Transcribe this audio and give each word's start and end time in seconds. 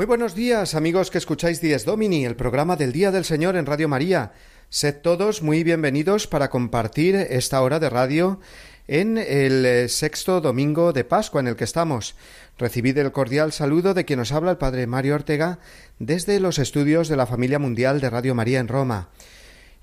Muy 0.00 0.06
buenos 0.06 0.34
días, 0.34 0.74
amigos 0.74 1.10
que 1.10 1.18
escucháis 1.18 1.60
Dies 1.60 1.84
Domini, 1.84 2.24
el 2.24 2.34
programa 2.34 2.74
del 2.74 2.90
Día 2.90 3.10
del 3.10 3.26
Señor 3.26 3.54
en 3.54 3.66
Radio 3.66 3.86
María. 3.86 4.32
Sed 4.70 5.02
todos 5.02 5.42
muy 5.42 5.62
bienvenidos 5.62 6.26
para 6.26 6.48
compartir 6.48 7.16
esta 7.16 7.60
hora 7.60 7.78
de 7.78 7.90
radio 7.90 8.40
en 8.88 9.18
el 9.18 9.66
eh, 9.66 9.88
sexto 9.90 10.40
domingo 10.40 10.94
de 10.94 11.04
Pascua 11.04 11.42
en 11.42 11.48
el 11.48 11.56
que 11.56 11.64
estamos. 11.64 12.16
Recibid 12.56 12.96
el 12.96 13.12
cordial 13.12 13.52
saludo 13.52 13.92
de 13.92 14.06
quien 14.06 14.20
nos 14.20 14.32
habla 14.32 14.52
el 14.52 14.56
Padre 14.56 14.86
Mario 14.86 15.16
Ortega 15.16 15.58
desde 15.98 16.40
los 16.40 16.58
estudios 16.58 17.08
de 17.08 17.16
la 17.16 17.26
familia 17.26 17.58
mundial 17.58 18.00
de 18.00 18.08
Radio 18.08 18.34
María 18.34 18.60
en 18.60 18.68
Roma. 18.68 19.10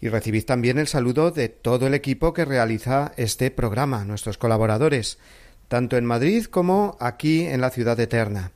Y 0.02 0.08
recibid 0.10 0.46
también 0.46 0.80
el 0.80 0.88
saludo 0.88 1.30
de 1.30 1.48
todo 1.48 1.86
el 1.86 1.94
equipo 1.94 2.34
que 2.34 2.44
realiza 2.44 3.12
este 3.18 3.52
programa, 3.52 4.04
nuestros 4.04 4.40
colaboradores, 4.40 5.20
tanto 5.68 5.96
en 5.96 6.06
Madrid 6.06 6.46
como 6.46 6.98
aquí 7.00 7.46
en 7.46 7.62
la 7.62 7.70
ciudad 7.70 8.00
eterna. 8.00 8.52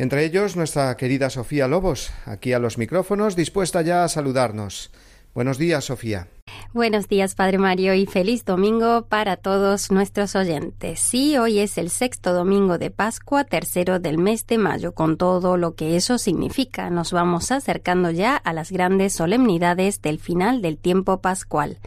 Entre 0.00 0.24
ellos 0.24 0.56
nuestra 0.56 0.96
querida 0.96 1.28
Sofía 1.28 1.68
Lobos, 1.68 2.10
aquí 2.24 2.54
a 2.54 2.58
los 2.58 2.78
micrófonos, 2.78 3.36
dispuesta 3.36 3.82
ya 3.82 4.02
a 4.02 4.08
saludarnos. 4.08 4.90
Buenos 5.34 5.58
días, 5.58 5.84
Sofía. 5.84 6.28
Buenos 6.72 7.08
días, 7.08 7.34
Padre 7.34 7.58
Mario, 7.58 7.94
y 7.94 8.06
feliz 8.06 8.44
domingo 8.44 9.04
para 9.08 9.36
todos 9.36 9.90
nuestros 9.90 10.36
oyentes. 10.36 11.00
Sí, 11.00 11.36
hoy 11.36 11.58
es 11.58 11.78
el 11.78 11.90
sexto 11.90 12.32
domingo 12.32 12.78
de 12.78 12.92
Pascua, 12.92 13.42
tercero 13.42 13.98
del 13.98 14.18
mes 14.18 14.46
de 14.46 14.56
mayo, 14.56 14.92
con 14.92 15.16
todo 15.16 15.56
lo 15.56 15.74
que 15.74 15.96
eso 15.96 16.16
significa. 16.16 16.88
Nos 16.88 17.10
vamos 17.10 17.50
acercando 17.50 18.12
ya 18.12 18.36
a 18.36 18.52
las 18.52 18.70
grandes 18.70 19.14
solemnidades 19.14 20.00
del 20.00 20.20
final 20.20 20.62
del 20.62 20.78
tiempo 20.78 21.20
pascual. 21.20 21.78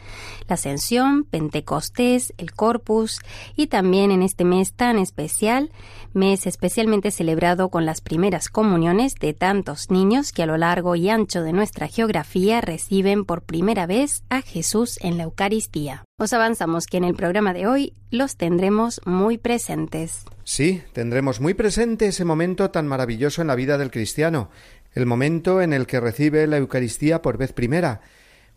La 0.49 0.55
Ascensión, 0.55 1.23
Pentecostés, 1.23 2.33
el 2.37 2.51
Corpus, 2.51 3.21
y 3.55 3.67
también 3.67 4.11
en 4.11 4.21
este 4.21 4.43
mes 4.43 4.73
tan 4.73 4.99
especial, 4.99 5.71
mes 6.13 6.45
especialmente 6.45 7.11
celebrado 7.11 7.69
con 7.69 7.85
las 7.85 8.01
primeras 8.01 8.49
comuniones 8.49 9.15
de 9.15 9.33
tantos 9.33 9.91
niños 9.91 10.33
que 10.33 10.43
a 10.43 10.45
lo 10.45 10.57
largo 10.57 10.97
y 10.97 11.09
ancho 11.09 11.41
de 11.41 11.53
nuestra 11.53 11.87
geografía 11.87 12.59
reciben 12.59 13.23
por 13.23 13.43
primera 13.43 13.85
vez 13.85 14.23
a 14.29 14.41
Jesús 14.41 14.52
en 15.01 15.17
la 15.17 15.23
Eucaristía. 15.23 16.03
Os 16.19 16.31
avanzamos 16.31 16.85
que 16.85 16.97
en 16.97 17.03
el 17.03 17.15
programa 17.15 17.53
de 17.53 17.65
hoy 17.65 17.93
los 18.11 18.37
tendremos 18.37 19.01
muy 19.03 19.39
presentes. 19.39 20.25
Sí, 20.43 20.83
tendremos 20.93 21.41
muy 21.41 21.55
presente 21.55 22.05
ese 22.05 22.23
momento 22.23 22.69
tan 22.69 22.87
maravilloso 22.87 23.41
en 23.41 23.47
la 23.47 23.55
vida 23.55 23.79
del 23.79 23.89
cristiano, 23.89 24.51
el 24.93 25.07
momento 25.07 25.61
en 25.61 25.73
el 25.73 25.87
que 25.87 25.99
recibe 25.99 26.45
la 26.45 26.57
Eucaristía 26.57 27.23
por 27.23 27.37
vez 27.37 27.51
primera, 27.51 28.01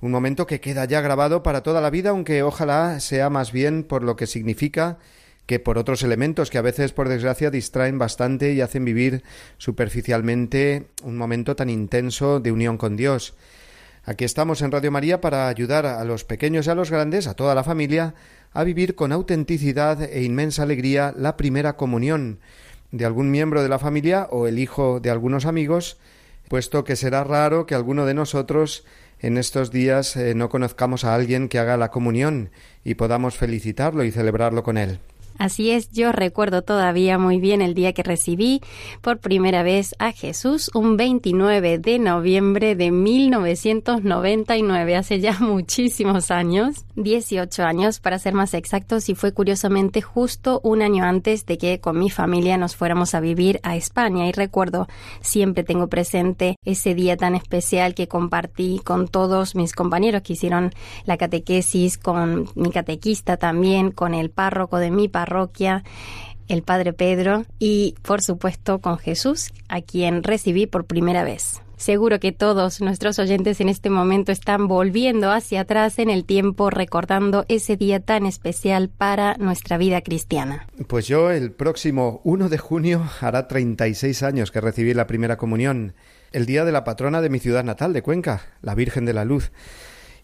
un 0.03 0.11
momento 0.11 0.47
que 0.47 0.61
queda 0.61 0.85
ya 0.85 1.01
grabado 1.01 1.43
para 1.43 1.63
toda 1.63 1.81
la 1.81 1.89
vida, 1.89 2.11
aunque 2.11 2.43
ojalá 2.43 3.01
sea 3.01 3.31
más 3.31 3.51
bien 3.51 3.83
por 3.83 4.03
lo 4.03 4.17
que 4.17 4.27
significa 4.27 4.99
que 5.47 5.61
por 5.61 5.79
otros 5.79 6.03
elementos 6.03 6.51
que 6.51 6.59
a 6.59 6.63
veces, 6.63 6.93
por 6.93 7.09
desgracia, 7.09 7.51
distraen 7.51 7.99
bastante 7.99 8.53
y 8.53 8.61
hacen 8.61 8.85
vivir 8.85 9.23
superficialmente 9.57 10.89
un 11.03 11.17
momento 11.17 11.57
tan 11.57 11.71
intenso 11.71 12.39
de 12.39 12.53
unión 12.53 12.77
con 12.77 12.97
Dios. 12.97 13.35
Aquí 14.09 14.25
estamos 14.25 14.63
en 14.63 14.71
Radio 14.71 14.93
María 14.93 15.21
para 15.21 15.49
ayudar 15.49 15.85
a 15.85 16.05
los 16.05 16.23
pequeños 16.23 16.69
y 16.69 16.71
a 16.71 16.77
los 16.77 16.93
grandes, 16.93 17.27
a 17.27 17.35
toda 17.35 17.57
la 17.57 17.65
familia, 17.65 18.15
a 18.53 18.63
vivir 18.63 18.95
con 18.95 19.11
autenticidad 19.11 20.01
e 20.01 20.23
inmensa 20.23 20.63
alegría 20.63 21.13
la 21.19 21.37
primera 21.37 21.77
comunión 21.77 22.39
de 22.93 23.05
algún 23.05 23.33
miembro 23.33 23.65
de 23.65 23.69
la 23.69 23.81
familia 23.81 24.29
o 24.31 24.47
el 24.47 24.61
hijo 24.61 25.01
de 25.01 25.11
algunos 25.11 25.45
amigos, 25.45 25.99
puesto 26.47 26.85
que 26.85 26.95
será 26.95 27.25
raro 27.25 27.67
que 27.67 27.75
alguno 27.75 28.07
de 28.07 28.15
nosotros 28.15 28.85
en 29.19 29.39
estos 29.39 29.73
días 29.73 30.17
eh, 30.17 30.37
no 30.37 30.51
conozcamos 30.51 31.05
a 31.05 31.13
alguien 31.13 31.49
que 31.49 31.59
haga 31.59 31.77
la 31.77 31.91
comunión 31.91 32.51
y 32.85 32.95
podamos 32.95 33.37
felicitarlo 33.37 34.05
y 34.05 34.13
celebrarlo 34.13 34.63
con 34.63 34.79
él. 34.79 35.01
Así 35.39 35.71
es, 35.71 35.91
yo 35.91 36.13
recuerdo 36.13 36.63
todavía 36.63 37.19
muy 37.19 37.41
bien 37.41 37.61
el 37.61 37.75
día 37.75 37.93
que 37.93 38.03
recibí 38.03 38.63
por 39.03 39.19
primera 39.19 39.63
vez 39.63 39.95
a 39.99 40.13
Jesús, 40.13 40.71
un 40.73 40.97
29 40.97 41.79
de 41.79 41.99
noviembre 41.99 42.75
de 42.75 42.91
1999, 42.91 44.97
hace 44.97 45.21
ya 45.21 45.39
muchísimos 45.41 46.31
años, 46.31 46.87
18 46.95 47.65
años 47.65 48.01
para 48.01 48.19
ser 48.19 48.33
más 48.33 48.55
exactos, 48.55 49.11
y 49.11 49.15
fue 49.15 49.33
curiosamente 49.33 50.01
justo 50.01 50.63
un 50.65 50.81
año 50.81 51.05
antes 51.05 51.45
de 51.45 51.59
que 51.59 51.81
con 51.81 51.99
mi 51.99 52.09
familia 52.09 52.57
nos 52.57 52.75
fuéramos 52.75 53.15
a 53.15 53.21
vivir 53.21 53.61
a 53.63 53.77
España. 53.77 54.27
Y 54.27 54.33
recuerdo, 54.33 54.89
siempre 55.21 55.65
tengo 55.65 55.89
presente 55.89 56.57
ese 56.65 56.95
día 56.95 57.19
tan 57.19 57.35
especial 57.35 57.95
que 57.95 58.09
compartí 58.09 58.81
con 58.83 59.09
todos 59.09 59.55
mis 59.55 59.75
compañeros 59.75 60.23
que 60.23 60.33
hicieron 60.33 60.73
la 61.05 61.19
catequesis, 61.19 61.99
con 61.99 62.49
mi 62.55 62.71
catequista 62.71 63.37
también, 63.37 63.91
con 63.91 64.15
el 64.15 64.31
párroco 64.31 64.79
de 64.79 64.91
mi 64.91 65.09
parroquia 65.09 65.26
parroquia, 65.27 65.83
el 66.49 66.63
Padre 66.63 66.93
Pedro 66.93 67.45
y, 67.59 67.97
por 68.03 68.23
supuesto, 68.23 68.79
con 68.81 68.99
Jesús, 68.99 69.53
a 69.69 69.81
quien 69.81 70.23
recibí 70.23 70.67
por 70.67 70.87
primera 70.87 71.25
vez. 71.25 71.61
Seguro 71.77 72.21
que 72.21 72.33
todos 72.33 72.81
nuestros 72.81 73.19
oyentes 73.19 73.61
en 73.61 73.69
este 73.69 73.91
momento 73.91 74.33
están 74.33 74.67
volviendo 74.67 75.31
hacia 75.31 75.63
atrás 75.63 75.99
en 75.99 76.09
el 76.09 76.25
tiempo 76.25 76.71
recordando 76.71 77.45
ese 77.49 77.77
día 77.77 78.01
tan 78.01 78.25
especial 78.25 78.89
para 78.89 79.35
nuestra 79.37 79.77
vida 79.77 80.01
cristiana. 80.01 80.67
Pues 80.87 81.07
yo 81.07 81.31
el 81.31 81.53
próximo 81.53 82.23
1 82.25 82.49
de 82.49 82.57
junio 82.57 83.05
hará 83.21 83.47
36 83.47 84.23
años 84.23 84.51
que 84.51 84.63
recibí 84.63 84.95
la 84.95 85.07
primera 85.07 85.37
comunión, 85.37 85.93
el 86.33 86.47
día 86.47 86.65
de 86.65 86.73
la 86.73 86.85
patrona 86.85 87.21
de 87.21 87.29
mi 87.29 87.41
ciudad 87.41 87.65
natal 87.65 87.93
de 87.93 88.03
Cuenca, 88.03 88.47
la 88.63 88.75
Virgen 88.75 89.05
de 89.05 89.13
la 89.13 89.27
Luz 89.27 89.51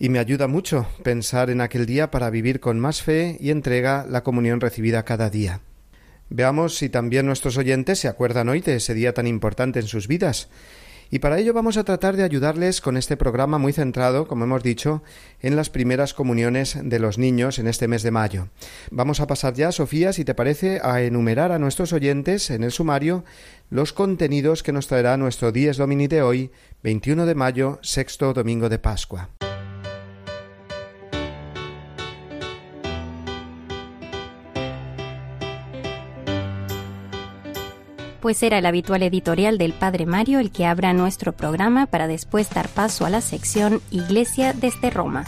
y 0.03 0.09
me 0.09 0.19
ayuda 0.19 0.49
mucho 0.49 0.89
pensar 1.05 1.49
en 1.49 1.61
aquel 1.61 1.87
día 1.87 2.11
para 2.11 2.29
vivir 2.29 2.59
con 2.59 2.81
más 2.81 3.03
fe 3.03 3.37
y 3.39 3.51
entrega 3.51 4.05
la 4.11 4.25
comunión 4.25 4.61
recibida 4.61 5.05
cada 5.05 5.31
día. 5.31 5.61
Veamos 6.29 6.77
si 6.77 6.89
también 6.89 7.25
nuestros 7.25 7.57
oyentes 7.57 8.01
se 8.01 8.09
acuerdan 8.09 8.49
hoy 8.49 8.61
de 8.63 8.75
ese 8.75 8.95
día 8.95 9.15
tan 9.15 9.29
importante 9.29 9.79
en 9.79 9.87
sus 9.87 10.09
vidas. 10.09 10.49
Y 11.09 11.21
para 11.21 11.39
ello 11.39 11.53
vamos 11.53 11.77
a 11.77 11.85
tratar 11.85 12.17
de 12.17 12.25
ayudarles 12.25 12.81
con 12.81 12.97
este 12.97 13.17
programa 13.17 13.59
muy 13.59 13.73
centrado, 13.73 14.27
como 14.27 14.43
hemos 14.43 14.65
dicho, 14.65 15.05
en 15.41 15.55
las 15.55 15.71
primeras 15.71 16.15
comuniones 16.15 16.77
de 16.83 16.99
los 16.99 17.17
niños 17.17 17.61
en 17.61 17.69
este 17.69 17.87
mes 17.87 18.03
de 18.03 18.11
mayo. 18.11 18.49
Vamos 18.91 19.21
a 19.21 19.29
pasar 19.29 19.55
ya, 19.55 19.71
Sofía, 19.71 20.13
si 20.13 20.25
te 20.25 20.35
parece, 20.35 20.81
a 20.83 21.01
enumerar 21.03 21.53
a 21.53 21.61
nuestros 21.61 21.93
oyentes 21.93 22.51
en 22.51 22.65
el 22.65 22.73
sumario 22.73 23.25
los 23.71 23.93
contenidos 23.93 24.65
que 24.65 24.73
nos 24.73 24.89
traerá 24.89 25.17
nuestro 25.17 25.53
Dies 25.53 25.77
Domini 25.77 26.09
de 26.09 26.23
hoy, 26.23 26.51
21 26.83 27.25
de 27.25 27.37
mayo, 27.37 27.79
sexto 27.83 28.33
domingo 28.33 28.69
de 28.69 28.81
Pascua. 28.81 29.31
Pues 38.23 38.43
era 38.45 38.59
el 38.59 38.67
habitual 38.67 39.03
editorial 39.03 39.59
del 39.59 39.73
Padre 39.73 40.07
Mario 40.07 40.39
el 40.39 40.53
que 40.53 40.65
abra 40.65 40.93
nuestro 40.93 41.33
programa 41.33 41.87
para 41.87 42.07
después 42.07 42.49
dar 42.49 42.69
paso 42.69 43.05
a 43.05 43.11
la 43.11 43.21
sección 43.21 43.83
Iglesia 43.91 44.55
desde 44.55 44.91
Roma 44.91 45.25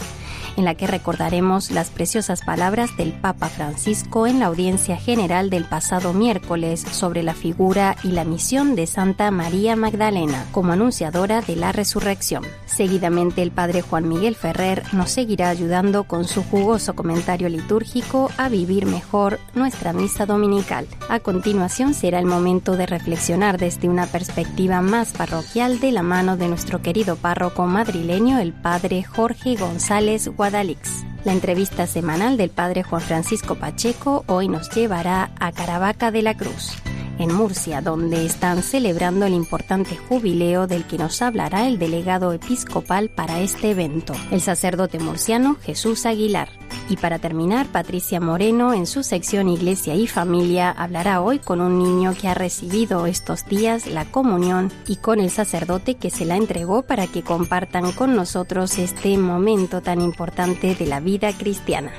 en 0.57 0.65
la 0.65 0.75
que 0.75 0.87
recordaremos 0.87 1.71
las 1.71 1.89
preciosas 1.89 2.41
palabras 2.41 2.95
del 2.97 3.13
Papa 3.13 3.49
Francisco 3.49 4.27
en 4.27 4.39
la 4.39 4.47
audiencia 4.47 4.97
general 4.97 5.49
del 5.49 5.65
pasado 5.65 6.13
miércoles 6.13 6.81
sobre 6.81 7.23
la 7.23 7.33
figura 7.33 7.95
y 8.03 8.09
la 8.09 8.25
misión 8.25 8.75
de 8.75 8.87
Santa 8.87 9.31
María 9.31 9.75
Magdalena 9.75 10.45
como 10.51 10.73
anunciadora 10.73 11.41
de 11.41 11.55
la 11.55 11.71
resurrección. 11.71 12.43
Seguidamente 12.65 13.41
el 13.41 13.51
Padre 13.51 13.81
Juan 13.81 14.07
Miguel 14.07 14.35
Ferrer 14.35 14.83
nos 14.93 15.11
seguirá 15.11 15.49
ayudando 15.49 16.05
con 16.05 16.25
su 16.25 16.43
jugoso 16.43 16.95
comentario 16.95 17.49
litúrgico 17.49 18.29
a 18.37 18.49
vivir 18.49 18.85
mejor 18.85 19.39
nuestra 19.53 19.93
misa 19.93 20.25
dominical. 20.25 20.87
A 21.09 21.19
continuación 21.19 21.93
será 21.93 22.19
el 22.19 22.25
momento 22.25 22.77
de 22.77 22.85
reflexionar 22.85 23.57
desde 23.57 23.89
una 23.89 24.07
perspectiva 24.07 24.81
más 24.81 25.13
parroquial 25.13 25.79
de 25.79 25.91
la 25.91 26.03
mano 26.03 26.37
de 26.37 26.47
nuestro 26.47 26.81
querido 26.81 27.15
párroco 27.15 27.65
madrileño, 27.65 28.39
el 28.39 28.53
Padre 28.53 29.03
Jorge 29.03 29.55
González 29.55 30.29
la 30.51 31.33
entrevista 31.33 31.87
semanal 31.87 32.37
del 32.37 32.51
padre 32.51 32.83
Juan 32.83 33.01
Francisco 33.01 33.55
Pacheco 33.55 34.23
hoy 34.27 34.47
nos 34.47 34.69
llevará 34.69 35.31
a 35.39 35.51
Caravaca 35.51 36.11
de 36.11 36.21
la 36.21 36.37
Cruz, 36.37 36.73
en 37.17 37.33
Murcia, 37.33 37.81
donde 37.81 38.27
están 38.27 38.61
celebrando 38.61 39.25
el 39.25 39.33
importante 39.33 39.97
jubileo 39.97 40.67
del 40.67 40.85
que 40.85 40.99
nos 40.99 41.23
hablará 41.23 41.67
el 41.67 41.79
delegado 41.79 42.31
episcopal 42.31 43.09
para 43.09 43.39
este 43.39 43.71
evento, 43.71 44.13
el 44.29 44.39
sacerdote 44.39 44.99
murciano 44.99 45.57
Jesús 45.63 46.05
Aguilar. 46.05 46.49
Y 46.87 46.97
para 46.97 47.17
terminar, 47.17 47.65
Patricia 47.67 48.19
Moreno, 48.19 48.73
en 48.73 48.85
su 48.85 49.01
sección 49.01 49.49
Iglesia 49.49 49.95
y 49.95 50.05
Familia, 50.05 50.69
hablará 50.69 51.21
hoy 51.21 51.39
con 51.39 51.59
un 51.59 51.79
niño 51.79 52.13
que 52.19 52.27
ha 52.27 52.35
recibido 52.35 53.07
estos 53.07 53.45
días 53.45 53.87
la 53.87 54.05
comunión 54.05 54.71
y 54.87 54.97
con 54.97 55.19
el 55.19 55.31
sacerdote 55.31 55.95
que 55.95 56.11
se 56.11 56.25
la 56.25 56.37
entregó 56.37 56.83
para 56.83 57.07
que 57.07 57.23
compartan 57.23 57.91
con 57.91 58.15
nosotros 58.15 58.77
este 58.77 59.17
momento 59.17 59.81
tan 59.81 59.99
importante 59.99 60.75
de 60.75 60.85
la 60.85 60.99
vida 60.99 61.33
cristiana. 61.33 61.91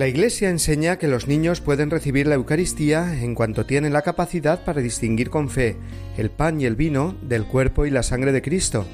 La 0.00 0.08
Iglesia 0.08 0.48
enseña 0.48 0.96
que 0.96 1.08
los 1.08 1.28
niños 1.28 1.60
pueden 1.60 1.90
recibir 1.90 2.26
la 2.26 2.36
Eucaristía 2.36 3.22
en 3.22 3.34
cuanto 3.34 3.66
tienen 3.66 3.92
la 3.92 4.00
capacidad 4.00 4.64
para 4.64 4.80
distinguir 4.80 5.28
con 5.28 5.50
fe 5.50 5.76
el 6.16 6.30
pan 6.30 6.58
y 6.58 6.64
el 6.64 6.74
vino 6.74 7.14
del 7.20 7.44
cuerpo 7.44 7.84
y 7.84 7.90
la 7.90 8.02
sangre 8.02 8.32
de 8.32 8.40
Cristo, 8.40 8.86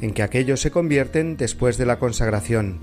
en 0.00 0.14
que 0.14 0.22
aquellos 0.22 0.62
se 0.62 0.70
convierten 0.70 1.36
después 1.36 1.76
de 1.76 1.84
la 1.84 1.98
consagración. 1.98 2.80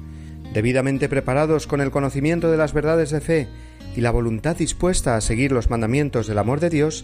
Debidamente 0.54 1.10
preparados 1.10 1.66
con 1.66 1.82
el 1.82 1.90
conocimiento 1.90 2.52
de 2.52 2.58
las 2.58 2.72
verdades 2.72 3.10
de 3.10 3.20
fe 3.20 3.48
y 3.96 4.02
la 4.02 4.12
voluntad 4.12 4.56
dispuesta 4.58 5.16
a 5.16 5.22
seguir 5.22 5.52
los 5.52 5.72
mandamientos 5.72 6.28
del 6.28 6.38
amor 6.38 6.60
de 6.60 6.70
Dios, 6.70 7.04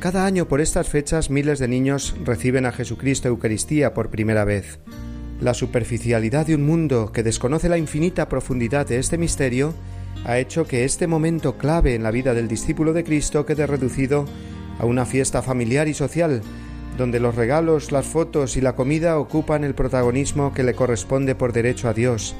cada 0.00 0.26
año 0.26 0.48
por 0.48 0.60
estas 0.60 0.88
fechas 0.88 1.30
miles 1.30 1.60
de 1.60 1.68
niños 1.68 2.16
reciben 2.24 2.66
a 2.66 2.72
Jesucristo 2.72 3.28
Eucaristía 3.28 3.94
por 3.94 4.10
primera 4.10 4.44
vez. 4.44 4.80
La 5.40 5.54
superficialidad 5.54 6.46
de 6.46 6.56
un 6.56 6.66
mundo 6.66 7.12
que 7.12 7.22
desconoce 7.22 7.68
la 7.68 7.78
infinita 7.78 8.28
profundidad 8.28 8.88
de 8.88 8.98
este 8.98 9.18
misterio 9.18 9.72
ha 10.24 10.38
hecho 10.38 10.66
que 10.66 10.84
este 10.84 11.06
momento 11.06 11.56
clave 11.56 11.94
en 11.94 12.02
la 12.02 12.10
vida 12.10 12.34
del 12.34 12.48
discípulo 12.48 12.92
de 12.92 13.04
Cristo 13.04 13.46
quede 13.46 13.66
reducido 13.66 14.24
a 14.78 14.84
una 14.84 15.06
fiesta 15.06 15.42
familiar 15.42 15.88
y 15.88 15.94
social, 15.94 16.42
donde 16.96 17.20
los 17.20 17.34
regalos, 17.34 17.92
las 17.92 18.06
fotos 18.06 18.56
y 18.56 18.60
la 18.60 18.74
comida 18.74 19.18
ocupan 19.18 19.64
el 19.64 19.74
protagonismo 19.74 20.52
que 20.52 20.62
le 20.62 20.74
corresponde 20.74 21.34
por 21.34 21.52
derecho 21.52 21.88
a 21.88 21.94
Dios, 21.94 22.34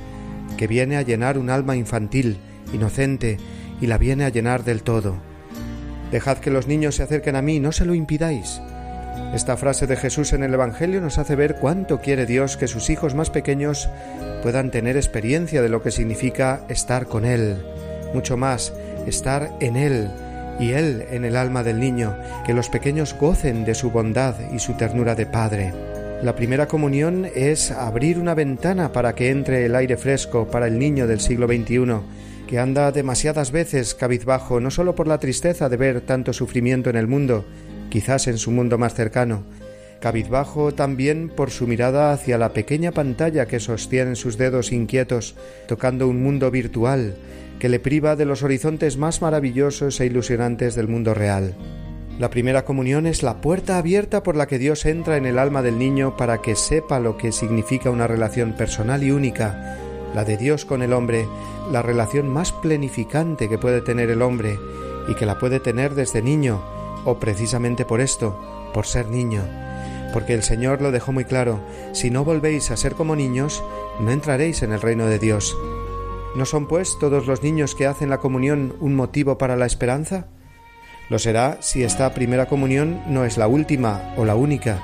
que 0.57 0.67
viene 0.67 0.97
a 0.97 1.03
llenar 1.03 1.39
un 1.39 1.51
alma 1.51 1.77
infantil, 1.77 2.39
inocente, 2.73 3.39
y 3.81 3.87
la 3.87 3.99
viene 3.99 4.25
a 4.25 4.31
llenar 4.31 4.65
del 4.65 4.83
todo. 4.83 5.17
Dejad 6.11 6.39
que 6.39 6.51
los 6.51 6.67
niños 6.67 6.95
se 6.95 7.03
acerquen 7.03 7.37
a 7.37 7.43
mí, 7.43 7.61
no 7.61 7.73
se 7.73 7.85
lo 7.85 7.95
impidáis. 7.95 8.61
Esta 9.37 9.59
frase 9.59 9.87
de 9.87 9.97
Jesús 9.97 10.33
en 10.33 10.43
el 10.45 10.55
Evangelio 10.55 11.03
nos 11.03 11.19
hace 11.19 11.37
ver 11.37 11.57
cuánto 11.57 12.01
quiere 12.01 12.25
Dios 12.25 12.57
que 12.57 12.67
sus 12.67 12.89
hijos 12.89 13.15
más 13.15 13.29
pequeños 13.29 13.91
puedan 14.43 14.71
tener 14.71 14.97
experiencia 14.97 15.61
de 15.61 15.69
lo 15.69 15.83
que 15.83 15.91
significa 15.91 16.63
estar 16.71 17.05
con 17.05 17.27
Él, 17.27 17.59
mucho 18.15 18.39
más, 18.39 18.73
estar 19.07 19.51
en 19.61 19.77
Él 19.77 20.11
y 20.59 20.71
Él 20.71 21.05
en 21.11 21.27
el 21.27 21.37
alma 21.37 21.63
del 21.63 21.81
niño, 21.81 22.17
que 22.47 22.55
los 22.55 22.71
pequeños 22.71 23.15
gocen 23.21 23.67
de 23.67 23.75
su 23.75 23.91
bondad 23.91 24.37
y 24.55 24.59
su 24.59 24.73
ternura 24.73 25.15
de 25.15 25.27
Padre. 25.27 25.75
La 26.23 26.35
primera 26.35 26.67
comunión 26.67 27.29
es 27.35 27.71
abrir 27.73 28.19
una 28.19 28.33
ventana 28.33 28.91
para 28.91 29.15
que 29.15 29.29
entre 29.29 29.67
el 29.67 29.77
aire 29.77 29.99
fresco 29.99 30.51
para 30.51 30.67
el 30.67 30.79
niño 30.79 31.07
del 31.07 31.21
siglo 31.21 31.47
XXI, 31.47 32.01
que 32.49 32.59
anda 32.59 32.91
demasiadas 32.91 33.53
veces 33.53 33.95
cabizbajo 33.95 34.61
no 34.61 34.71
solo 34.71 34.95
por 34.95 35.07
la 35.07 35.19
tristeza 35.19 35.69
de 35.69 35.77
ver 35.77 36.01
tanto 36.01 36.33
sufrimiento 36.33 36.89
en 36.89 36.97
el 36.97 37.07
mundo, 37.07 37.45
quizás 37.97 38.27
en 38.29 38.37
su 38.37 38.51
mundo 38.51 38.77
más 38.77 38.93
cercano, 38.93 39.43
cabizbajo 40.01 40.75
también 40.75 41.31
por 41.31 41.51
su 41.51 41.67
mirada 41.67 42.13
hacia 42.13 42.37
la 42.37 42.53
pequeña 42.53 42.93
pantalla 42.93 43.47
que 43.47 43.59
sostienen 43.59 44.17
sus 44.17 44.37
dedos 44.37 44.71
inquietos, 44.71 45.35
tocando 45.67 46.07
un 46.07 46.23
mundo 46.23 46.51
virtual 46.51 47.17
que 47.59 47.71
le 47.71 47.81
priva 47.81 48.15
de 48.15 48.27
los 48.27 48.43
horizontes 48.43 48.99
más 48.99 49.23
maravillosos 49.23 49.99
e 49.99 50.05
ilusionantes 50.05 50.75
del 50.75 50.89
mundo 50.89 51.15
real. 51.15 51.55
La 52.19 52.29
primera 52.29 52.67
comunión 52.67 53.07
es 53.07 53.23
la 53.23 53.41
puerta 53.41 53.79
abierta 53.79 54.23
por 54.23 54.37
la 54.37 54.47
que 54.47 54.59
Dios 54.59 54.85
entra 54.85 55.17
en 55.17 55.25
el 55.25 55.39
alma 55.39 55.63
del 55.63 55.79
niño 55.79 56.19
para 56.19 56.43
que 56.43 56.55
sepa 56.55 57.01
lo 57.01 57.17
que 57.17 57.33
significa 57.33 57.89
una 57.89 58.07
relación 58.07 58.53
personal 58.59 59.05
y 59.05 59.11
única, 59.11 59.79
la 60.15 60.27
de 60.27 60.37
Dios 60.37 60.67
con 60.67 60.83
el 60.83 60.93
hombre, 60.93 61.27
la 61.73 61.81
relación 61.81 62.29
más 62.29 62.53
plenificante 62.53 63.49
que 63.49 63.57
puede 63.57 63.81
tener 63.81 64.11
el 64.11 64.21
hombre 64.21 64.59
y 65.09 65.15
que 65.15 65.25
la 65.25 65.39
puede 65.39 65.61
tener 65.61 65.95
desde 65.95 66.21
niño, 66.21 66.76
o 67.07 67.19
precisamente 67.19 67.87
por 67.87 68.03
esto, 68.03 68.39
por 68.75 68.87
ser 68.87 69.09
niño. 69.09 69.43
Porque 70.13 70.35
el 70.35 70.43
Señor 70.43 70.83
lo 70.83 70.93
dejó 70.93 71.13
muy 71.13 71.25
claro, 71.25 71.61
si 71.93 72.11
no 72.11 72.25
volvéis 72.25 72.71
a 72.71 72.77
ser 72.77 72.95
como 72.95 73.17
niños, 73.17 73.65
no 74.01 74.11
entraréis 74.11 74.63
en 74.63 74.73
el 74.73 74.83
reino 74.83 75.07
de 75.07 75.19
Dios. 75.19 75.57
¿No 76.37 76.45
son, 76.45 76.67
pues, 76.69 76.99
todos 76.99 77.27
los 77.27 77.43
niños 77.43 77.75
que 77.75 77.87
hacen 77.87 78.11
la 78.11 78.19
comunión 78.19 78.77
un 78.81 78.95
motivo 78.95 79.39
para 79.39 79.57
la 79.57 79.65
esperanza? 79.65 80.27
Lo 81.09 81.19
será 81.19 81.59
si 81.61 81.83
esta 81.83 82.13
primera 82.13 82.47
comunión 82.47 83.01
no 83.07 83.25
es 83.25 83.39
la 83.39 83.47
última 83.47 84.13
o 84.17 84.25
la 84.25 84.35
única. 84.35 84.83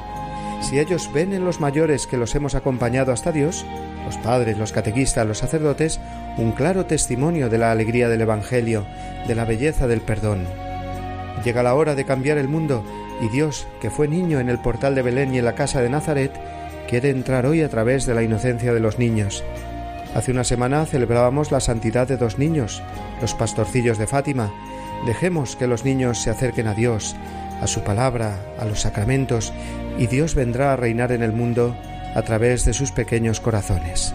Si 0.62 0.78
ellos 0.78 1.10
ven 1.12 1.32
en 1.32 1.44
los 1.44 1.60
mayores 1.60 2.06
que 2.06 2.16
los 2.16 2.34
hemos 2.34 2.54
acompañado 2.54 3.12
hasta 3.12 3.32
Dios, 3.32 3.66
los 4.06 4.16
padres, 4.18 4.56
los 4.56 4.72
catequistas, 4.72 5.26
los 5.26 5.38
sacerdotes, 5.38 6.00
un 6.38 6.52
claro 6.52 6.86
testimonio 6.86 7.50
de 7.50 7.58
la 7.58 7.72
alegría 7.72 8.08
del 8.08 8.20
Evangelio, 8.20 8.86
de 9.26 9.34
la 9.34 9.44
belleza 9.44 9.86
del 9.88 10.00
perdón. 10.00 10.46
Llega 11.44 11.62
la 11.62 11.74
hora 11.74 11.94
de 11.94 12.04
cambiar 12.04 12.38
el 12.38 12.48
mundo 12.48 12.84
y 13.20 13.28
Dios, 13.28 13.66
que 13.80 13.90
fue 13.90 14.08
niño 14.08 14.40
en 14.40 14.48
el 14.48 14.58
portal 14.58 14.94
de 14.94 15.02
Belén 15.02 15.34
y 15.34 15.38
en 15.38 15.44
la 15.44 15.54
casa 15.54 15.80
de 15.80 15.90
Nazaret, 15.90 16.32
quiere 16.88 17.10
entrar 17.10 17.46
hoy 17.46 17.62
a 17.62 17.68
través 17.68 18.06
de 18.06 18.14
la 18.14 18.22
inocencia 18.22 18.72
de 18.72 18.80
los 18.80 18.98
niños. 18.98 19.44
Hace 20.14 20.30
una 20.30 20.44
semana 20.44 20.84
celebrábamos 20.84 21.50
la 21.50 21.60
santidad 21.60 22.06
de 22.06 22.16
dos 22.16 22.38
niños, 22.38 22.82
los 23.20 23.34
pastorcillos 23.34 23.96
de 23.98 24.06
Fátima. 24.06 24.50
Dejemos 25.06 25.56
que 25.56 25.66
los 25.66 25.84
niños 25.84 26.18
se 26.18 26.30
acerquen 26.30 26.66
a 26.66 26.74
Dios, 26.74 27.16
a 27.60 27.66
su 27.66 27.82
palabra, 27.82 28.36
a 28.58 28.64
los 28.64 28.80
sacramentos, 28.80 29.52
y 29.98 30.06
Dios 30.06 30.34
vendrá 30.34 30.72
a 30.72 30.76
reinar 30.76 31.12
en 31.12 31.22
el 31.22 31.32
mundo 31.32 31.74
a 32.14 32.22
través 32.22 32.64
de 32.64 32.74
sus 32.74 32.92
pequeños 32.92 33.40
corazones. 33.40 34.14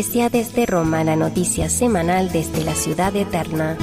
Desde 0.00 0.64
Roma, 0.64 1.04
la 1.04 1.14
noticia 1.14 1.68
semanal 1.68 2.32
desde 2.32 2.64
la 2.64 2.74
ciudad 2.74 3.14
eterna. 3.14 3.76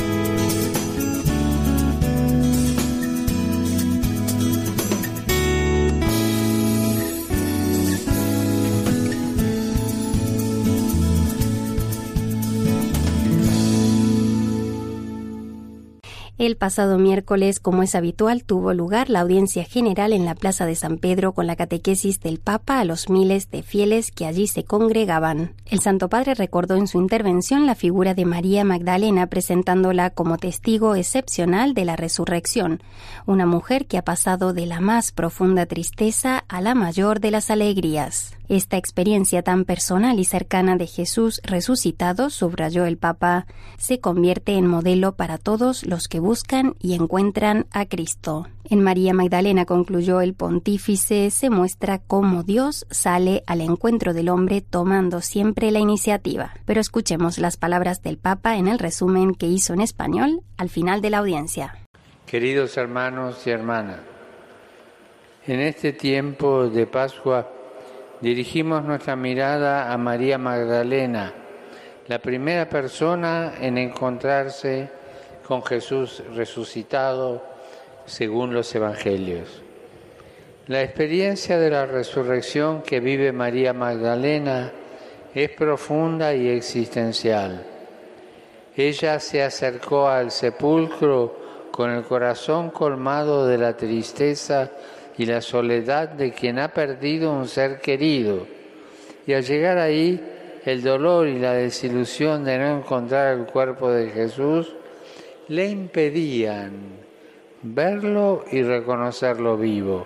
El 16.48 16.56
pasado 16.56 16.98
miércoles, 16.98 17.60
como 17.60 17.84
es 17.84 17.94
habitual, 17.94 18.46
tuvo 18.46 18.74
lugar 18.74 19.10
la 19.10 19.20
audiencia 19.20 19.66
general 19.66 20.14
en 20.14 20.24
la 20.24 20.34
Plaza 20.34 20.66
de 20.66 20.76
San 20.76 20.98
Pedro 20.98 21.34
con 21.34 21.46
la 21.46 21.58
catequesis 21.58 22.22
del 22.22 22.40
Papa 22.40 22.80
a 22.80 22.86
los 22.86 23.10
miles 23.10 23.52
de 23.52 23.64
fieles 23.64 24.12
que 24.12 24.26
allí 24.26 24.48
se 24.48 24.64
congregaban. 24.64 25.56
El 25.66 25.82
Santo 25.82 26.08
Padre 26.08 26.36
recordó 26.36 26.78
en 26.78 26.88
su 26.88 27.02
intervención 27.02 27.66
la 27.66 27.76
figura 27.76 28.14
de 28.14 28.24
María 28.24 28.64
Magdalena 28.64 29.28
presentándola 29.28 30.10
como 30.10 30.38
testigo 30.38 30.96
excepcional 30.96 31.74
de 31.74 31.84
la 31.84 31.98
resurrección, 31.98 32.82
una 33.26 33.46
mujer 33.46 33.86
que 33.86 33.98
ha 33.98 34.06
pasado 34.06 34.54
de 34.54 34.68
la 34.68 34.80
más 34.80 35.12
profunda 35.12 35.66
tristeza 35.66 36.46
a 36.48 36.62
la 36.62 36.76
mayor 36.76 37.20
de 37.20 37.32
las 37.32 37.52
alegrías. 37.52 38.38
Esta 38.48 38.78
experiencia 38.78 39.44
tan 39.44 39.66
personal 39.66 40.18
y 40.22 40.24
cercana 40.24 40.78
de 40.78 40.88
Jesús 40.88 41.42
resucitado, 41.44 42.30
subrayó 42.30 42.86
el 42.86 42.96
Papa, 42.96 43.46
se 43.78 44.00
convierte 44.00 44.54
en 44.54 44.66
modelo 44.66 45.18
para 45.18 45.38
todos 45.38 45.86
los 45.86 46.08
que 46.08 46.22
buscan 46.22 46.37
y 46.80 46.94
encuentran 46.94 47.66
a 47.72 47.86
Cristo. 47.86 48.48
En 48.70 48.82
María 48.82 49.14
Magdalena, 49.14 49.66
concluyó 49.66 50.22
el 50.22 50.34
pontífice, 50.34 51.30
se 51.32 51.50
muestra 51.50 52.00
cómo 52.00 52.44
Dios 52.44 52.86
sale 52.90 53.44
al 53.48 53.62
encuentro 53.62 54.14
del 54.14 54.30
hombre 54.30 54.62
tomando 54.62 55.22
siempre 55.22 55.72
la 55.72 55.80
iniciativa. 55.80 56.54
Pero 56.66 56.82
escuchemos 56.82 57.38
las 57.38 57.58
palabras 57.58 58.02
del 58.02 58.18
Papa 58.18 58.58
en 58.58 58.68
el 58.68 58.78
resumen 58.78 59.34
que 59.36 59.48
hizo 59.48 59.74
en 59.74 59.82
español 59.82 60.42
al 60.58 60.70
final 60.70 61.02
de 61.02 61.10
la 61.10 61.20
audiencia. 61.20 61.76
Queridos 62.26 62.76
hermanos 62.78 63.46
y 63.48 63.52
hermanas, 63.52 64.00
en 65.46 65.62
este 65.62 65.94
tiempo 65.94 66.68
de 66.68 66.86
Pascua 66.86 67.50
dirigimos 68.20 68.84
nuestra 68.84 69.16
mirada 69.16 69.94
a 69.94 69.98
María 69.98 70.38
Magdalena, 70.38 71.34
la 72.08 72.20
primera 72.20 72.68
persona 72.68 73.54
en 73.62 73.78
encontrarse 73.78 74.97
con 75.48 75.64
Jesús 75.64 76.22
resucitado 76.36 77.42
según 78.06 78.54
los 78.54 78.74
Evangelios. 78.76 79.62
La 80.68 80.84
experiencia 80.84 81.58
de 81.58 81.70
la 81.70 81.86
resurrección 81.86 82.82
que 82.82 83.00
vive 83.00 83.32
María 83.32 83.72
Magdalena 83.72 84.74
es 85.34 85.50
profunda 85.52 86.34
y 86.36 86.50
existencial. 86.50 87.66
Ella 88.76 89.20
se 89.20 89.42
acercó 89.42 90.10
al 90.10 90.32
sepulcro 90.32 91.70
con 91.72 91.92
el 91.92 92.04
corazón 92.04 92.70
colmado 92.70 93.48
de 93.48 93.58
la 93.58 93.78
tristeza 93.78 94.72
y 95.18 95.26
la 95.26 95.42
soledad 95.42 96.10
de 96.10 96.32
quien 96.32 96.60
ha 96.60 96.74
perdido 96.74 97.32
un 97.32 97.48
ser 97.48 97.80
querido. 97.80 98.46
Y 99.26 99.34
al 99.34 99.44
llegar 99.44 99.78
ahí, 99.78 100.22
el 100.66 100.84
dolor 100.84 101.28
y 101.28 101.40
la 101.40 101.54
desilusión 101.54 102.44
de 102.44 102.58
no 102.58 102.80
encontrar 102.80 103.38
el 103.38 103.46
cuerpo 103.46 103.90
de 103.90 104.10
Jesús 104.10 104.74
le 105.50 105.68
impedían 105.68 106.72
verlo 107.62 108.46
y 108.52 108.62
reconocerlo 108.62 109.58
vivo. 109.58 110.06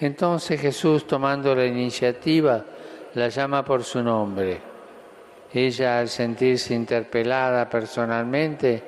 Entonces 0.00 0.60
Jesús, 0.60 1.06
tomando 1.06 1.54
la 1.54 1.66
iniciativa, 1.66 2.64
la 3.14 3.28
llama 3.28 3.64
por 3.64 3.82
su 3.84 4.02
nombre. 4.02 4.60
Ella, 5.52 6.00
al 6.00 6.08
sentirse 6.08 6.74
interpelada 6.74 7.68
personalmente, 7.68 8.82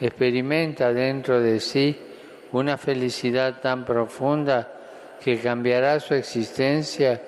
experimenta 0.00 0.92
dentro 0.92 1.40
de 1.40 1.58
sí 1.60 1.96
una 2.52 2.76
felicidad 2.76 3.60
tan 3.60 3.84
profunda 3.84 4.70
que 5.22 5.38
cambiará 5.38 5.98
su 5.98 6.14
existencia 6.14 7.20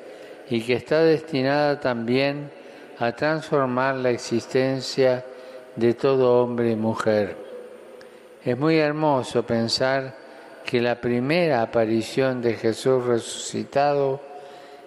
y 0.49 0.61
que 0.61 0.75
está 0.75 1.03
destinada 1.03 1.81
también 1.81 2.51
a 2.99 3.13
transformar 3.13 3.97
la 3.97 4.11
existencia 4.11 5.25
de 5.77 5.95
todo 5.95 6.43
hombre 6.43 6.71
y 6.73 6.77
mujer. 6.77 7.37
Es 8.43 8.59
muy 8.59 8.79
hermoso 8.79 9.45
pensar 9.45 10.17
que 10.65 10.81
la 10.81 11.01
primera 11.01 11.63
aparición 11.63 12.43
de 12.43 12.55
Jesús 12.55 13.05
resucitado 13.05 14.21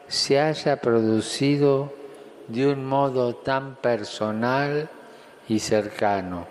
se 0.08 0.40
haya 0.40 0.82
producido 0.82 1.94
de 2.48 2.68
un 2.68 2.86
modo 2.86 3.36
tan 3.36 3.76
personal 3.76 4.90
y 5.48 5.60
cercano. 5.60 6.48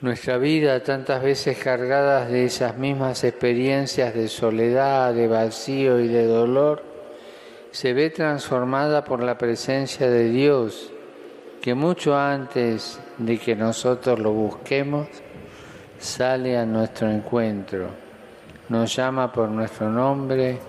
Nuestra 0.00 0.36
vida, 0.36 0.82
tantas 0.82 1.22
veces 1.22 1.58
cargadas 1.58 2.28
de 2.28 2.44
esas 2.44 2.76
mismas 2.76 3.24
experiencias 3.24 4.14
de 4.14 4.28
soledad, 4.28 5.14
de 5.14 5.26
vacío 5.26 6.00
y 6.00 6.08
de 6.08 6.26
dolor, 6.26 6.82
se 7.70 7.92
ve 7.92 8.10
transformada 8.10 9.04
por 9.04 9.22
la 9.22 9.36
presencia 9.36 10.08
de 10.08 10.28
Dios, 10.28 10.92
que 11.66 11.74
mucho 11.74 12.16
antes 12.16 12.96
de 13.18 13.38
que 13.38 13.56
nosotros 13.56 14.20
lo 14.20 14.32
busquemos, 14.32 15.08
sale 15.98 16.56
a 16.56 16.64
nuestro 16.64 17.10
encuentro, 17.10 17.88
nos 18.68 18.94
llama 18.94 19.32
por 19.32 19.48
nuestro 19.48 19.90
nombre 19.90 20.60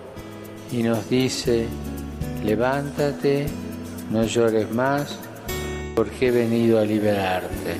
y 0.72 0.82
nos 0.82 1.08
dice, 1.08 1.68
levántate, 2.42 3.46
no 4.10 4.24
llores 4.24 4.68
más, 4.72 5.20
porque 5.94 6.26
he 6.26 6.30
venido 6.32 6.80
a 6.80 6.84
liberarte. 6.84 7.76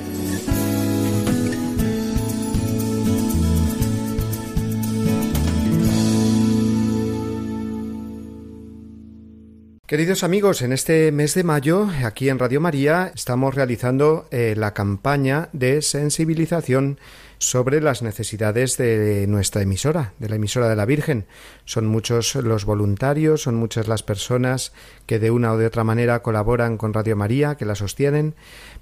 Queridos 9.89 10.23
amigos, 10.23 10.61
en 10.61 10.71
este 10.71 11.11
mes 11.11 11.33
de 11.33 11.43
mayo, 11.43 11.87
aquí 12.05 12.29
en 12.29 12.37
Radio 12.37 12.61
María, 12.61 13.11
estamos 13.15 13.55
realizando 13.55 14.27
eh, 14.29 14.53
la 14.55 14.75
campaña 14.75 15.49
de 15.51 15.81
sensibilización 15.81 16.99
sobre 17.39 17.81
las 17.81 18.03
necesidades 18.03 18.77
de 18.77 19.25
nuestra 19.25 19.63
emisora, 19.63 20.13
de 20.19 20.29
la 20.29 20.35
emisora 20.35 20.69
de 20.69 20.75
la 20.75 20.85
Virgen. 20.85 21.25
Son 21.65 21.87
muchos 21.87 22.35
los 22.35 22.65
voluntarios, 22.65 23.41
son 23.41 23.55
muchas 23.55 23.87
las 23.87 24.03
personas 24.03 24.73
que 25.07 25.17
de 25.17 25.31
una 25.31 25.53
o 25.53 25.57
de 25.57 25.65
otra 25.65 25.83
manera 25.83 26.21
colaboran 26.21 26.77
con 26.77 26.93
Radio 26.93 27.15
María, 27.15 27.55
que 27.55 27.65
la 27.65 27.73
sostienen, 27.73 28.35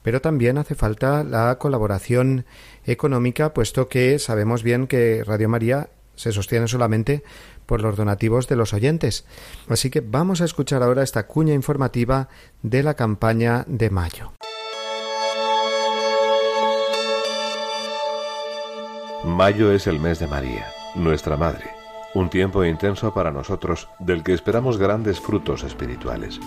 pero 0.04 0.20
también 0.20 0.58
hace 0.58 0.76
falta 0.76 1.24
la 1.24 1.58
colaboración 1.58 2.44
económica, 2.84 3.54
puesto 3.54 3.88
que 3.88 4.20
sabemos 4.20 4.62
bien 4.62 4.88
que 4.88 5.24
Radio 5.24 5.48
María 5.48 5.88
se 6.18 6.34
sostiene 6.34 6.68
solamente 6.68 7.24
por 7.68 7.82
los 7.82 7.96
donativos 7.96 8.48
de 8.48 8.56
los 8.56 8.74
oyentes. 8.74 9.28
Así 9.70 9.92
que 9.92 10.02
vamos 10.02 10.42
a 10.42 10.46
escuchar 10.46 10.82
ahora 10.82 11.04
esta 11.04 11.28
cuña 11.28 11.54
informativa 11.54 12.30
de 12.64 12.82
la 12.82 12.96
campaña 12.96 13.64
de 13.68 13.92
mayo. 13.92 14.34
Mayo 19.24 19.72
es 19.72 19.88
el 19.88 20.00
mes 20.00 20.20
de 20.20 20.28
María, 20.28 20.68
nuestra 20.96 21.38
Madre, 21.38 21.66
un 22.14 22.30
tiempo 22.30 22.64
intenso 22.64 23.14
para 23.14 23.32
nosotros 23.32 23.90
del 24.00 24.24
que 24.24 24.34
esperamos 24.34 24.78
grandes 24.78 25.20
frutos 25.20 25.64
espirituales. 25.64 26.40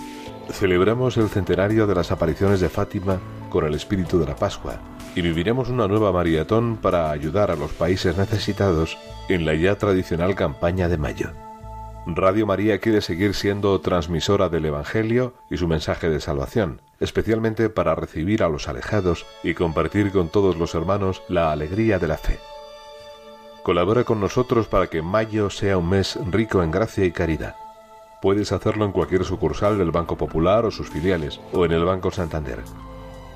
Celebramos 0.51 1.17
el 1.17 1.29
centenario 1.29 1.87
de 1.87 1.95
las 1.95 2.11
apariciones 2.11 2.61
de 2.61 2.69
Fátima 2.69 3.21
con 3.51 3.67
el 3.67 3.75
espíritu 3.75 4.19
de 4.19 4.27
la 4.27 4.35
Pascua 4.35 4.81
y 5.15 5.21
viviremos 5.21 5.69
una 5.69 5.89
nueva 5.89 6.13
maratón 6.13 6.77
para 6.77 7.11
ayudar 7.11 7.51
a 7.51 7.57
los 7.57 7.73
países 7.73 8.17
necesitados 8.17 8.97
en 9.35 9.47
la 9.47 9.55
ya 9.55 9.77
tradicional 9.77 10.35
campaña 10.35 10.89
de 10.89 10.99
mayo. 10.99 11.31
Radio 12.07 12.47
María 12.47 12.79
quiere 12.79 13.01
seguir 13.01 13.35
siendo 13.35 13.79
transmisora 13.81 14.49
del 14.49 14.65
Evangelio 14.65 15.35
y 15.51 15.57
su 15.57 15.69
mensaje 15.69 16.09
de 16.09 16.21
salvación, 16.21 16.81
especialmente 16.99 17.69
para 17.69 17.95
recibir 17.95 18.43
a 18.43 18.49
los 18.49 18.69
alejados 18.69 19.27
y 19.43 19.55
compartir 19.55 20.11
con 20.11 20.29
todos 20.29 20.57
los 20.57 20.75
hermanos 20.75 21.23
la 21.29 21.53
alegría 21.53 21.99
de 21.99 22.09
la 22.09 22.17
fe. 22.17 22.39
Colabora 23.63 24.05
con 24.05 24.21
nosotros 24.21 24.67
para 24.67 24.87
que 24.87 25.03
mayo 25.03 25.51
sea 25.51 25.79
un 25.79 25.91
mes 25.91 26.19
rico 26.31 26.63
en 26.63 26.71
gracia 26.71 27.05
y 27.05 27.13
caridad. 27.13 27.57
Puedes 28.23 28.53
hacerlo 28.53 28.85
en 28.85 28.93
cualquier 28.93 29.25
sucursal 29.25 29.79
del 29.79 29.91
Banco 29.91 30.17
Popular 30.17 30.65
o 30.65 30.71
sus 30.71 30.89
filiales, 30.89 31.41
o 31.53 31.65
en 31.65 31.73
el 31.73 31.85
Banco 31.85 32.11
Santander 32.11 32.61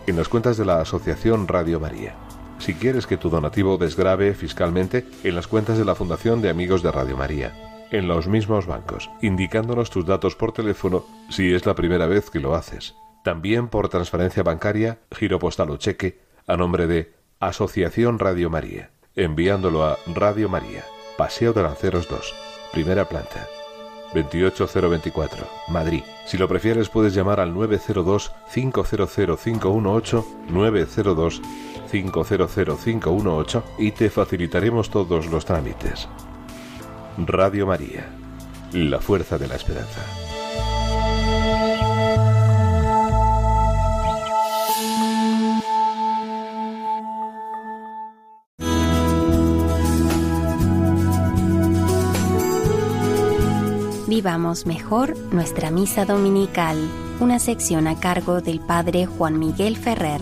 en 0.07 0.17
las 0.17 0.29
cuentas 0.29 0.57
de 0.57 0.65
la 0.65 0.81
Asociación 0.81 1.49
Radio 1.49 1.81
María. 1.81 2.15
Si 2.59 2.75
quieres 2.75 3.07
que 3.07 3.17
tu 3.17 3.31
donativo 3.31 3.77
desgrave 3.77 4.35
fiscalmente, 4.35 5.07
en 5.23 5.35
las 5.35 5.47
cuentas 5.47 5.79
de 5.79 5.85
la 5.85 5.95
Fundación 5.95 6.41
de 6.41 6.51
Amigos 6.51 6.83
de 6.83 6.93
Radio 6.93 7.17
María, 7.17 7.53
en 7.91 8.09
los 8.09 8.27
mismos 8.27 8.67
bancos, 8.67 9.11
indicándonos 9.23 9.91
tus 9.91 10.07
datos 10.07 10.35
por 10.35 10.53
teléfono 10.53 11.05
si 11.31 11.55
es 11.55 11.67
la 11.67 11.75
primera 11.75 12.07
vez 12.07 12.31
que 12.31 12.41
lo 12.41 12.55
haces. 12.55 12.95
También 13.23 13.69
por 13.69 13.89
transferencia 13.89 14.43
bancaria, 14.43 14.99
giro 15.11 15.39
postal 15.39 15.71
o 15.71 15.77
cheque, 15.77 16.21
a 16.47 16.57
nombre 16.57 16.87
de 16.87 17.13
Asociación 17.41 18.19
Radio 18.19 18.51
María, 18.51 18.91
enviándolo 19.15 19.85
a 19.85 19.99
Radio 20.07 20.49
María, 20.49 20.85
Paseo 21.17 21.53
de 21.53 21.63
Lanceros 21.63 22.09
2, 22.09 22.35
primera 22.73 23.09
planta, 23.09 23.47
28024, 24.15 25.47
Madrid. 25.69 26.03
Si 26.27 26.37
lo 26.39 26.49
prefieres 26.49 26.89
puedes 26.89 27.15
llamar 27.15 27.39
al 27.41 27.55
902-500-518, 27.55 30.25
902-500-518 31.93 33.63
y 33.79 33.93
te 33.93 34.11
facilitaremos 34.11 34.91
todos 34.91 35.27
los 35.27 35.45
trámites. 35.45 36.09
Radio 37.19 37.67
María, 37.67 38.07
la 38.73 39.01
fuerza 39.01 39.39
de 39.39 39.49
la 39.49 39.55
esperanza. 39.55 40.01
Vivamos 54.15 54.65
mejor 54.65 55.19
nuestra 55.35 55.71
misa 55.73 56.05
dominical, 56.05 56.79
una 57.19 57.41
sección 57.41 57.89
a 57.89 57.99
cargo 57.99 58.41
del 58.41 58.61
Padre 58.61 59.07
Juan 59.07 59.41
Miguel 59.41 59.77
Ferrer. 59.77 60.21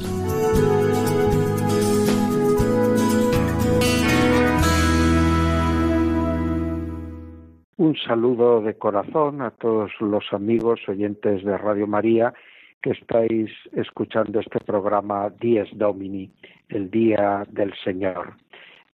Un 7.83 7.97
saludo 7.97 8.61
de 8.63 8.75
corazón 8.75 9.43
a 9.43 9.51
todos 9.51 9.91
los 9.99 10.33
amigos 10.33 10.79
oyentes 10.87 11.43
de 11.43 11.59
Radio 11.59 11.89
María 11.89 12.33
que 12.81 12.91
estáis 12.91 13.51
escuchando 13.73 14.39
este 14.39 14.61
programa 14.61 15.31
Dies 15.31 15.69
Domini, 15.73 16.31
el 16.69 16.93
Día 16.93 17.45
del 17.51 17.75
Señor. 17.83 18.35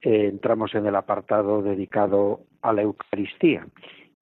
Eh, 0.00 0.28
entramos 0.32 0.74
en 0.74 0.86
el 0.86 0.96
apartado 0.96 1.60
dedicado 1.60 2.40
a 2.62 2.72
la 2.72 2.80
Eucaristía 2.80 3.66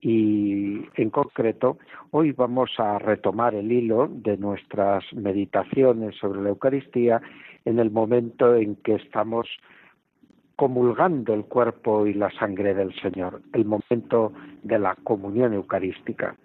y 0.01 0.81
en 0.95 1.11
concreto 1.11 1.77
hoy 2.11 2.33
vamos 2.33 2.71
a 2.77 2.99
retomar 2.99 3.55
el 3.55 3.71
hilo 3.71 4.09
de 4.11 4.35
nuestras 4.35 5.05
meditaciones 5.13 6.17
sobre 6.17 6.41
la 6.41 6.49
Eucaristía 6.49 7.21
en 7.63 7.79
el 7.79 7.89
momento 7.89 8.53
en 8.53 8.75
que 8.75 8.95
estamos 8.95 9.47
comulgando 10.57 11.33
el 11.35 11.45
cuerpo 11.45 12.07
y 12.07 12.13
la 12.13 12.31
sangre 12.31 12.73
del 12.73 12.93
Señor, 12.99 13.41
el 13.53 13.63
momento 13.63 14.33
de 14.63 14.79
la 14.79 14.95
comunión 15.03 15.53
eucarística. 15.53 16.35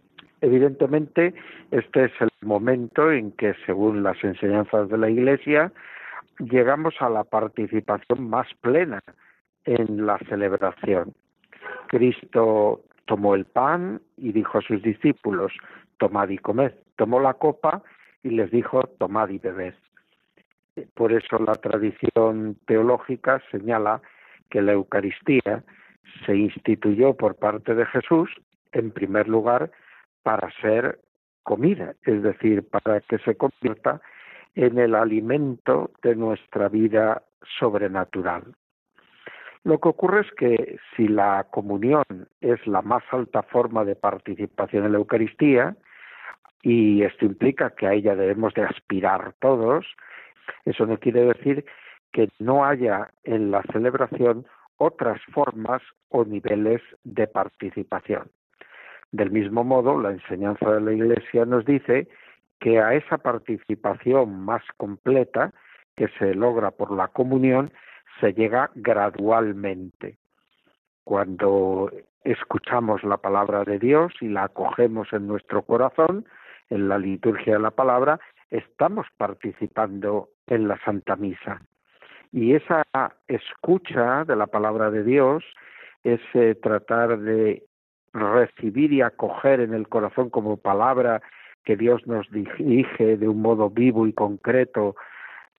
Evidentemente, 0.43 1.35
este 1.71 2.05
es 2.05 2.13
el 2.21 2.29
momento 2.43 3.11
en 3.11 3.33
que, 3.33 3.55
según 3.65 4.03
las 4.03 4.23
enseñanzas 4.23 4.91
de 4.91 4.99
la 4.99 5.09
Iglesia, 5.09 5.73
llegamos 6.39 6.95
a 7.01 7.09
la 7.09 7.25
participación 7.25 8.29
más 8.29 8.49
plena 8.61 9.01
en 9.65 10.05
la 10.05 10.19
celebración. 10.29 11.15
Cristo 11.87 12.83
tomó 13.07 13.35
el 13.35 13.47
pan 13.47 14.01
y 14.19 14.33
dijo 14.33 14.59
a 14.59 14.63
sus 14.63 14.83
discípulos, 14.83 15.53
tomad 15.99 16.29
y 16.29 16.39
comed. 16.39 16.73
Tomó 16.97 17.19
la 17.19 17.35
copa 17.35 17.83
y 18.23 18.31
les 18.31 18.51
dijo, 18.51 18.83
tomad 18.99 19.31
y 19.31 19.39
bebed. 19.39 19.75
Por 20.95 21.13
eso 21.13 21.39
la 21.39 21.55
tradición 21.55 22.57
teológica 22.67 23.43
señala 23.51 24.01
que 24.51 24.63
la 24.63 24.73
Eucaristía 24.73 25.65
se 26.27 26.37
instituyó 26.37 27.15
por 27.15 27.37
parte 27.37 27.75
de 27.75 27.87
Jesús, 27.87 28.31
en 28.73 28.91
primer 28.91 29.29
lugar, 29.29 29.71
para 30.23 30.51
ser 30.61 31.01
comida, 31.43 31.95
es 32.05 32.23
decir, 32.23 32.69
para 32.69 33.01
que 33.01 33.19
se 33.19 33.37
convierta 33.37 34.01
en 34.55 34.79
el 34.79 34.95
alimento 34.95 35.91
de 36.03 36.15
nuestra 36.15 36.69
vida 36.69 37.23
sobrenatural. 37.59 38.55
Lo 39.65 39.79
que 39.79 39.89
ocurre 39.89 40.23
es 40.23 40.31
que 40.33 40.79
si 40.97 41.09
la 41.09 41.47
comunión 41.51 42.05
es 42.41 42.67
la 42.67 42.83
más 42.83 43.05
alta 43.11 43.43
forma 43.43 43.85
de 43.85 43.95
participación 43.95 44.85
en 44.85 44.93
la 44.93 44.99
Eucaristía, 44.99 45.77
y 46.63 47.03
esto 47.03 47.25
implica 47.25 47.71
que 47.71 47.87
a 47.87 47.93
ella 47.93 48.15
debemos 48.15 48.55
de 48.55 48.63
aspirar 48.63 49.35
todos, 49.41 49.87
eso 50.65 50.87
no 50.87 50.99
quiere 50.99 51.25
decir 51.25 51.65
que 52.13 52.29
no 52.39 52.65
haya 52.65 53.11
en 53.25 53.51
la 53.51 53.63
celebración 53.73 54.47
otras 54.77 55.21
formas 55.33 55.83
o 56.09 56.25
niveles 56.25 56.83
de 57.05 57.27
participación. 57.27 58.31
Del 59.13 59.31
mismo 59.31 59.65
modo, 59.65 60.01
la 60.01 60.11
enseñanza 60.11 60.71
de 60.71 60.81
la 60.81 60.93
Iglesia 60.93 61.45
nos 61.45 61.65
dice 61.65 62.09
que 62.61 62.81
a 62.81 62.95
esa 62.95 63.19
participación 63.19 64.45
más 64.45 64.63
completa 64.77 65.53
que 65.97 66.09
se 66.19 66.35
logra 66.35 66.71
por 66.71 66.91
la 66.91 67.09
comunión 67.09 67.73
se 68.21 68.33
llega 68.33 68.71
gradualmente. 68.75 70.17
Cuando 71.05 71.91
escuchamos 72.25 73.03
la 73.03 73.17
palabra 73.17 73.65
de 73.65 73.79
Dios 73.79 74.13
y 74.21 74.29
la 74.29 74.45
acogemos 74.45 75.13
en 75.13 75.27
nuestro 75.27 75.63
corazón, 75.63 76.25
en 76.71 76.89
la 76.89 76.99
liturgia 76.99 77.55
de 77.55 77.61
la 77.61 77.71
palabra, 77.71 78.21
estamos 78.53 79.07
participando 79.17 80.29
en 80.47 80.69
la 80.69 80.79
Santa 80.85 81.17
Misa. 81.17 81.63
Y 82.31 82.55
esa 82.55 82.85
escucha 83.27 84.25
de 84.25 84.37
la 84.37 84.47
palabra 84.47 84.91
de 84.91 85.03
Dios, 85.03 85.43
ese 86.05 86.55
tratar 86.57 87.19
de 87.19 87.65
recibir 88.13 88.93
y 88.93 89.03
acoger 89.03 89.61
en 89.61 89.75
el 89.75 89.89
corazón 89.89 90.31
como 90.31 90.59
palabra 90.59 91.23
que 91.65 91.77
Dios 91.77 92.07
nos 92.07 92.31
dirige 92.31 93.17
de 93.17 93.29
un 93.29 93.41
modo 93.41 93.71
vivo 93.71 94.07
y 94.07 94.13
concreto 94.13 94.97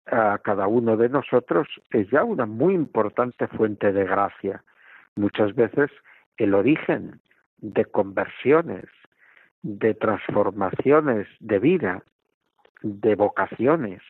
a 0.06 0.38
cada 0.40 0.68
uno 0.68 0.98
de 0.98 1.10
nosotros, 1.10 1.68
es 1.92 2.10
ya 2.10 2.24
una 2.24 2.46
muy 2.46 2.74
importante 2.74 3.48
fuente 3.48 3.92
de 3.92 4.06
gracia. 4.06 4.64
Muchas 5.16 5.56
veces 5.56 5.90
el 6.38 6.54
origen 6.54 7.22
de 7.58 7.86
conversiones, 7.86 8.86
de 9.62 9.94
transformaciones 9.94 11.28
de 11.40 11.60
vida, 11.60 12.04
de 12.84 13.16
vocaciones. 13.16 14.02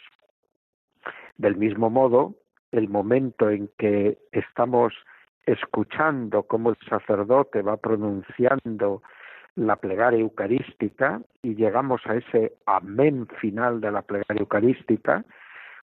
Del 1.37 1.55
mismo 1.55 1.89
modo, 1.89 2.35
el 2.71 2.89
momento 2.89 3.49
en 3.49 3.69
que 3.77 4.17
estamos 4.31 4.93
escuchando 5.45 6.43
cómo 6.43 6.71
el 6.71 6.77
sacerdote 6.89 7.61
va 7.61 7.77
pronunciando 7.77 9.01
la 9.55 9.75
plegaria 9.75 10.19
eucarística 10.19 11.21
y 11.43 11.55
llegamos 11.55 12.01
a 12.05 12.15
ese 12.15 12.53
amén 12.65 13.27
final 13.39 13.81
de 13.81 13.91
la 13.91 14.01
plegaria 14.01 14.39
eucarística, 14.39 15.23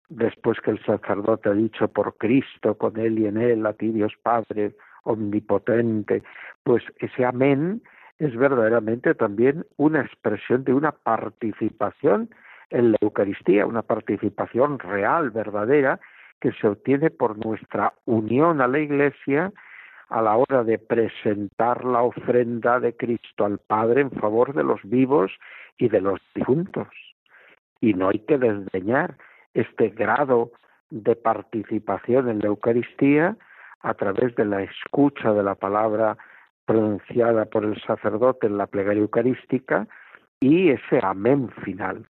después 0.10 0.60
que 0.60 0.72
el 0.72 0.84
sacerdote 0.86 1.50
ha 1.50 1.54
dicho 1.54 1.88
por 1.88 2.18
Cristo, 2.18 2.78
con 2.78 3.00
Él 3.00 3.20
y 3.20 3.28
en 3.28 3.38
Él, 3.38 3.66
a 3.66 3.74
ti 3.74 3.92
Dios 3.92 4.14
Padre 4.22 4.76
omnipotente, 5.04 6.24
pues 6.64 6.84
ese 7.00 7.26
amén 7.26 7.82
es 8.20 8.36
verdaderamente 8.36 9.16
también 9.16 9.66
una 9.78 10.02
expresión 10.02 10.64
de 10.64 10.74
una 10.74 10.92
participación 10.92 12.30
en 12.74 12.92
la 12.92 12.98
Eucaristía, 13.02 13.66
una 13.66 13.84
participación 13.84 14.80
real, 14.80 15.30
verdadera, 15.30 16.00
que 16.42 16.52
se 16.54 16.68
obtiene 16.68 17.12
por 17.12 17.38
nuestra 17.46 17.94
unión 18.06 18.60
a 18.62 18.68
la 18.68 18.80
Iglesia 18.80 19.54
a 20.10 20.22
la 20.22 20.36
hora 20.36 20.64
de 20.64 20.78
presentar 20.78 21.86
la 21.86 22.02
ofrenda 22.02 22.80
de 22.80 22.96
Cristo 22.96 23.46
al 23.46 23.60
Padre 23.60 24.02
en 24.02 24.12
favor 24.12 24.54
de 24.54 24.64
los 24.64 24.82
vivos 24.84 25.32
y 25.78 25.90
de 25.90 26.02
los 26.02 26.20
difuntos. 26.36 26.88
Y 27.80 27.94
no 27.94 28.10
hay 28.10 28.20
que 28.20 28.38
desdeñar 28.38 29.18
este 29.54 29.90
grado 29.90 30.52
de 30.90 31.16
participación 31.16 32.30
en 32.30 32.40
la 32.40 32.48
Eucaristía 32.48 33.38
a 33.82 33.94
través 33.94 34.36
de 34.36 34.46
la 34.46 34.64
escucha 34.64 35.32
de 35.32 35.44
la 35.44 35.56
palabra 35.56 36.18
pronunciada 36.66 37.46
por 37.46 37.66
el 37.66 37.80
sacerdote 37.82 38.48
en 38.48 38.58
la 38.58 38.68
plegaria 38.68 39.02
eucarística 39.02 39.88
y 40.40 40.70
ese 40.70 41.00
amén 41.02 41.50
final. 41.64 42.08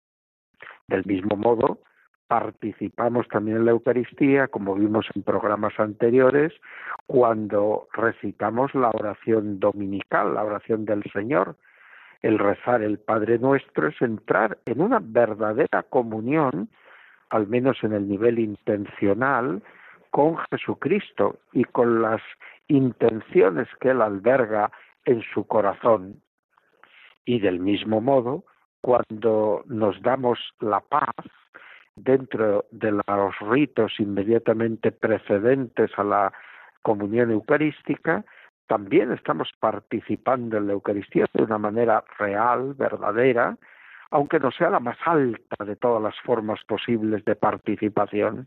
Del 0.88 1.04
mismo 1.04 1.36
modo, 1.36 1.80
participamos 2.28 3.28
también 3.28 3.58
en 3.58 3.64
la 3.66 3.72
Eucaristía, 3.72 4.48
como 4.48 4.74
vimos 4.74 5.06
en 5.14 5.22
programas 5.22 5.78
anteriores, 5.78 6.52
cuando 7.06 7.88
recitamos 7.92 8.74
la 8.74 8.90
oración 8.90 9.60
dominical, 9.60 10.34
la 10.34 10.44
oración 10.44 10.84
del 10.84 11.02
Señor. 11.12 11.56
El 12.22 12.38
rezar 12.38 12.82
el 12.82 12.98
Padre 12.98 13.38
Nuestro 13.38 13.88
es 13.88 14.00
entrar 14.02 14.58
en 14.66 14.80
una 14.80 14.98
verdadera 15.00 15.82
comunión, 15.84 16.68
al 17.30 17.46
menos 17.46 17.82
en 17.82 17.92
el 17.92 18.08
nivel 18.08 18.38
intencional, 18.38 19.62
con 20.10 20.36
Jesucristo 20.50 21.38
y 21.52 21.64
con 21.64 22.02
las 22.02 22.22
intenciones 22.66 23.68
que 23.80 23.90
Él 23.90 24.02
alberga 24.02 24.70
en 25.04 25.22
su 25.34 25.46
corazón. 25.46 26.22
Y 27.24 27.40
del 27.40 27.60
mismo 27.60 28.00
modo, 28.00 28.44
cuando 28.80 29.62
nos 29.66 30.00
damos 30.02 30.38
la 30.60 30.80
paz 30.80 31.14
dentro 31.96 32.66
de 32.70 32.92
los 32.92 33.38
ritos 33.40 33.92
inmediatamente 33.98 34.92
precedentes 34.92 35.90
a 35.96 36.04
la 36.04 36.32
comunión 36.82 37.30
eucarística, 37.30 38.24
también 38.66 39.12
estamos 39.12 39.50
participando 39.58 40.58
en 40.58 40.66
la 40.66 40.74
Eucaristía 40.74 41.26
de 41.32 41.42
una 41.42 41.58
manera 41.58 42.04
real, 42.18 42.74
verdadera, 42.74 43.56
aunque 44.10 44.38
no 44.38 44.50
sea 44.50 44.70
la 44.70 44.80
más 44.80 44.98
alta 45.04 45.64
de 45.64 45.76
todas 45.76 46.02
las 46.02 46.18
formas 46.20 46.60
posibles 46.64 47.24
de 47.24 47.34
participación. 47.34 48.46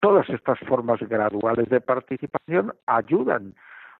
Todas 0.00 0.28
estas 0.28 0.58
formas 0.60 1.00
graduales 1.00 1.68
de 1.68 1.80
participación 1.80 2.74
ayudan 2.86 3.54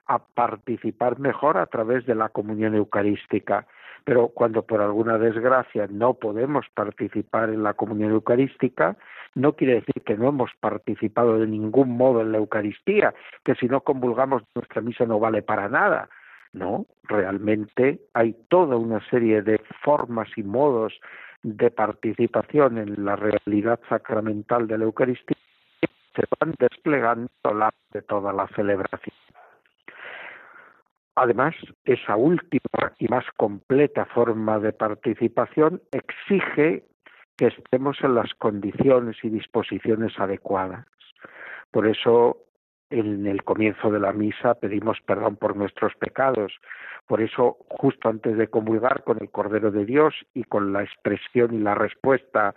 a 0.07 0.19
participar 0.19 1.19
mejor 1.19 1.59
a 1.59 1.67
través 1.67 2.07
de 2.07 2.15
la 2.15 2.29
comunión 2.29 2.75
eucarística. 2.75 3.67
Pero 4.05 4.29
cuando 4.29 4.63
por 4.63 4.81
alguna 4.81 5.19
desgracia 5.19 5.87
no 5.89 6.15
podemos 6.15 6.67
participar 6.75 7.51
en 7.51 7.63
la 7.63 7.75
comunión 7.75 8.11
eucarística, 8.11 8.97
no 9.35 9.55
quiere 9.55 9.75
decir 9.75 10.03
que 10.05 10.17
no 10.17 10.29
hemos 10.29 10.51
participado 10.61 11.39
de 11.39 11.47
ningún 11.47 11.97
modo 11.97 12.21
en 12.21 12.33
la 12.33 12.39
Eucaristía, 12.39 13.15
que 13.45 13.55
si 13.55 13.67
no 13.67 13.83
convulgamos 13.83 14.43
nuestra 14.55 14.83
misa 14.83 15.07
no 15.07 15.21
vale 15.21 15.43
para 15.43 15.69
nada. 15.69 16.09
No, 16.53 16.85
realmente 17.05 18.01
hay 18.13 18.35
toda 18.49 18.77
una 18.77 19.01
serie 19.09 19.41
de 19.41 19.59
formas 19.83 20.29
y 20.37 20.43
modos 20.43 20.93
de 21.43 21.71
participación 21.71 22.79
en 22.79 23.05
la 23.05 23.17
realidad 23.17 23.81
sacramental 23.89 24.67
de 24.67 24.79
la 24.79 24.85
Eucaristía 24.85 25.37
se 26.15 26.23
van 26.39 26.55
desplegando 26.59 27.31
a 27.45 27.73
de 27.93 28.03
toda 28.03 28.33
la 28.33 28.47
celebración. 28.49 29.17
Además, 31.15 31.55
esa 31.85 32.17
última 32.17 32.93
y 32.99 33.07
más 33.09 33.25
completa 33.37 34.07
forma 34.07 34.59
de 34.59 34.73
participación 34.73 35.83
exige 35.93 36.85
que 37.37 37.47
estemos 37.47 37.99
en 38.03 38.15
las 38.15 38.33
condiciones 38.35 39.17
y 39.23 39.29
disposiciones 39.29 40.19
adecuadas. 40.19 40.87
Por 41.71 41.87
eso 41.87 42.39
en 42.91 43.27
el 43.27 43.43
comienzo 43.43 43.91
de 43.91 44.01
la 44.01 44.13
misa 44.13 44.55
pedimos 44.55 44.99
perdón 45.07 45.37
por 45.37 45.57
nuestros 45.57 45.95
pecados. 45.97 46.53
Por 47.07 47.23
eso, 47.23 47.57
justo 47.69 48.09
antes 48.09 48.37
de 48.37 48.49
comulgar 48.49 49.03
con 49.05 49.19
el 49.21 49.31
Cordero 49.31 49.71
de 49.71 49.85
Dios 49.85 50.15
y 50.35 50.45
con 50.45 50.73
la 50.73 50.83
expresión 50.83 51.55
y 51.55 51.59
la 51.59 51.75
respuesta 51.75 52.55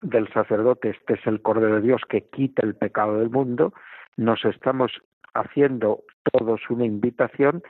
del 0.00 0.32
sacerdote, 0.32 0.90
este 0.90 1.14
es 1.14 1.26
el 1.26 1.42
Cordero 1.42 1.76
de 1.76 1.82
Dios 1.82 2.02
que 2.08 2.22
quita 2.22 2.64
el 2.64 2.74
pecado 2.74 3.18
del 3.18 3.30
mundo, 3.30 3.72
nos 4.16 4.44
estamos 4.44 4.92
haciendo 5.34 6.02
todos 6.32 6.60
una 6.70 6.84
invitación 6.84 7.62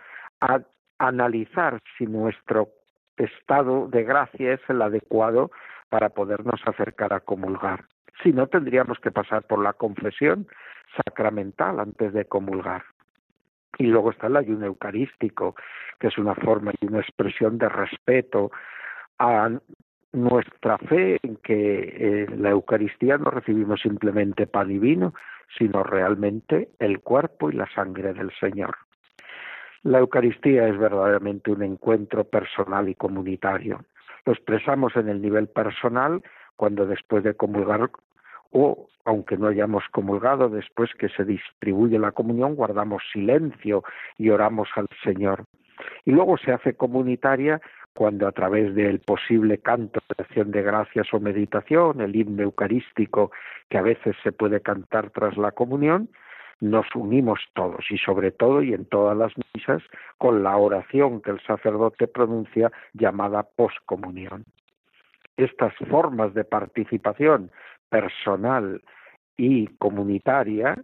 a 0.42 0.60
analizar 0.98 1.80
si 1.96 2.06
nuestro 2.06 2.68
estado 3.16 3.88
de 3.88 4.02
gracia 4.02 4.54
es 4.54 4.60
el 4.68 4.82
adecuado 4.82 5.50
para 5.88 6.08
podernos 6.10 6.60
acercar 6.66 7.12
a 7.12 7.20
comulgar. 7.20 7.84
Si 8.22 8.32
no, 8.32 8.48
tendríamos 8.48 8.98
que 8.98 9.10
pasar 9.10 9.44
por 9.44 9.62
la 9.62 9.72
confesión 9.72 10.46
sacramental 10.96 11.78
antes 11.80 12.12
de 12.12 12.24
comulgar. 12.24 12.82
Y 13.78 13.86
luego 13.86 14.10
está 14.10 14.26
el 14.26 14.36
ayuno 14.36 14.66
eucarístico, 14.66 15.54
que 15.98 16.08
es 16.08 16.18
una 16.18 16.34
forma 16.34 16.72
y 16.80 16.86
una 16.86 17.00
expresión 17.00 17.56
de 17.58 17.68
respeto 17.68 18.50
a 19.18 19.50
nuestra 20.12 20.76
fe 20.78 21.18
en 21.22 21.36
que 21.36 22.26
en 22.28 22.42
la 22.42 22.50
Eucaristía 22.50 23.16
no 23.16 23.30
recibimos 23.30 23.80
simplemente 23.80 24.46
pan 24.46 24.70
y 24.70 24.78
vino, 24.78 25.14
sino 25.56 25.82
realmente 25.84 26.70
el 26.80 27.00
cuerpo 27.00 27.50
y 27.50 27.54
la 27.54 27.68
sangre 27.74 28.12
del 28.12 28.30
Señor. 28.38 28.76
La 29.82 29.98
Eucaristía 29.98 30.68
es 30.68 30.78
verdaderamente 30.78 31.50
un 31.50 31.62
encuentro 31.62 32.24
personal 32.24 32.88
y 32.88 32.94
comunitario. 32.94 33.84
Lo 34.24 34.32
expresamos 34.32 34.94
en 34.96 35.08
el 35.08 35.20
nivel 35.20 35.48
personal 35.48 36.22
cuando 36.56 36.86
después 36.86 37.24
de 37.24 37.34
comulgar 37.34 37.90
o 38.52 38.86
aunque 39.04 39.36
no 39.36 39.48
hayamos 39.48 39.82
comulgado, 39.90 40.48
después 40.48 40.90
que 40.94 41.08
se 41.08 41.24
distribuye 41.24 41.98
la 41.98 42.12
comunión, 42.12 42.54
guardamos 42.54 43.02
silencio 43.12 43.82
y 44.16 44.30
oramos 44.30 44.68
al 44.76 44.86
Señor. 45.02 45.46
Y 46.04 46.12
luego 46.12 46.38
se 46.38 46.52
hace 46.52 46.74
comunitaria 46.74 47.60
cuando 47.94 48.28
a 48.28 48.32
través 48.32 48.74
del 48.74 49.00
posible 49.00 49.58
canto 49.58 50.00
de 50.08 50.22
acción 50.22 50.50
de 50.52 50.62
gracias 50.62 51.12
o 51.12 51.18
meditación, 51.18 52.00
el 52.00 52.14
himno 52.14 52.42
eucarístico 52.42 53.32
que 53.68 53.78
a 53.78 53.82
veces 53.82 54.14
se 54.22 54.32
puede 54.32 54.60
cantar 54.60 55.10
tras 55.10 55.36
la 55.36 55.50
comunión, 55.50 56.08
nos 56.60 56.86
unimos 56.94 57.40
todos 57.54 57.84
y 57.90 57.98
sobre 57.98 58.30
todo 58.30 58.62
y 58.62 58.72
en 58.72 58.84
todas 58.84 59.16
las 59.16 59.32
misas 59.54 59.82
con 60.18 60.42
la 60.42 60.56
oración 60.56 61.20
que 61.20 61.30
el 61.30 61.40
sacerdote 61.40 62.06
pronuncia 62.06 62.70
llamada 62.92 63.42
poscomunión. 63.42 64.44
Estas 65.36 65.74
formas 65.90 66.34
de 66.34 66.44
participación 66.44 67.50
personal 67.88 68.82
y 69.36 69.66
comunitaria 69.78 70.76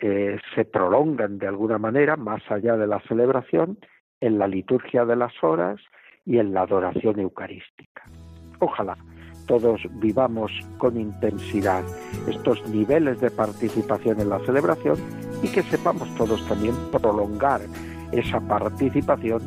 eh, 0.00 0.38
se 0.54 0.64
prolongan 0.64 1.38
de 1.38 1.48
alguna 1.48 1.78
manera 1.78 2.16
más 2.16 2.42
allá 2.50 2.76
de 2.76 2.86
la 2.86 3.00
celebración 3.00 3.78
en 4.20 4.38
la 4.38 4.48
liturgia 4.48 5.04
de 5.04 5.16
las 5.16 5.32
horas 5.42 5.80
y 6.24 6.38
en 6.38 6.54
la 6.54 6.62
adoración 6.62 7.18
eucarística. 7.20 8.04
Ojalá 8.60 8.96
todos 9.46 9.80
vivamos 9.94 10.50
con 10.78 10.98
intensidad 10.98 11.82
estos 12.26 12.66
niveles 12.68 13.20
de 13.20 13.30
participación 13.30 14.20
en 14.20 14.28
la 14.28 14.38
celebración 14.40 14.96
y 15.42 15.48
que 15.48 15.62
sepamos 15.62 16.12
todos 16.16 16.46
también 16.46 16.74
prolongar 16.90 17.62
esa 18.12 18.40
participación 18.40 19.42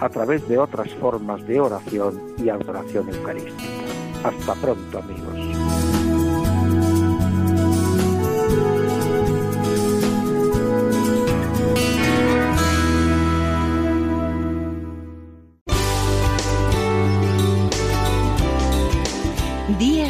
a 0.00 0.08
través 0.08 0.46
de 0.48 0.58
otras 0.58 0.90
formas 0.94 1.46
de 1.46 1.60
oración 1.60 2.20
y 2.38 2.48
adoración 2.48 3.08
eucarística. 3.08 3.64
Hasta 4.24 4.54
pronto 4.54 4.98
amigos. 4.98 5.59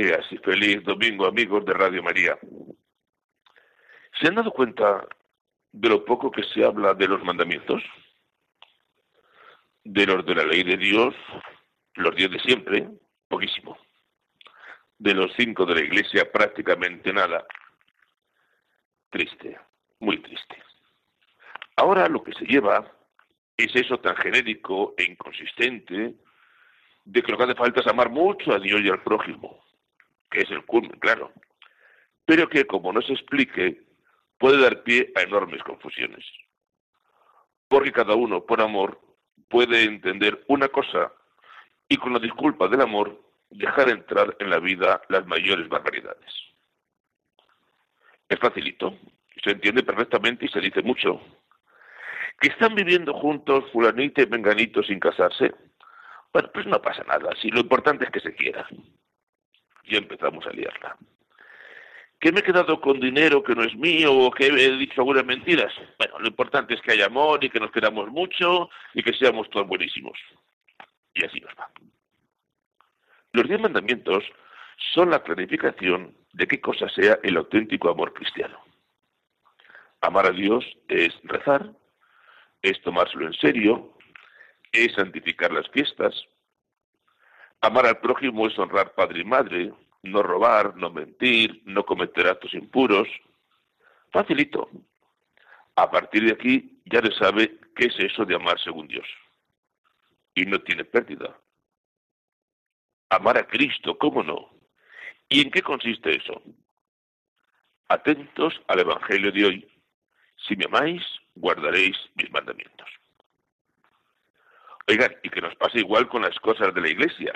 Y 0.00 0.38
feliz 0.38 0.82
domingo 0.82 1.26
amigos 1.26 1.62
de 1.66 1.74
Radio 1.74 2.02
María. 2.02 2.38
¿Se 4.18 4.28
han 4.28 4.34
dado 4.34 4.50
cuenta 4.50 5.06
de 5.72 5.88
lo 5.90 6.04
poco 6.06 6.30
que 6.30 6.42
se 6.42 6.64
habla 6.64 6.94
de 6.94 7.06
los 7.06 7.22
mandamientos? 7.22 7.82
De 9.84 10.06
los 10.06 10.24
de 10.24 10.34
la 10.34 10.44
ley 10.44 10.62
de 10.62 10.78
Dios, 10.78 11.14
los 11.96 12.16
diez 12.16 12.30
de 12.30 12.38
siempre, 12.40 12.88
poquísimo. 13.28 13.76
De 14.98 15.12
los 15.12 15.32
cinco 15.36 15.66
de 15.66 15.74
la 15.74 15.82
iglesia, 15.82 16.32
prácticamente 16.32 17.12
nada. 17.12 17.46
Triste, 19.10 19.58
muy 19.98 20.16
triste. 20.22 20.62
Ahora 21.76 22.08
lo 22.08 22.22
que 22.22 22.32
se 22.32 22.46
lleva 22.46 22.90
es 23.54 23.74
eso 23.76 23.98
tan 23.98 24.16
genérico 24.16 24.94
e 24.96 25.04
inconsistente 25.04 26.14
de 27.04 27.22
que 27.22 27.32
lo 27.32 27.36
que 27.36 27.44
hace 27.44 27.54
falta 27.54 27.80
es 27.80 27.86
amar 27.86 28.08
mucho 28.08 28.54
a 28.54 28.58
Dios 28.58 28.80
y 28.82 28.88
al 28.88 29.02
prójimo, 29.02 29.62
que 30.30 30.42
es 30.42 30.50
el 30.50 30.64
culmen, 30.64 30.98
claro, 31.00 31.32
pero 32.24 32.48
que 32.48 32.66
como 32.66 32.92
no 32.92 33.02
se 33.02 33.12
explique, 33.12 33.82
puede 34.38 34.62
dar 34.62 34.82
pie 34.82 35.12
a 35.16 35.22
enormes 35.22 35.62
confusiones. 35.62 36.24
Porque 37.68 37.92
cada 37.92 38.14
uno, 38.14 38.44
por 38.44 38.60
amor, 38.60 39.00
puede 39.48 39.82
entender 39.82 40.44
una 40.48 40.68
cosa 40.68 41.12
y 41.88 41.96
con 41.96 42.12
la 42.12 42.18
disculpa 42.18 42.68
del 42.68 42.80
amor 42.80 43.20
dejar 43.50 43.90
entrar 43.90 44.36
en 44.38 44.48
la 44.48 44.60
vida 44.60 45.02
las 45.08 45.26
mayores 45.26 45.68
barbaridades. 45.68 46.32
Es 48.28 48.38
facilito, 48.38 48.96
se 49.42 49.50
entiende 49.50 49.82
perfectamente 49.82 50.46
y 50.46 50.48
se 50.48 50.60
dice 50.60 50.82
mucho. 50.82 51.20
Que 52.40 52.48
están 52.48 52.74
viviendo 52.74 53.12
juntos 53.12 53.64
fulanito 53.72 54.22
y 54.22 54.26
menganito 54.26 54.82
sin 54.82 55.00
casarse, 55.00 55.52
bueno, 56.32 56.48
pues 56.54 56.64
no 56.66 56.80
pasa 56.80 57.02
nada, 57.04 57.30
si 57.42 57.50
lo 57.50 57.60
importante 57.60 58.04
es 58.04 58.10
que 58.10 58.20
se 58.20 58.34
quiera. 58.34 58.66
Y 59.84 59.96
empezamos 59.96 60.46
a 60.46 60.50
liarla. 60.50 60.96
¿Que 62.20 62.32
me 62.32 62.40
he 62.40 62.42
quedado 62.42 62.80
con 62.80 63.00
dinero 63.00 63.42
que 63.42 63.54
no 63.54 63.62
es 63.62 63.74
mío 63.74 64.12
o 64.12 64.30
que 64.30 64.46
he 64.46 64.76
dicho 64.76 65.00
algunas 65.00 65.24
mentiras? 65.24 65.72
Bueno, 65.98 66.18
lo 66.18 66.28
importante 66.28 66.74
es 66.74 66.82
que 66.82 66.92
haya 66.92 67.06
amor 67.06 67.42
y 67.42 67.48
que 67.48 67.60
nos 67.60 67.72
queramos 67.72 68.08
mucho 68.10 68.68
y 68.92 69.02
que 69.02 69.14
seamos 69.14 69.48
todos 69.48 69.66
buenísimos. 69.66 70.18
Y 71.14 71.24
así 71.24 71.40
nos 71.40 71.52
va. 71.58 71.70
Los 73.32 73.48
diez 73.48 73.60
mandamientos 73.60 74.24
son 74.92 75.10
la 75.10 75.22
clarificación 75.22 76.14
de 76.32 76.46
qué 76.46 76.60
cosa 76.60 76.88
sea 76.90 77.18
el 77.22 77.36
auténtico 77.36 77.88
amor 77.88 78.12
cristiano. 78.12 78.58
Amar 80.00 80.26
a 80.26 80.32
Dios 80.32 80.64
es 80.88 81.14
rezar, 81.24 81.70
es 82.62 82.80
tomárselo 82.82 83.26
en 83.26 83.34
serio, 83.34 83.96
es 84.72 84.92
santificar 84.94 85.52
las 85.52 85.68
fiestas. 85.70 86.14
Amar 87.62 87.86
al 87.86 87.98
prójimo 87.98 88.46
es 88.46 88.58
honrar 88.58 88.94
padre 88.94 89.20
y 89.20 89.24
madre, 89.24 89.72
no 90.02 90.22
robar, 90.22 90.76
no 90.76 90.90
mentir, 90.90 91.62
no 91.66 91.84
cometer 91.84 92.26
actos 92.26 92.54
impuros. 92.54 93.08
Facilito. 94.10 94.68
A 95.76 95.90
partir 95.90 96.24
de 96.24 96.32
aquí 96.32 96.80
ya 96.86 97.00
le 97.00 97.14
sabe 97.14 97.58
qué 97.76 97.86
es 97.86 97.98
eso 97.98 98.24
de 98.24 98.34
amar 98.34 98.58
según 98.60 98.88
Dios. 98.88 99.06
Y 100.34 100.46
no 100.46 100.60
tiene 100.60 100.84
pérdida. 100.84 101.36
Amar 103.10 103.38
a 103.38 103.46
Cristo, 103.46 103.98
¿cómo 103.98 104.22
no? 104.22 104.50
¿Y 105.28 105.42
en 105.42 105.50
qué 105.50 105.62
consiste 105.62 106.16
eso? 106.16 106.42
Atentos 107.88 108.60
al 108.68 108.80
Evangelio 108.80 109.32
de 109.32 109.44
hoy. 109.44 109.68
Si 110.48 110.56
me 110.56 110.64
amáis, 110.64 111.02
guardaréis 111.34 111.96
mis 112.14 112.30
mandamientos. 112.30 112.88
Oigan, 114.88 115.14
y 115.22 115.28
que 115.28 115.40
nos 115.40 115.54
pasa 115.56 115.78
igual 115.78 116.08
con 116.08 116.22
las 116.22 116.38
cosas 116.40 116.74
de 116.74 116.80
la 116.80 116.88
iglesia. 116.88 117.32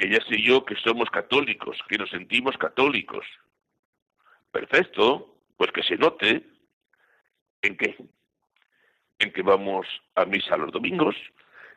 Ella 0.00 0.18
y 0.30 0.42
yo 0.42 0.64
que 0.64 0.76
somos 0.76 1.10
católicos, 1.10 1.76
que 1.86 1.98
nos 1.98 2.08
sentimos 2.08 2.56
católicos. 2.56 3.26
Perfecto, 4.50 5.36
pues 5.58 5.70
que 5.72 5.82
se 5.82 5.98
note. 5.98 6.42
¿En 7.60 7.76
qué? 7.76 7.98
En 9.18 9.30
que 9.30 9.42
vamos 9.42 9.86
a 10.14 10.24
misa 10.24 10.56
los 10.56 10.72
domingos, 10.72 11.14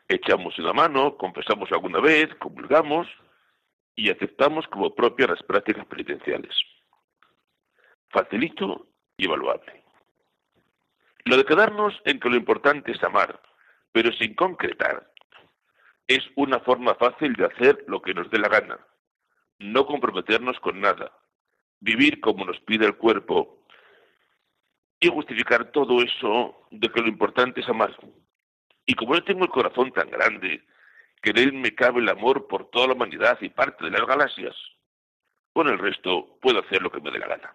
echamos 0.08 0.58
una 0.58 0.72
mano, 0.72 1.18
confesamos 1.18 1.70
alguna 1.70 2.00
vez, 2.00 2.34
comulgamos. 2.36 3.06
y 3.96 4.10
aceptamos 4.10 4.66
como 4.68 4.92
propias 4.92 5.30
las 5.30 5.42
prácticas 5.44 5.86
penitenciales. 5.86 6.52
Facilito 8.08 8.88
y 9.16 9.26
evaluable. 9.26 9.84
Lo 11.26 11.36
de 11.36 11.44
quedarnos 11.44 11.94
en 12.04 12.18
que 12.18 12.28
lo 12.28 12.34
importante 12.34 12.90
es 12.90 13.00
amar, 13.04 13.40
pero 13.92 14.10
sin 14.12 14.34
concretar, 14.34 15.12
es 16.06 16.22
una 16.36 16.60
forma 16.60 16.94
fácil 16.94 17.34
de 17.34 17.46
hacer 17.46 17.84
lo 17.88 18.02
que 18.02 18.14
nos 18.14 18.30
dé 18.30 18.38
la 18.38 18.48
gana, 18.48 18.78
no 19.58 19.86
comprometernos 19.86 20.58
con 20.60 20.80
nada, 20.80 21.12
vivir 21.80 22.20
como 22.20 22.44
nos 22.44 22.60
pide 22.60 22.86
el 22.86 22.96
cuerpo 22.96 23.64
y 25.00 25.08
justificar 25.08 25.70
todo 25.72 26.02
eso 26.02 26.66
de 26.70 26.88
que 26.88 27.00
lo 27.00 27.08
importante 27.08 27.60
es 27.60 27.68
amar. 27.68 27.96
Y 28.86 28.94
como 28.94 29.14
yo 29.14 29.24
tengo 29.24 29.44
el 29.44 29.50
corazón 29.50 29.92
tan 29.92 30.10
grande, 30.10 30.62
que 31.22 31.30
en 31.30 31.38
él 31.38 31.52
me 31.54 31.74
cabe 31.74 32.00
el 32.00 32.08
amor 32.08 32.46
por 32.46 32.70
toda 32.70 32.88
la 32.88 32.92
humanidad 32.92 33.38
y 33.40 33.48
parte 33.48 33.84
de 33.84 33.90
las 33.90 34.06
galaxias, 34.06 34.54
con 35.54 35.68
el 35.68 35.78
resto 35.78 36.38
puedo 36.42 36.60
hacer 36.60 36.82
lo 36.82 36.90
que 36.90 37.00
me 37.00 37.10
dé 37.10 37.18
la 37.18 37.28
gana. 37.28 37.54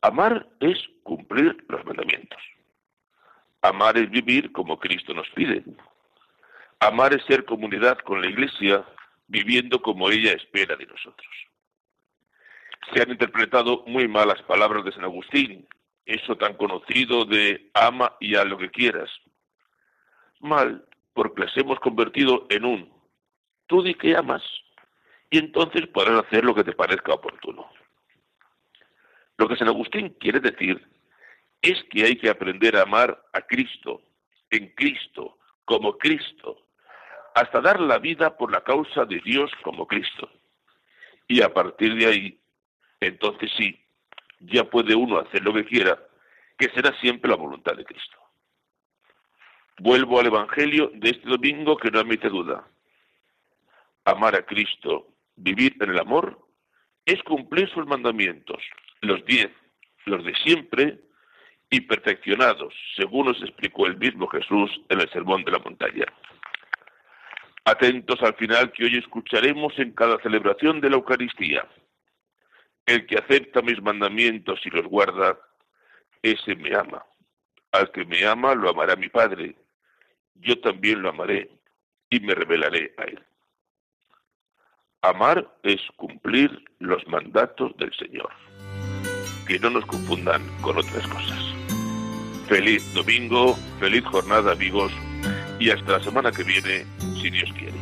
Amar 0.00 0.48
es 0.60 0.78
cumplir 1.02 1.64
los 1.68 1.84
mandamientos. 1.84 2.40
Amar 3.62 3.98
es 3.98 4.10
vivir 4.10 4.52
como 4.52 4.78
Cristo 4.78 5.12
nos 5.12 5.28
pide. 5.30 5.64
Amar 6.80 7.12
es 7.12 7.24
ser 7.26 7.44
comunidad 7.44 7.98
con 7.98 8.20
la 8.20 8.28
Iglesia, 8.28 8.84
viviendo 9.26 9.82
como 9.82 10.10
ella 10.10 10.32
espera 10.32 10.76
de 10.76 10.86
nosotros. 10.86 11.28
Se 12.92 13.02
han 13.02 13.10
interpretado 13.10 13.84
muy 13.86 14.06
mal 14.08 14.28
las 14.28 14.42
palabras 14.42 14.84
de 14.84 14.92
San 14.92 15.04
Agustín, 15.04 15.68
eso 16.06 16.36
tan 16.36 16.54
conocido 16.54 17.24
de 17.24 17.70
ama 17.74 18.16
y 18.20 18.36
a 18.36 18.44
lo 18.44 18.56
que 18.56 18.70
quieras. 18.70 19.10
Mal, 20.40 20.86
porque 21.12 21.44
las 21.44 21.56
hemos 21.56 21.80
convertido 21.80 22.46
en 22.48 22.64
un 22.64 22.98
tú 23.66 23.82
di 23.82 23.94
que 23.94 24.16
amas 24.16 24.42
y 25.30 25.38
entonces 25.38 25.86
podrás 25.88 26.24
hacer 26.24 26.44
lo 26.44 26.54
que 26.54 26.64
te 26.64 26.72
parezca 26.72 27.12
oportuno. 27.12 27.70
Lo 29.36 29.46
que 29.46 29.56
San 29.56 29.68
Agustín 29.68 30.16
quiere 30.18 30.40
decir 30.40 30.84
es 31.60 31.84
que 31.90 32.04
hay 32.04 32.16
que 32.16 32.30
aprender 32.30 32.76
a 32.76 32.82
amar 32.82 33.22
a 33.32 33.42
Cristo, 33.42 34.02
en 34.50 34.68
Cristo, 34.74 35.38
como 35.64 35.98
Cristo, 35.98 36.67
hasta 37.38 37.60
dar 37.60 37.78
la 37.78 37.98
vida 37.98 38.36
por 38.36 38.50
la 38.50 38.62
causa 38.62 39.04
de 39.04 39.20
Dios 39.20 39.48
como 39.62 39.86
Cristo. 39.86 40.28
Y 41.28 41.40
a 41.40 41.54
partir 41.54 41.94
de 41.94 42.06
ahí, 42.06 42.40
entonces 42.98 43.48
sí, 43.56 43.78
ya 44.40 44.64
puede 44.64 44.96
uno 44.96 45.20
hacer 45.20 45.44
lo 45.44 45.54
que 45.54 45.64
quiera, 45.64 45.98
que 46.58 46.68
será 46.70 46.92
siempre 47.00 47.30
la 47.30 47.36
voluntad 47.36 47.76
de 47.76 47.84
Cristo. 47.84 48.16
Vuelvo 49.78 50.18
al 50.18 50.26
Evangelio 50.26 50.90
de 50.94 51.10
este 51.10 51.28
domingo 51.28 51.76
que 51.76 51.92
no 51.92 52.00
admite 52.00 52.28
duda. 52.28 52.66
Amar 54.04 54.34
a 54.34 54.44
Cristo, 54.44 55.06
vivir 55.36 55.76
en 55.80 55.90
el 55.90 56.00
amor, 56.00 56.44
es 57.04 57.22
cumplir 57.22 57.70
sus 57.70 57.86
mandamientos, 57.86 58.60
los 59.00 59.24
diez, 59.26 59.50
los 60.06 60.24
de 60.24 60.34
siempre, 60.42 60.98
y 61.70 61.82
perfeccionados, 61.82 62.74
según 62.96 63.26
nos 63.26 63.40
explicó 63.42 63.86
el 63.86 63.96
mismo 63.96 64.26
Jesús 64.26 64.80
en 64.88 65.00
el 65.00 65.08
Sermón 65.10 65.44
de 65.44 65.52
la 65.52 65.58
Montaña. 65.58 66.06
Atentos 67.68 68.22
al 68.22 68.34
final 68.36 68.72
que 68.72 68.84
hoy 68.84 68.96
escucharemos 68.96 69.78
en 69.78 69.92
cada 69.92 70.18
celebración 70.22 70.80
de 70.80 70.88
la 70.88 70.96
Eucaristía. 70.96 71.68
El 72.86 73.04
que 73.04 73.18
acepta 73.18 73.60
mis 73.60 73.82
mandamientos 73.82 74.58
y 74.64 74.70
los 74.70 74.86
guarda, 74.86 75.38
ese 76.22 76.56
me 76.56 76.74
ama. 76.74 77.04
Al 77.72 77.92
que 77.92 78.06
me 78.06 78.24
ama 78.24 78.54
lo 78.54 78.70
amará 78.70 78.96
mi 78.96 79.10
Padre. 79.10 79.54
Yo 80.36 80.58
también 80.60 81.02
lo 81.02 81.10
amaré 81.10 81.50
y 82.08 82.20
me 82.20 82.34
revelaré 82.34 82.94
a 82.96 83.02
él. 83.02 83.22
Amar 85.02 85.54
es 85.62 85.82
cumplir 85.96 86.64
los 86.78 87.06
mandatos 87.06 87.76
del 87.76 87.92
Señor 87.96 88.30
que 89.46 89.58
no 89.58 89.68
nos 89.68 89.84
confundan 89.84 90.42
con 90.62 90.78
otras 90.78 91.06
cosas. 91.06 91.54
Feliz 92.48 92.94
domingo, 92.94 93.54
feliz 93.78 94.04
jornada 94.06 94.52
amigos 94.52 94.90
y 95.58 95.70
hasta 95.70 95.98
la 95.98 96.04
semana 96.04 96.32
que 96.32 96.42
viene, 96.42 96.84
si 97.20 97.30
Dios 97.30 97.52
quiere. 97.52 97.74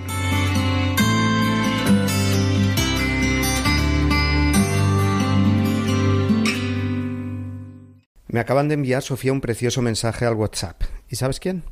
Me 8.28 8.40
acaban 8.40 8.68
de 8.68 8.74
enviar, 8.74 9.02
Sofía, 9.02 9.32
un 9.32 9.40
precioso 9.40 9.82
mensaje 9.82 10.26
al 10.26 10.34
WhatsApp. 10.34 10.82
¿Y 11.08 11.16
sabes 11.16 11.40
quién? 11.40 11.64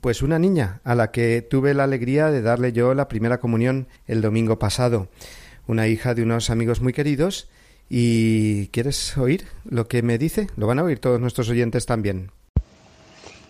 Pues 0.00 0.22
una 0.22 0.38
niña 0.38 0.80
a 0.84 0.94
la 0.94 1.10
que 1.10 1.40
tuve 1.40 1.72
la 1.72 1.84
alegría 1.84 2.30
de 2.30 2.42
darle 2.42 2.72
yo 2.72 2.94
la 2.94 3.08
primera 3.08 3.38
comunión 3.38 3.88
el 4.06 4.20
domingo 4.20 4.58
pasado. 4.58 5.08
Una 5.66 5.88
hija 5.88 6.14
de 6.14 6.22
unos 6.22 6.50
amigos 6.50 6.80
muy 6.80 6.92
queridos 6.92 7.48
¿Y 7.88 8.68
quieres 8.68 9.16
oír 9.18 9.44
lo 9.64 9.88
que 9.88 10.02
me 10.02 10.18
dice? 10.18 10.48
Lo 10.56 10.66
van 10.66 10.78
a 10.78 10.84
oír 10.84 10.98
todos 10.98 11.20
nuestros 11.20 11.48
oyentes 11.50 11.86
también. 11.86 12.30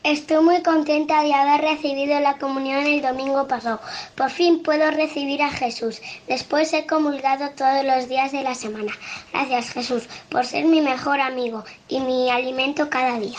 Estoy 0.05 0.45
muy 0.45 0.63
contenta 0.63 1.23
de 1.23 1.33
haber 1.33 1.63
recibido 1.63 2.21
la 2.21 2.37
comunión 2.37 2.85
el 2.85 3.01
domingo 3.01 3.49
pasado. 3.49 3.81
Por 4.15 4.29
fin 4.29 4.63
puedo 4.63 4.91
recibir 4.91 5.43
a 5.43 5.49
Jesús. 5.49 6.03
Después 6.29 6.75
he 6.75 6.85
comulgado 6.85 7.49
todos 7.57 7.83
los 7.87 8.07
días 8.07 8.31
de 8.31 8.43
la 8.43 8.55
semana. 8.55 8.93
Gracias 9.33 9.71
Jesús 9.71 10.07
por 10.29 10.45
ser 10.45 10.67
mi 10.67 10.83
mejor 10.83 11.21
amigo 11.21 11.65
y 11.89 12.01
mi 12.01 12.29
alimento 12.29 12.91
cada 12.91 13.19
día. 13.19 13.39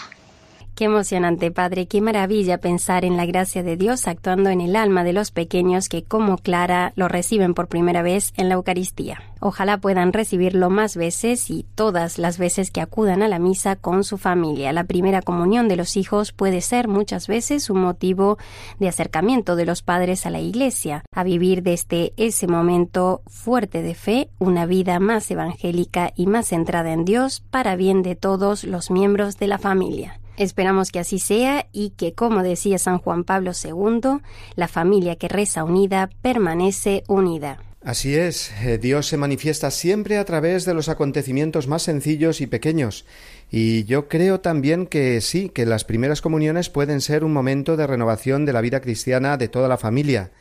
Qué 0.75 0.83
emocionante, 0.83 1.51
Padre, 1.51 1.87
qué 1.87 2.01
maravilla 2.01 2.57
pensar 2.57 3.05
en 3.05 3.15
la 3.15 3.25
gracia 3.25 3.63
de 3.63 3.77
Dios 3.77 4.09
actuando 4.09 4.49
en 4.49 4.59
el 4.59 4.75
alma 4.75 5.05
de 5.05 5.13
los 5.13 5.31
pequeños 5.31 5.87
que, 5.87 6.03
como 6.03 6.37
Clara, 6.37 6.91
lo 6.97 7.07
reciben 7.07 7.53
por 7.53 7.69
primera 7.69 8.01
vez 8.01 8.33
en 8.35 8.49
la 8.49 8.55
Eucaristía. 8.55 9.21
Ojalá 9.39 9.77
puedan 9.77 10.11
recibirlo 10.11 10.69
más 10.69 10.97
veces 10.97 11.49
y 11.49 11.65
todas 11.75 12.17
las 12.17 12.37
veces 12.37 12.71
que 12.71 12.81
acudan 12.81 13.23
a 13.23 13.29
la 13.29 13.39
misa 13.39 13.77
con 13.77 14.03
su 14.03 14.17
familia. 14.17 14.73
La 14.73 14.83
primera 14.83 15.21
comunión 15.21 15.69
de 15.69 15.77
los 15.77 15.95
hijos 15.95 16.33
puede 16.33 16.59
ser 16.59 16.89
muchas 16.89 17.27
veces 17.27 17.69
un 17.69 17.79
motivo 17.79 18.37
de 18.77 18.89
acercamiento 18.89 19.55
de 19.55 19.65
los 19.65 19.81
padres 19.81 20.25
a 20.25 20.29
la 20.29 20.41
Iglesia, 20.41 21.05
a 21.13 21.23
vivir 21.23 21.63
desde 21.63 22.11
ese 22.17 22.47
momento 22.47 23.21
fuerte 23.27 23.81
de 23.81 23.95
fe 23.95 24.29
una 24.39 24.65
vida 24.65 24.99
más 24.99 25.31
evangélica 25.31 26.11
y 26.17 26.27
más 26.27 26.47
centrada 26.47 26.91
en 26.91 27.05
Dios 27.05 27.41
para 27.49 27.77
bien 27.77 28.01
de 28.01 28.17
todos 28.17 28.65
los 28.65 28.91
miembros 28.91 29.37
de 29.37 29.47
la 29.47 29.57
familia. 29.57 30.19
Esperamos 30.37 30.91
que 30.91 30.99
así 30.99 31.19
sea 31.19 31.67
y 31.71 31.91
que, 31.91 32.13
como 32.13 32.43
decía 32.43 32.77
San 32.77 32.97
Juan 32.97 33.23
Pablo 33.23 33.51
II, 33.51 34.19
la 34.55 34.67
familia 34.67 35.15
que 35.15 35.27
reza 35.27 35.63
unida 35.63 36.09
permanece 36.21 37.03
unida. 37.07 37.59
Así 37.85 38.15
es, 38.15 38.51
eh, 38.63 38.79
Dios 38.79 39.05
se 39.05 39.15
manifiesta 39.15 39.69
siempre 39.69 40.17
a 40.17 40.25
través 40.25 40.65
de 40.65 40.73
los 40.73 40.89
acontecimientos 40.89 41.67
más 41.67 41.83
sencillos 41.83 42.41
y 42.41 42.47
pequeños. 42.47 43.05
Y 43.51 43.83
yo 43.83 44.07
creo 44.07 44.39
también 44.39 44.87
que 44.87 45.21
sí, 45.21 45.49
que 45.49 45.67
las 45.67 45.85
primeras 45.85 46.19
comuniones 46.19 46.71
pueden 46.71 46.99
ser 46.99 47.23
un 47.23 47.31
momento 47.31 47.77
de 47.77 47.85
renovación 47.85 48.43
de 48.43 48.53
la 48.53 48.61
vida 48.61 48.81
cristiana 48.81 49.37
de 49.37 49.49
toda 49.49 49.67
la 49.67 49.77
familia. 49.77 50.31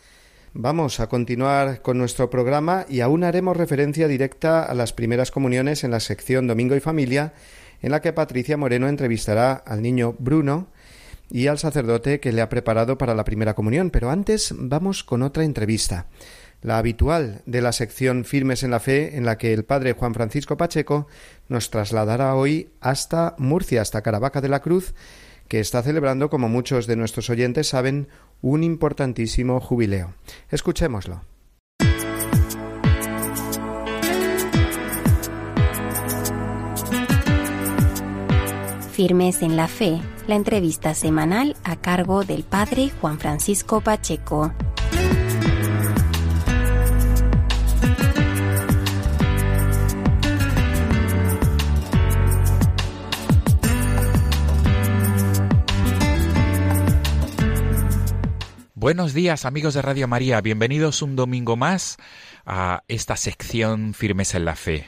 Vamos 0.55 1.01
a 1.01 1.09
continuar 1.09 1.83
con 1.83 1.99
nuestro 1.99 2.31
programa 2.31 2.87
y 2.89 3.01
aún 3.01 3.25
haremos 3.25 3.59
referencia 3.59 4.09
directa 4.09 4.63
a 4.63 4.73
las 4.73 4.95
primeras 4.95 5.31
comuniones 5.31 5.85
en 5.85 5.91
la 5.91 6.01
sección 6.01 6.47
Domingo 6.47 6.77
y 6.77 6.81
Familia 6.81 7.35
en 7.85 7.91
la 7.91 8.01
que 8.01 8.15
Patricia 8.15 8.57
Moreno 8.57 8.89
entrevistará 8.89 9.53
al 9.53 9.83
niño 9.83 10.17
Bruno 10.19 10.69
y 11.31 11.49
al 11.49 11.59
sacerdote 11.59 12.19
que 12.19 12.33
le 12.33 12.41
ha 12.41 12.49
preparado 12.49 12.97
para 12.97 13.15
la 13.15 13.25
primera 13.25 13.53
comunión. 13.53 13.91
Pero 13.91 14.11
antes 14.11 14.55
vamos 14.57 15.05
con 15.05 15.23
otra 15.23 15.45
entrevista, 15.45 16.07
la 16.63 16.79
habitual 16.79 17.43
de 17.45 17.61
la 17.61 17.73
sección 17.73 18.25
Firmes 18.25 18.63
en 18.63 18.71
la 18.71 18.81
Fe, 18.81 19.19
en 19.19 19.27
la 19.27 19.37
que 19.37 19.53
el 19.53 19.67
padre 19.67 19.93
Juan 19.93 20.15
Francisco 20.15 20.57
Pacheco 20.57 21.09
nos 21.49 21.69
trasladará 21.69 22.35
hoy 22.37 22.71
hasta 22.81 23.35
Murcia, 23.37 23.83
hasta 23.83 24.01
Caravaca 24.01 24.41
de 24.41 24.49
la 24.49 24.63
Cruz, 24.63 24.95
que 25.47 25.61
está 25.61 25.83
celebrando, 25.83 26.31
como 26.31 26.49
muchos 26.49 26.87
de 26.87 26.97
nuestros 26.97 27.29
oyentes 27.29 27.69
saben, 27.69 28.09
un 28.41 28.65
importantísimo 28.65 29.61
jubileo. 29.61 30.15
Escuchémoslo. 30.51 31.34
Firmes 38.95 39.43
en 39.43 39.57
la 39.57 39.67
Fe, 39.67 40.01
la 40.29 40.37
entrevista 40.37 40.95
semanal 40.95 41.57
a 41.65 41.75
cargo 41.75 42.23
del 42.23 42.45
Padre 42.45 42.93
Juan 43.01 43.19
Francisco 43.19 43.81
Pacheco. 43.81 44.55
Buenos 58.77 59.13
días 59.13 59.45
amigos 59.45 59.75
de 59.75 59.83
Radio 59.83 60.07
María, 60.07 60.41
bienvenidos 60.41 61.03
un 61.03 61.17
domingo 61.17 61.57
más 61.57 61.97
a 62.47 62.85
esta 62.87 63.17
sección 63.17 63.93
Firmes 63.93 64.37
en 64.37 64.45
la 64.45 64.55
Fe. 64.55 64.87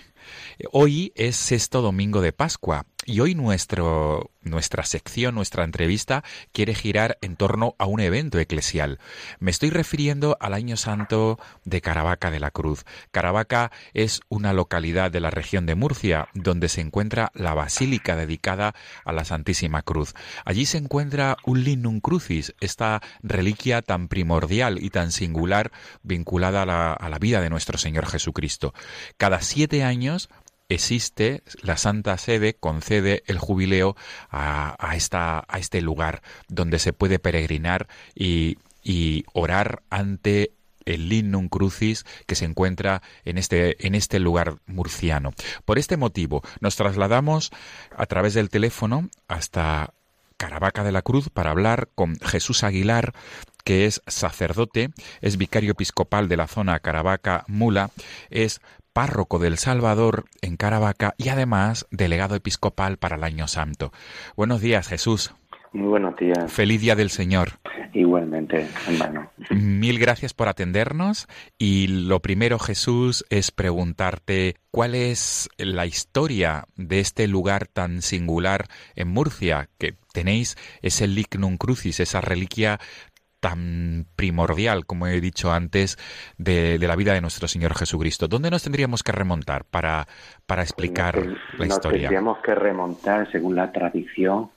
Hoy 0.70 1.12
es 1.16 1.34
sexto 1.34 1.82
domingo 1.82 2.20
de 2.20 2.32
Pascua 2.32 2.86
Y 3.08 3.20
hoy 3.20 3.36
nuestra 3.36 4.84
sección, 4.84 5.36
nuestra 5.36 5.62
entrevista, 5.62 6.24
quiere 6.50 6.74
girar 6.74 7.18
en 7.20 7.36
torno 7.36 7.76
a 7.78 7.86
un 7.86 8.00
evento 8.00 8.40
eclesial. 8.40 8.98
Me 9.38 9.52
estoy 9.52 9.70
refiriendo 9.70 10.36
al 10.40 10.54
Año 10.54 10.76
Santo 10.76 11.38
de 11.64 11.80
Caravaca 11.80 12.32
de 12.32 12.40
la 12.40 12.50
Cruz. 12.50 12.84
Caravaca 13.12 13.70
es 13.94 14.22
una 14.28 14.52
localidad 14.52 15.12
de 15.12 15.20
la 15.20 15.30
región 15.30 15.66
de 15.66 15.76
Murcia 15.76 16.30
donde 16.34 16.68
se 16.68 16.80
encuentra 16.80 17.30
la 17.32 17.54
basílica 17.54 18.16
dedicada 18.16 18.74
a 19.04 19.12
la 19.12 19.24
Santísima 19.24 19.82
Cruz. 19.82 20.12
Allí 20.44 20.66
se 20.66 20.78
encuentra 20.78 21.36
un 21.44 21.62
Lignum 21.62 22.00
Crucis, 22.00 22.56
esta 22.58 23.02
reliquia 23.22 23.82
tan 23.82 24.08
primordial 24.08 24.82
y 24.82 24.90
tan 24.90 25.12
singular 25.12 25.70
vinculada 26.02 26.62
a 26.62 26.66
la, 26.66 26.92
a 26.92 27.08
la 27.08 27.20
vida 27.20 27.40
de 27.40 27.50
nuestro 27.50 27.78
Señor 27.78 28.06
Jesucristo. 28.06 28.74
Cada 29.16 29.42
siete 29.42 29.84
años 29.84 30.28
existe, 30.68 31.42
la 31.62 31.76
Santa 31.76 32.16
Sede 32.18 32.54
concede 32.54 33.22
el 33.26 33.38
jubileo 33.38 33.96
a, 34.30 34.92
esta, 34.94 35.44
a 35.48 35.58
este 35.58 35.80
lugar 35.80 36.22
donde 36.48 36.78
se 36.78 36.92
puede 36.92 37.18
peregrinar 37.18 37.88
y, 38.14 38.56
orar 39.32 39.82
ante 39.90 40.52
el 40.84 41.08
Lignum 41.08 41.48
Crucis 41.48 42.04
que 42.26 42.36
se 42.36 42.44
encuentra 42.44 43.02
en 43.24 43.36
este, 43.36 43.84
en 43.84 43.96
este 43.96 44.20
lugar 44.20 44.58
murciano. 44.66 45.32
Por 45.64 45.80
este 45.80 45.96
motivo, 45.96 46.42
nos 46.60 46.76
trasladamos 46.76 47.50
a 47.96 48.06
través 48.06 48.34
del 48.34 48.48
teléfono 48.48 49.08
hasta 49.26 49.92
Caravaca 50.36 50.84
de 50.84 50.92
la 50.92 51.02
Cruz 51.02 51.30
para 51.30 51.50
hablar 51.50 51.88
con 51.96 52.16
Jesús 52.20 52.62
Aguilar, 52.62 53.12
que 53.64 53.86
es 53.86 54.00
sacerdote, 54.06 54.90
es 55.20 55.36
vicario 55.36 55.72
episcopal 55.72 56.28
de 56.28 56.36
la 56.36 56.46
zona 56.46 56.78
Caravaca 56.78 57.44
Mula, 57.48 57.90
es 58.30 58.60
párroco 58.96 59.38
del 59.38 59.58
Salvador 59.58 60.24
en 60.40 60.56
Caravaca 60.56 61.12
y 61.18 61.28
además 61.28 61.86
delegado 61.90 62.34
episcopal 62.34 62.96
para 62.96 63.16
el 63.16 63.24
Año 63.24 63.46
Santo. 63.46 63.92
Buenos 64.38 64.62
días, 64.62 64.88
Jesús. 64.88 65.34
Muy 65.74 65.88
buenos 65.88 66.16
días. 66.16 66.50
Feliz 66.50 66.80
día 66.80 66.96
del 66.96 67.10
Señor. 67.10 67.58
Igualmente, 67.92 68.66
hermano. 68.88 69.30
Mil 69.50 69.98
gracias 69.98 70.32
por 70.32 70.48
atendernos 70.48 71.28
y 71.58 71.88
lo 71.88 72.22
primero, 72.22 72.58
Jesús, 72.58 73.26
es 73.28 73.50
preguntarte 73.50 74.56
cuál 74.70 74.94
es 74.94 75.50
la 75.58 75.84
historia 75.84 76.64
de 76.76 77.00
este 77.00 77.28
lugar 77.28 77.66
tan 77.66 78.00
singular 78.00 78.64
en 78.94 79.08
Murcia, 79.08 79.68
que 79.76 79.96
tenéis 80.14 80.56
ese 80.80 81.06
lignum 81.06 81.58
crucis, 81.58 82.00
esa 82.00 82.22
reliquia 82.22 82.80
tan 83.46 84.06
primordial, 84.16 84.86
como 84.86 85.06
he 85.06 85.20
dicho 85.20 85.52
antes, 85.52 85.98
de, 86.36 86.78
la 86.80 86.96
vida 86.96 87.14
de 87.14 87.20
nuestro 87.20 87.46
Señor 87.46 87.76
Jesucristo. 87.76 88.26
¿Dónde 88.26 88.50
nos 88.50 88.64
tendríamos 88.64 89.04
que 89.04 89.12
remontar 89.12 89.64
para, 89.64 90.08
para 90.46 90.62
explicar 90.62 91.14
la 91.56 91.66
historia? 91.66 91.68
Nos 91.68 91.80
tendríamos 91.80 92.38
que 92.38 92.54
remontar, 92.56 93.30
según 93.30 93.54
la 93.54 93.70
tradición, 93.70 94.50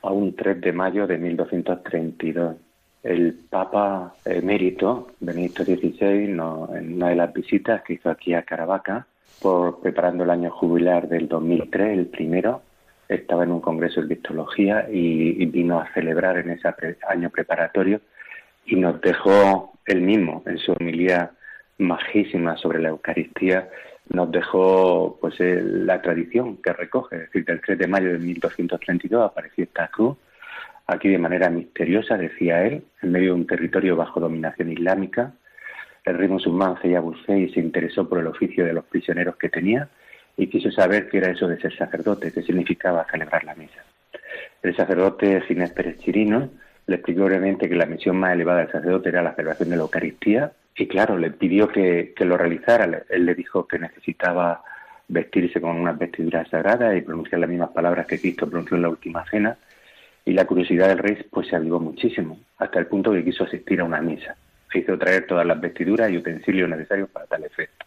a 0.00 0.10
un 0.10 0.34
3 0.34 0.62
de 0.62 0.72
mayo 0.72 1.06
de 1.06 1.18
1232. 1.18 2.56
El 3.02 3.34
Papa 3.50 4.14
emérito, 4.24 5.08
Benedicto 5.20 5.62
XVI, 5.64 6.28
no, 6.28 6.70
en 6.74 6.94
una 6.94 7.10
de 7.10 7.16
las 7.16 7.34
visitas 7.34 7.82
que 7.82 7.94
hizo 7.94 8.08
aquí 8.08 8.32
a 8.32 8.44
Caravaca, 8.44 9.06
por 9.42 9.80
preparando 9.80 10.24
el 10.24 10.30
año 10.30 10.50
jubilar 10.50 11.06
del 11.06 11.28
2003, 11.28 11.98
el 11.98 12.06
primero, 12.06 12.62
estaba 13.08 13.44
en 13.44 13.52
un 13.52 13.60
congreso 13.60 14.00
de 14.00 14.06
Cristología 14.06 14.88
y, 14.90 15.44
vino 15.46 15.78
a 15.78 15.92
celebrar 15.92 16.38
en 16.38 16.50
ese 16.50 16.68
año 17.08 17.28
preparatorio 17.28 18.00
y 18.66 18.76
nos 18.76 19.00
dejó 19.00 19.72
él 19.86 20.02
mismo 20.02 20.42
en 20.46 20.58
su 20.58 20.72
homilía 20.72 21.32
majísima 21.78 22.56
sobre 22.56 22.80
la 22.80 22.90
Eucaristía, 22.90 23.68
nos 24.08 24.30
dejó 24.30 25.18
pues 25.20 25.36
la 25.38 26.00
tradición 26.02 26.56
que 26.58 26.72
recoge, 26.72 27.16
es 27.16 27.22
decir, 27.22 27.44
del 27.44 27.60
3 27.60 27.78
de 27.78 27.86
mayo 27.86 28.12
de 28.12 28.18
1232 28.18 29.30
apareció 29.30 29.64
esta 29.64 29.88
cruz, 29.88 30.16
aquí 30.86 31.08
de 31.08 31.18
manera 31.18 31.50
misteriosa, 31.50 32.16
decía 32.16 32.64
él, 32.64 32.84
en 33.02 33.12
medio 33.12 33.34
de 33.34 33.40
un 33.40 33.46
territorio 33.46 33.96
bajo 33.96 34.20
dominación 34.20 34.72
islámica. 34.72 35.32
El 36.04 36.18
rey 36.18 36.28
musulmán 36.28 36.76
y 36.82 37.48
se 37.48 37.60
interesó 37.60 38.08
por 38.08 38.18
el 38.18 38.26
oficio 38.26 38.64
de 38.64 38.72
los 38.72 38.84
prisioneros 38.84 39.36
que 39.36 39.48
tenía 39.48 39.88
y 40.36 40.48
quiso 40.48 40.70
saber 40.72 41.08
qué 41.08 41.18
era 41.18 41.30
eso 41.30 41.46
de 41.46 41.60
ser 41.60 41.76
sacerdote, 41.76 42.32
qué 42.32 42.42
significaba 42.42 43.06
celebrar 43.10 43.44
la 43.44 43.54
misa. 43.54 43.84
El 44.62 44.74
sacerdote 44.74 45.40
Ginés 45.42 45.70
Pérez 45.70 45.98
Chirino 45.98 46.50
le 46.86 46.96
explicó 46.96 47.24
brevemente 47.24 47.68
que 47.68 47.74
la 47.74 47.86
misión 47.86 48.16
más 48.16 48.32
elevada 48.32 48.60
del 48.60 48.72
sacerdote 48.72 49.08
era 49.08 49.22
la 49.22 49.34
celebración 49.34 49.70
de 49.70 49.76
la 49.76 49.82
Eucaristía 49.82 50.52
y 50.76 50.88
claro, 50.88 51.18
le 51.18 51.30
pidió 51.30 51.68
que, 51.68 52.14
lo 52.20 52.36
realizara. 52.36 53.04
Él 53.08 53.26
le 53.26 53.34
dijo 53.34 53.66
que 53.66 53.78
necesitaba 53.78 54.62
vestirse 55.08 55.60
con 55.60 55.76
unas 55.76 55.98
vestiduras 55.98 56.48
sagradas 56.48 56.96
y 56.96 57.02
pronunciar 57.02 57.40
las 57.40 57.50
mismas 57.50 57.70
palabras 57.70 58.06
que 58.06 58.18
Cristo 58.18 58.48
pronunció 58.48 58.76
en 58.76 58.82
la 58.82 58.88
última 58.88 59.24
cena. 59.28 59.56
Y 60.24 60.32
la 60.32 60.46
curiosidad 60.46 60.88
del 60.88 60.98
rey 60.98 61.18
pues 61.30 61.48
se 61.48 61.56
avivó 61.56 61.80
muchísimo, 61.80 62.38
hasta 62.58 62.78
el 62.78 62.86
punto 62.86 63.12
que 63.12 63.24
quiso 63.24 63.44
asistir 63.44 63.80
a 63.80 63.84
una 63.84 64.00
misa. 64.00 64.36
Se 64.72 64.78
hizo 64.78 64.96
traer 64.96 65.26
todas 65.26 65.44
las 65.44 65.60
vestiduras 65.60 66.10
y 66.10 66.16
utensilios 66.16 66.68
necesarios 66.68 67.10
para 67.10 67.26
tal 67.26 67.44
efecto. 67.44 67.84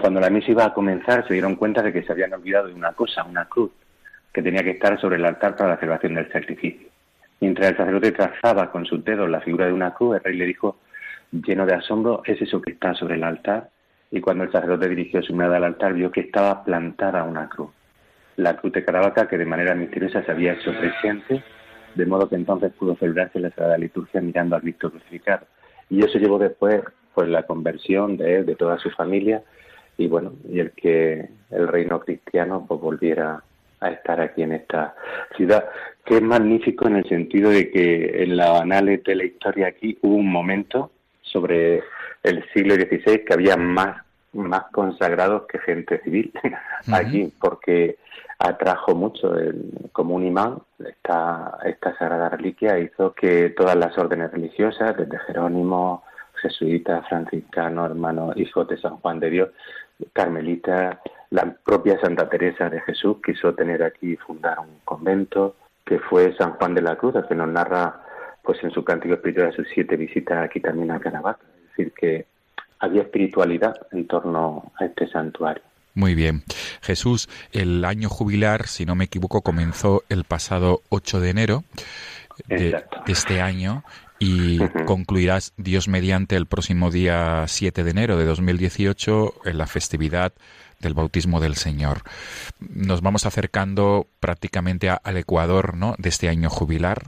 Cuando 0.00 0.20
la 0.20 0.30
misa 0.30 0.50
iba 0.50 0.66
a 0.66 0.74
comenzar 0.74 1.26
se 1.26 1.32
dieron 1.32 1.56
cuenta 1.56 1.82
de 1.82 1.92
que 1.92 2.02
se 2.02 2.12
habían 2.12 2.34
olvidado 2.34 2.68
de 2.68 2.74
una 2.74 2.92
cosa, 2.92 3.24
una 3.24 3.46
cruz, 3.46 3.72
que 4.32 4.42
tenía 4.42 4.62
que 4.62 4.72
estar 4.72 5.00
sobre 5.00 5.16
el 5.16 5.24
altar 5.24 5.56
para 5.56 5.70
la 5.70 5.76
celebración 5.78 6.14
del 6.14 6.30
sacrificio. 6.30 6.87
Mientras 7.40 7.70
el 7.70 7.76
sacerdote 7.76 8.12
trazaba 8.12 8.70
con 8.70 8.84
sus 8.84 9.04
dedos 9.04 9.28
la 9.28 9.40
figura 9.40 9.66
de 9.66 9.72
una 9.72 9.94
cruz, 9.94 10.16
el 10.16 10.24
rey 10.24 10.36
le 10.36 10.46
dijo, 10.46 10.78
lleno 11.30 11.66
de 11.66 11.74
asombro, 11.74 12.22
es 12.24 12.40
eso 12.42 12.60
que 12.60 12.72
está 12.72 12.94
sobre 12.94 13.14
el 13.14 13.24
altar. 13.24 13.70
Y 14.10 14.20
cuando 14.20 14.44
el 14.44 14.52
sacerdote 14.52 14.88
dirigió 14.88 15.22
su 15.22 15.34
mirada 15.34 15.58
al 15.58 15.64
altar, 15.64 15.94
vio 15.94 16.10
que 16.10 16.20
estaba 16.20 16.64
plantada 16.64 17.24
una 17.24 17.48
cruz. 17.48 17.70
La 18.36 18.56
cruz 18.56 18.72
de 18.72 18.84
Caravaca, 18.84 19.28
que 19.28 19.38
de 19.38 19.44
manera 19.44 19.74
misteriosa 19.74 20.22
se 20.24 20.30
había 20.30 20.54
hecho 20.54 20.72
presente, 20.78 21.42
de 21.94 22.06
modo 22.06 22.28
que 22.28 22.36
entonces 22.36 22.72
pudo 22.72 22.96
celebrarse 22.96 23.40
la 23.40 23.50
Sagrada 23.50 23.78
Liturgia 23.78 24.20
mirando 24.20 24.56
al 24.56 24.62
Cristo 24.62 24.90
crucificado. 24.90 25.46
Y 25.90 26.04
eso 26.04 26.18
llevó 26.18 26.38
después 26.38 26.82
pues 27.14 27.28
la 27.28 27.42
conversión 27.44 28.16
de 28.16 28.36
él, 28.36 28.46
de 28.46 28.54
toda 28.54 28.78
su 28.78 28.90
familia, 28.90 29.42
y 29.96 30.06
bueno, 30.06 30.34
y 30.48 30.60
el 30.60 30.70
que 30.70 31.28
el 31.50 31.66
reino 31.66 31.98
cristiano 32.00 32.64
pues 32.66 32.80
volviera 32.80 33.42
a 33.80 33.90
estar 33.90 34.20
aquí 34.20 34.42
en 34.42 34.52
esta 34.52 34.94
ciudad, 35.36 35.68
que 36.04 36.16
es 36.16 36.22
magnífico 36.22 36.86
en 36.86 36.96
el 36.96 37.08
sentido 37.08 37.50
de 37.50 37.70
que 37.70 38.22
en 38.22 38.36
la 38.36 38.58
anales 38.58 39.02
de 39.04 39.14
la 39.14 39.24
historia 39.24 39.68
aquí 39.68 39.98
hubo 40.02 40.16
un 40.16 40.30
momento 40.30 40.90
sobre 41.22 41.82
el 42.22 42.44
siglo 42.52 42.74
XVI 42.74 43.24
que 43.24 43.34
había 43.34 43.56
más, 43.56 44.02
más 44.32 44.64
consagrados 44.72 45.46
que 45.46 45.58
gente 45.58 46.00
civil 46.02 46.32
aquí, 46.92 47.32
porque 47.40 47.96
atrajo 48.38 48.94
mucho 48.94 49.34
como 49.92 50.14
un 50.14 50.26
imán 50.26 50.58
esta, 50.78 51.58
esta 51.64 51.96
sagrada 51.98 52.28
reliquia 52.30 52.78
hizo 52.78 53.12
que 53.12 53.50
todas 53.50 53.76
las 53.76 53.96
órdenes 53.98 54.30
religiosas, 54.30 54.96
desde 54.96 55.18
Jerónimo, 55.26 56.04
jesuitas, 56.40 57.06
franciscanos, 57.08 57.90
hermanos, 57.90 58.36
hijos 58.36 58.68
de 58.68 58.78
San 58.78 58.96
Juan 58.98 59.18
de 59.18 59.30
Dios, 59.30 59.48
carmelita, 60.12 61.00
la 61.30 61.54
propia 61.64 62.00
Santa 62.00 62.28
Teresa 62.28 62.70
de 62.70 62.80
Jesús 62.80 63.18
quiso 63.24 63.54
tener 63.54 63.82
aquí 63.82 64.16
fundar 64.16 64.58
un 64.60 64.80
convento, 64.84 65.56
que 65.84 65.98
fue 65.98 66.34
San 66.36 66.52
Juan 66.52 66.74
de 66.74 66.82
la 66.82 66.96
Cruz, 66.96 67.14
que 67.28 67.34
nos 67.34 67.48
narra 67.48 68.02
pues 68.42 68.62
en 68.62 68.70
su 68.70 68.82
cántico 68.82 69.14
espiritual 69.14 69.54
sus 69.54 69.66
siete 69.74 69.96
visitas 69.96 70.44
aquí 70.44 70.60
también 70.60 70.90
a 70.90 71.00
Caravaca. 71.00 71.40
Es 71.56 71.76
decir, 71.76 71.92
que 71.92 72.26
había 72.78 73.02
espiritualidad 73.02 73.74
en 73.92 74.06
torno 74.06 74.72
a 74.78 74.84
este 74.86 75.06
santuario. 75.08 75.62
Muy 75.94 76.14
bien. 76.14 76.44
Jesús, 76.80 77.28
el 77.52 77.84
año 77.84 78.08
jubilar, 78.08 78.66
si 78.66 78.86
no 78.86 78.94
me 78.94 79.04
equivoco, 79.04 79.42
comenzó 79.42 80.04
el 80.08 80.24
pasado 80.24 80.80
8 80.90 81.20
de 81.20 81.30
enero 81.30 81.64
de, 82.46 82.84
este 83.06 83.40
año 83.40 83.82
y 84.20 84.58
concluirás 84.86 85.52
Dios 85.56 85.88
mediante 85.88 86.36
el 86.36 86.46
próximo 86.46 86.90
día 86.90 87.44
7 87.46 87.84
de 87.84 87.90
enero 87.90 88.16
de 88.16 88.24
2018 88.24 89.34
en 89.44 89.58
la 89.58 89.66
festividad 89.66 90.32
del 90.80 90.94
bautismo 90.94 91.40
del 91.40 91.54
Señor. 91.54 91.98
Nos 92.60 93.02
vamos 93.02 93.26
acercando 93.26 94.06
prácticamente 94.20 94.90
al 94.90 95.16
Ecuador 95.16 95.76
¿no? 95.76 95.94
de 95.98 96.08
este 96.08 96.28
año 96.28 96.50
jubilar. 96.50 97.02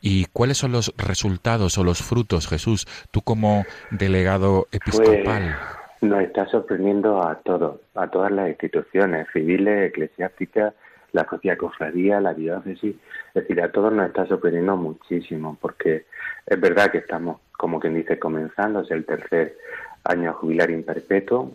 ¿Y 0.00 0.26
cuáles 0.26 0.58
son 0.58 0.72
los 0.72 0.92
resultados 0.96 1.78
o 1.78 1.84
los 1.84 2.02
frutos, 2.02 2.48
Jesús, 2.48 2.86
tú 3.10 3.22
como 3.22 3.64
delegado 3.90 4.66
episcopal? 4.72 5.56
Pues, 6.00 6.10
nos 6.10 6.22
está 6.22 6.46
sorprendiendo 6.46 7.26
a 7.26 7.36
todos, 7.36 7.80
a 7.94 8.08
todas 8.08 8.30
las 8.30 8.48
instituciones 8.48 9.26
civiles, 9.32 9.88
eclesiásticas, 9.88 10.74
la 11.12 11.24
propia 11.24 11.56
cofradía, 11.56 12.20
la 12.20 12.34
diócesis, 12.34 12.96
es 13.28 13.34
decir, 13.34 13.62
a 13.62 13.70
todos 13.70 13.92
nos 13.92 14.08
está 14.08 14.26
sorprendiendo 14.26 14.76
muchísimo, 14.76 15.56
porque 15.60 16.06
es 16.46 16.60
verdad 16.60 16.90
que 16.90 16.98
estamos, 16.98 17.40
como 17.56 17.80
quien 17.80 17.94
dice, 17.94 18.18
comenzando, 18.18 18.80
es 18.80 18.90
el 18.90 19.06
tercer 19.06 19.56
año 20.02 20.32
jubilar 20.34 20.70
imperpetuo, 20.70 21.52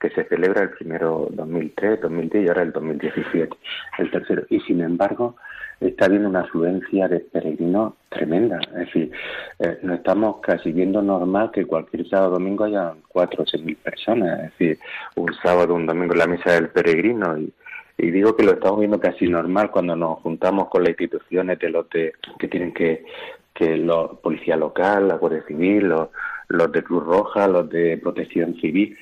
que 0.00 0.10
se 0.10 0.24
celebra 0.24 0.62
el 0.62 0.70
primero 0.70 1.28
2003, 1.30 2.00
2010 2.00 2.44
y 2.44 2.48
ahora 2.48 2.62
el 2.62 2.72
2017, 2.72 3.56
el 3.98 4.10
tercero. 4.10 4.44
Y 4.48 4.60
sin 4.60 4.80
embargo, 4.80 5.36
está 5.80 6.06
habiendo 6.06 6.28
una 6.28 6.40
afluencia 6.40 7.08
de 7.08 7.20
peregrinos 7.20 7.94
tremenda. 8.08 8.58
Es 8.72 8.86
decir, 8.86 9.12
eh, 9.58 9.78
no 9.82 9.94
estamos 9.94 10.40
casi 10.40 10.72
viendo 10.72 11.02
normal 11.02 11.50
que 11.52 11.66
cualquier 11.66 12.08
sábado 12.08 12.30
o 12.30 12.34
domingo 12.34 12.64
haya 12.64 12.94
cuatro 13.08 13.42
o 13.42 13.46
seis 13.46 13.64
mil 13.64 13.76
personas. 13.76 14.38
Es 14.38 14.58
decir, 14.58 14.78
un 15.16 15.32
sábado, 15.42 15.74
un 15.74 15.86
domingo 15.86 16.14
la 16.14 16.26
misa 16.26 16.52
del 16.52 16.68
peregrino 16.68 17.38
y, 17.38 17.52
digo 17.98 18.36
que 18.36 18.44
lo 18.44 18.52
estamos 18.52 18.78
viendo 18.78 19.00
casi 19.00 19.26
normal 19.28 19.72
cuando 19.72 19.96
nos 19.96 20.20
juntamos 20.20 20.68
con 20.68 20.84
las 20.84 20.90
instituciones 20.90 21.58
de 21.58 21.68
los 21.68 21.90
de, 21.90 22.12
que 22.38 22.46
tienen 22.46 22.72
que, 22.72 23.04
que 23.52 23.76
la 23.76 24.06
policía 24.22 24.56
local, 24.56 25.08
la 25.08 25.16
Guardia 25.16 25.42
Civil, 25.48 25.88
los, 25.88 26.08
los 26.46 26.70
de 26.70 26.84
Cruz 26.84 27.04
Roja, 27.04 27.48
los 27.48 27.68
de 27.68 27.98
Protección 27.98 28.54
Civil, 28.60 28.96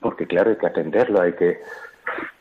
porque 0.00 0.26
claro, 0.26 0.50
hay 0.50 0.56
que 0.56 0.66
atenderlo, 0.66 1.20
hay 1.20 1.32
que... 1.32 1.60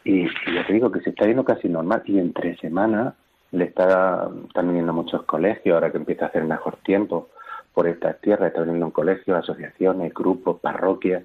Y, 0.03 0.25
ya 0.25 0.65
te 0.65 0.73
digo 0.73 0.91
que 0.91 1.01
se 1.01 1.09
está 1.09 1.25
viendo 1.25 1.43
casi 1.43 1.67
normal 1.67 2.01
y 2.05 2.19
en 2.19 2.33
tres 2.33 2.59
semanas 2.59 3.13
le 3.51 3.65
está, 3.65 4.29
viniendo 4.55 4.93
muchos 4.93 5.23
colegios, 5.23 5.75
ahora 5.75 5.91
que 5.91 5.97
empieza 5.97 6.25
a 6.25 6.27
hacer 6.29 6.43
mejor 6.43 6.77
tiempo 6.77 7.29
por 7.73 7.87
estas 7.87 8.19
tierras, 8.21 8.47
está 8.47 8.61
viniendo 8.61 8.87
un 8.87 8.91
colegio, 8.91 9.35
asociaciones, 9.35 10.13
grupos, 10.13 10.59
parroquias, 10.59 11.23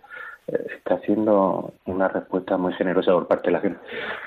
eh, 0.48 0.66
está 0.76 0.98
siendo 1.00 1.72
una 1.86 2.08
respuesta 2.08 2.56
muy 2.56 2.72
generosa 2.74 3.12
por 3.12 3.26
parte 3.26 3.46
de 3.48 3.52
la 3.52 3.60
gente. 3.60 3.78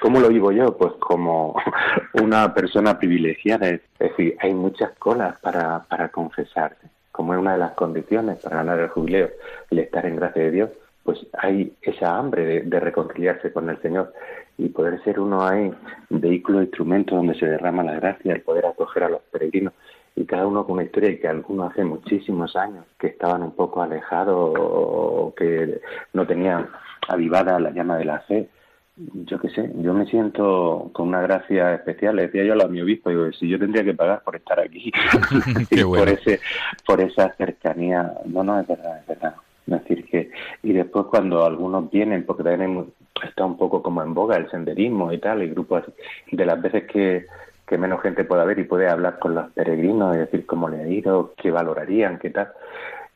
¿Cómo 0.01 0.19
lo 0.19 0.29
vivo 0.29 0.51
yo? 0.51 0.75
Pues 0.77 0.93
como 0.99 1.55
una 2.13 2.53
persona 2.53 2.97
privilegiada, 2.97 3.69
es 3.69 3.81
decir, 3.99 4.35
hay 4.39 4.53
muchas 4.53 4.91
colas 4.97 5.39
para, 5.39 5.83
para 5.83 6.09
confesarse, 6.09 6.87
como 7.11 7.33
es 7.33 7.39
una 7.39 7.53
de 7.53 7.59
las 7.59 7.73
condiciones 7.73 8.39
para 8.41 8.57
ganar 8.57 8.79
el 8.79 8.89
jubileo, 8.89 9.29
el 9.69 9.79
estar 9.79 10.05
en 10.05 10.15
gracia 10.15 10.43
de 10.43 10.51
Dios, 10.51 10.69
pues 11.05 11.19
hay 11.37 11.71
esa 11.83 12.17
hambre 12.17 12.63
de, 12.63 12.79
reconciliarse 12.79 13.53
con 13.53 13.69
el 13.69 13.79
Señor 13.79 14.11
y 14.57 14.69
poder 14.69 15.01
ser 15.03 15.19
uno 15.19 15.45
ahí 15.45 15.71
vehículo, 16.09 16.63
instrumento 16.63 17.15
donde 17.15 17.35
se 17.35 17.45
derrama 17.45 17.83
la 17.83 17.93
gracia, 17.93 18.33
el 18.33 18.41
poder 18.41 18.65
acoger 18.65 19.03
a 19.03 19.09
los 19.09 19.21
peregrinos 19.31 19.73
y 20.15 20.25
cada 20.25 20.47
uno 20.47 20.65
con 20.65 20.73
una 20.73 20.83
historia 20.83 21.19
que 21.19 21.27
algunos 21.27 21.71
hace 21.71 21.83
muchísimos 21.83 22.55
años 22.55 22.85
que 22.99 23.07
estaban 23.07 23.43
un 23.43 23.51
poco 23.51 23.83
alejados 23.83 24.55
o 24.57 25.33
que 25.37 25.79
no 26.13 26.25
tenían 26.25 26.69
avivada 27.07 27.59
la 27.59 27.69
llama 27.69 27.97
de 27.97 28.05
la 28.05 28.19
fe. 28.21 28.49
Yo 28.97 29.39
qué 29.39 29.49
sé, 29.49 29.71
yo 29.75 29.93
me 29.93 30.07
siento 30.07 30.89
con 30.93 31.09
una 31.09 31.21
gracia 31.21 31.75
especial. 31.75 32.15
Le 32.15 32.23
decía 32.23 32.45
yo 32.45 32.53
a 32.59 32.67
mi 32.67 32.81
obispo, 32.81 33.11
digo, 33.11 33.31
si 33.33 33.47
yo 33.47 33.59
tendría 33.59 33.83
que 33.83 33.93
pagar 33.93 34.23
por 34.23 34.37
estar 34.37 34.59
aquí, 34.59 34.91
por 35.85 36.09
ese, 36.09 36.39
por 36.87 37.01
esa 37.01 37.31
cercanía. 37.35 38.11
No, 38.25 38.43
no, 38.43 38.59
es 38.59 38.65
verdad, 38.65 38.99
es 39.01 39.07
verdad. 39.07 39.35
Es 39.67 39.81
decir, 39.81 40.05
que, 40.05 40.31
y 40.63 40.73
después 40.73 41.07
cuando 41.07 41.45
algunos 41.45 41.89
vienen, 41.89 42.25
porque 42.25 42.43
también 42.43 42.93
está 43.27 43.45
un 43.45 43.57
poco 43.57 43.81
como 43.81 44.03
en 44.03 44.13
boga 44.13 44.37
el 44.37 44.49
senderismo 44.49 45.11
y 45.11 45.17
tal, 45.17 45.43
y 45.43 45.49
grupos 45.49 45.83
de 46.31 46.45
las 46.45 46.61
veces 46.61 46.83
que, 46.85 47.25
que 47.67 47.77
menos 47.77 48.01
gente 48.01 48.23
pueda 48.25 48.45
ver 48.45 48.59
y 48.59 48.63
puede 48.63 48.87
hablar 48.87 49.17
con 49.19 49.33
los 49.33 49.51
peregrinos 49.51 50.15
y 50.15 50.19
decir 50.19 50.45
cómo 50.45 50.69
le 50.69 50.83
ha 50.83 50.87
ido, 50.87 51.33
qué 51.35 51.51
valorarían, 51.51 52.19
qué 52.19 52.29
tal. 52.29 52.49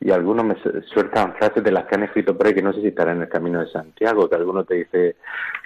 Y 0.01 0.11
algunos 0.11 0.45
me 0.45 0.55
sueltan 0.93 1.35
frases 1.35 1.61
de 1.61 1.71
las 1.71 1.85
que 1.85 1.95
han 1.95 2.03
escrito 2.03 2.35
por 2.35 2.47
ahí 2.47 2.53
que 2.53 2.61
no 2.61 2.71
sé 2.71 2.81
si 2.81 2.87
estarán 2.87 3.17
en 3.17 3.23
el 3.23 3.29
camino 3.29 3.59
de 3.59 3.69
Santiago, 3.69 4.29
que 4.29 4.35
alguno 4.35 4.63
te 4.63 4.75
dice, 4.75 5.17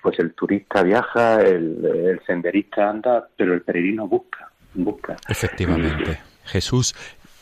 pues 0.01 0.17
el 0.19 0.33
turista 0.33 0.81
viaja, 0.81 1.41
el, 1.41 1.85
el 1.85 2.19
senderista 2.25 2.89
anda, 2.89 3.27
pero 3.37 3.53
el 3.53 3.61
peregrino 3.61 4.07
busca, 4.07 4.49
busca. 4.73 5.15
Efectivamente. 5.29 6.19
Jesús, 6.45 6.95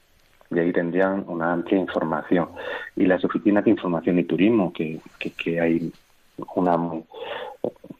y 0.50 0.58
ahí 0.58 0.72
tendrían 0.72 1.24
una 1.26 1.52
amplia 1.52 1.78
información. 1.78 2.48
Y 2.96 3.06
las 3.06 3.24
oficinas 3.24 3.64
de 3.64 3.70
información 3.70 4.18
y 4.18 4.24
turismo, 4.24 4.72
que, 4.72 5.00
que, 5.18 5.30
que 5.32 5.60
hay 5.60 5.92
una 6.54 6.76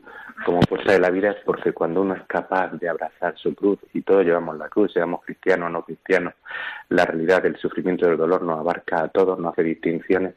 como 0.45 0.61
fuerza 0.68 0.93
de 0.93 1.01
la 1.01 1.09
vida 1.09 1.30
es 1.30 1.37
porque 1.45 1.72
cuando 1.72 2.03
uno 2.03 2.14
es 2.14 2.22
capaz 2.24 2.72
de 2.72 2.89
abrazar 2.89 3.34
su 3.39 3.55
cruz, 3.55 3.78
y 3.95 4.03
todos 4.03 4.24
llevamos 4.24 4.59
la 4.59 4.68
cruz, 4.68 4.93
seamos 4.93 5.24
cristianos 5.24 5.68
o 5.68 5.70
no 5.70 5.82
cristianos, 5.82 6.34
la 6.91 7.07
realidad 7.07 7.43
del 7.43 7.57
sufrimiento 7.57 8.05
y 8.05 8.11
del 8.11 8.18
dolor 8.18 8.43
nos 8.43 8.61
abarca 8.61 9.05
a 9.05 9.09
todos, 9.09 9.39
no 9.39 9.49
hace 9.49 9.62
distinciones. 9.62 10.34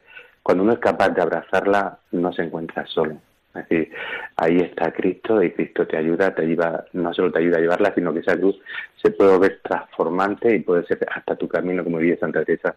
Cuando 0.49 0.63
uno 0.63 0.73
es 0.73 0.79
capaz 0.79 1.09
de 1.09 1.21
abrazarla, 1.21 1.99
no 2.11 2.33
se 2.33 2.41
encuentra 2.41 2.83
solo. 2.87 3.21
Es 3.53 3.69
decir, 3.69 3.91
ahí 4.35 4.57
está 4.57 4.91
Cristo 4.91 5.43
y 5.43 5.51
Cristo 5.51 5.85
te 5.85 5.95
ayuda, 5.95 6.33
te 6.33 6.41
ayuda, 6.41 6.85
no 6.93 7.13
solo 7.13 7.31
te 7.31 7.37
ayuda 7.37 7.57
a 7.57 7.61
llevarla, 7.61 7.93
sino 7.93 8.11
que 8.11 8.21
esa 8.21 8.35
cruz 8.35 8.59
se 8.99 9.11
puede 9.11 9.37
ver 9.37 9.59
transformante 9.61 10.55
y 10.55 10.61
puede 10.61 10.87
ser 10.87 11.05
hasta 11.15 11.35
tu 11.35 11.47
camino, 11.47 11.83
como 11.83 11.99
diría 11.99 12.17
Santa 12.17 12.43
Teresa, 12.43 12.75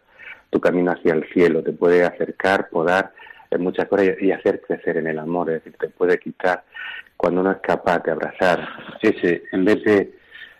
tu 0.50 0.60
camino 0.60 0.92
hacia 0.92 1.14
el 1.14 1.26
cielo, 1.32 1.62
te 1.62 1.72
puede 1.72 2.04
acercar, 2.04 2.68
podar 2.68 3.14
en 3.50 3.62
muchas 3.62 3.88
cosas 3.88 4.20
y 4.20 4.32
hacer 4.32 4.60
crecer 4.60 4.98
en 4.98 5.06
el 5.06 5.18
amor, 5.18 5.48
es 5.48 5.64
decir, 5.64 5.74
te 5.80 5.88
puede 5.88 6.18
quitar 6.18 6.64
cuando 7.16 7.40
uno 7.40 7.52
es 7.52 7.60
capaz 7.62 8.00
de 8.00 8.10
abrazar. 8.10 8.68
Ese, 9.00 9.44
en 9.50 9.64
vez 9.64 9.82
de, 9.82 10.12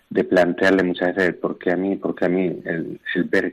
de 0.08 0.24
plantearle 0.24 0.82
muchas 0.82 1.14
veces 1.14 1.34
por 1.34 1.58
qué 1.58 1.72
a 1.72 1.76
mí, 1.76 1.96
porque 1.96 2.24
a 2.24 2.30
mí, 2.30 2.62
el, 2.64 2.98
el 3.14 3.24
ver 3.24 3.52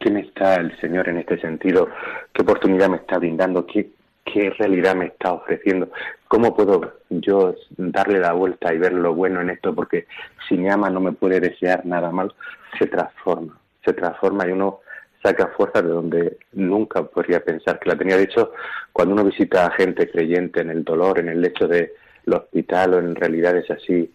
quién 0.00 0.16
está 0.16 0.56
el 0.56 0.76
Señor 0.80 1.08
en 1.08 1.18
este 1.18 1.38
sentido, 1.40 1.88
qué 2.32 2.42
oportunidad 2.42 2.88
me 2.88 2.96
está 2.96 3.18
brindando, 3.18 3.66
qué, 3.66 3.90
qué 4.24 4.50
realidad 4.50 4.96
me 4.96 5.06
está 5.06 5.34
ofreciendo, 5.34 5.90
cómo 6.26 6.56
puedo 6.56 6.94
yo 7.10 7.54
darle 7.76 8.18
la 8.18 8.32
vuelta 8.32 8.72
y 8.72 8.78
ver 8.78 8.94
lo 8.94 9.14
bueno 9.14 9.40
en 9.42 9.50
esto, 9.50 9.74
porque 9.74 10.06
si 10.48 10.56
me 10.56 10.70
ama 10.70 10.88
no 10.88 11.00
me 11.00 11.12
puede 11.12 11.38
desear 11.38 11.84
nada 11.84 12.10
mal, 12.10 12.32
se 12.78 12.86
transforma, 12.86 13.60
se 13.84 13.92
transforma 13.92 14.48
y 14.48 14.52
uno 14.52 14.80
saca 15.22 15.48
fuerza 15.48 15.82
de 15.82 15.88
donde 15.88 16.38
nunca 16.52 17.02
podría 17.02 17.44
pensar 17.44 17.78
que 17.78 17.90
la 17.90 17.96
tenía. 17.96 18.16
De 18.16 18.22
hecho, 18.22 18.52
cuando 18.92 19.12
uno 19.12 19.24
visita 19.24 19.66
a 19.66 19.72
gente 19.72 20.10
creyente 20.10 20.62
en 20.62 20.70
el 20.70 20.82
dolor, 20.82 21.18
en 21.18 21.28
el 21.28 21.42
lecho 21.42 21.68
del 21.68 21.90
hospital 22.26 22.94
o 22.94 22.98
en 23.00 23.14
realidades 23.14 23.70
así, 23.70 24.10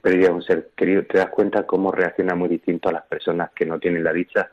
pérdida 0.00 0.32
un 0.32 0.42
ser 0.42 0.70
querido, 0.76 1.04
te 1.04 1.18
das 1.18 1.28
cuenta 1.28 1.64
cómo 1.64 1.92
reacciona 1.92 2.34
muy 2.34 2.48
distinto 2.48 2.88
a 2.88 2.92
las 2.92 3.06
personas 3.06 3.50
que 3.54 3.66
no 3.66 3.78
tienen 3.78 4.02
la 4.02 4.12
dicha 4.12 4.50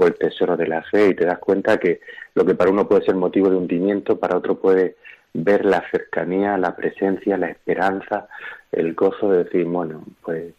o 0.00 0.06
el 0.06 0.14
tesoro 0.14 0.56
de 0.56 0.66
la 0.66 0.82
fe 0.82 1.08
y 1.08 1.14
te 1.14 1.26
das 1.26 1.38
cuenta 1.38 1.78
que 1.78 2.00
lo 2.34 2.44
que 2.44 2.54
para 2.54 2.70
uno 2.70 2.88
puede 2.88 3.04
ser 3.04 3.14
motivo 3.14 3.50
de 3.50 3.56
hundimiento, 3.56 4.18
para 4.18 4.36
otro 4.36 4.58
puede 4.58 4.96
ver 5.32 5.64
la 5.64 5.84
cercanía, 5.90 6.56
la 6.56 6.74
presencia, 6.74 7.36
la 7.36 7.48
esperanza, 7.48 8.28
el 8.72 8.94
gozo 8.94 9.30
de 9.30 9.44
decir, 9.44 9.64
bueno, 9.66 10.04
pues 10.22 10.54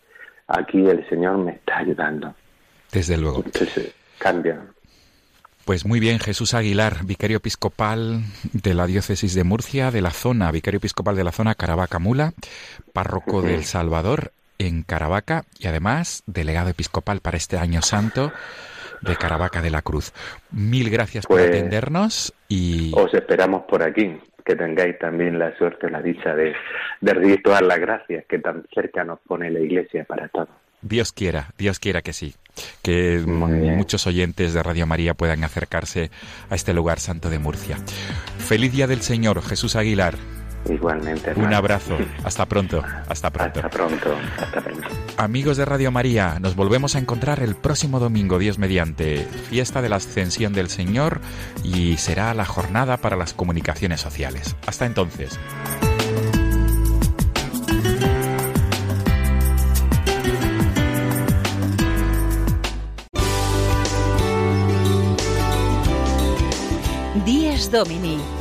aquí 0.48 0.86
el 0.88 1.08
Señor 1.10 1.38
me 1.38 1.54
está 1.54 1.80
ayudando. 1.80 2.34
Desde 2.92 3.18
luego. 3.18 3.42
Entonces, 3.44 3.94
cambia. 4.18 4.62
Pues 5.66 5.86
muy 5.86 6.00
bien, 6.00 6.20
Jesús 6.20 6.54
Aguilar, 6.54 7.06
vicario 7.06 7.38
episcopal 7.38 8.22
de 8.52 8.74
la 8.74 8.88
diócesis 8.88 9.34
de 9.34 9.44
Murcia, 9.44 9.92
de 9.92 10.02
la 10.02 10.12
zona, 10.12 10.52
vicario 10.52 10.78
episcopal 10.78 11.16
de 11.16 11.24
la 11.24 11.32
zona 11.32 11.56
Caravaca 11.56 12.00
Mula, 12.00 12.34
párroco 12.94 13.42
del 13.42 13.64
Salvador 13.64 14.32
en 14.58 14.84
Caravaca 14.84 15.46
y 15.58 15.68
además 15.68 16.24
delegado 16.28 16.70
episcopal 16.70 17.22
para 17.22 17.38
este 17.38 17.58
año 17.58 17.82
santo 17.82 18.32
de 19.02 19.16
Caravaca 19.16 19.62
de 19.62 19.70
la 19.70 19.82
Cruz. 19.82 20.14
Mil 20.52 20.90
gracias 20.90 21.26
por 21.26 21.38
pues 21.38 21.50
atendernos 21.50 22.34
y... 22.48 22.92
Os 22.96 23.14
esperamos 23.14 23.64
por 23.64 23.84
aquí, 23.84 24.18
que 24.46 24.56
tengáis 24.56 24.98
también 25.00 25.40
la 25.40 25.56
suerte, 25.58 25.90
la 25.90 26.02
dicha 26.02 26.36
de, 26.36 26.54
de 27.02 27.14
recibir 27.14 27.44
todas 27.44 27.62
las 27.62 27.80
gracias 27.80 28.26
que 28.28 28.40
tan 28.40 28.64
cerca 28.74 29.04
nos 29.04 29.20
pone 29.22 29.50
la 29.50 29.60
Iglesia 29.60 30.04
para 30.06 30.28
todos. 30.30 30.50
Dios 30.82 31.12
quiera, 31.12 31.54
Dios 31.58 31.80
quiera 31.80 32.02
que 32.02 32.14
sí. 32.14 32.36
Que 32.82 33.20
muchos 33.26 34.08
oyentes 34.08 34.54
de 34.54 34.64
Radio 34.64 34.86
María 34.86 35.14
puedan 35.14 35.44
acercarse 35.44 36.12
a 36.50 36.56
este 36.56 36.74
lugar 36.74 37.00
santo 37.00 37.30
de 37.30 37.40
Murcia. 37.40 37.78
Feliz 38.40 38.72
Día 38.72 38.88
del 38.88 39.02
Señor, 39.02 39.42
Jesús 39.42 39.76
Aguilar. 39.76 40.16
Igualmente. 40.70 41.34
Un 41.36 41.54
abrazo. 41.54 41.98
Hasta 42.24 42.46
pronto. 42.46 42.84
Hasta 43.08 43.30
pronto. 43.32 43.60
Hasta 43.60 43.70
pronto. 43.70 44.16
Hasta 44.40 44.62
pronto. 44.62 44.88
Amigos 45.18 45.58
de 45.58 45.66
Radio 45.66 45.92
María, 45.92 46.40
nos 46.40 46.56
volvemos 46.56 46.96
a 46.96 47.00
encontrar 47.00 47.42
el 47.42 47.56
próximo 47.56 48.00
domingo, 48.00 48.40
Dios 48.40 48.58
mediante, 48.58 49.28
fiesta 49.50 49.82
de 49.82 49.90
la 49.90 49.98
Ascensión 49.98 50.54
del 50.54 50.70
Señor 50.70 51.20
y 51.64 51.98
será 51.98 52.34
la 52.34 52.46
jornada 52.46 52.98
para 52.98 53.16
las 53.16 53.34
comunicaciones 53.34 54.02
sociales. 54.02 54.56
Hasta 54.66 54.86
entonces. 54.86 55.40
Díez 67.26 67.70
Domini 67.70 68.41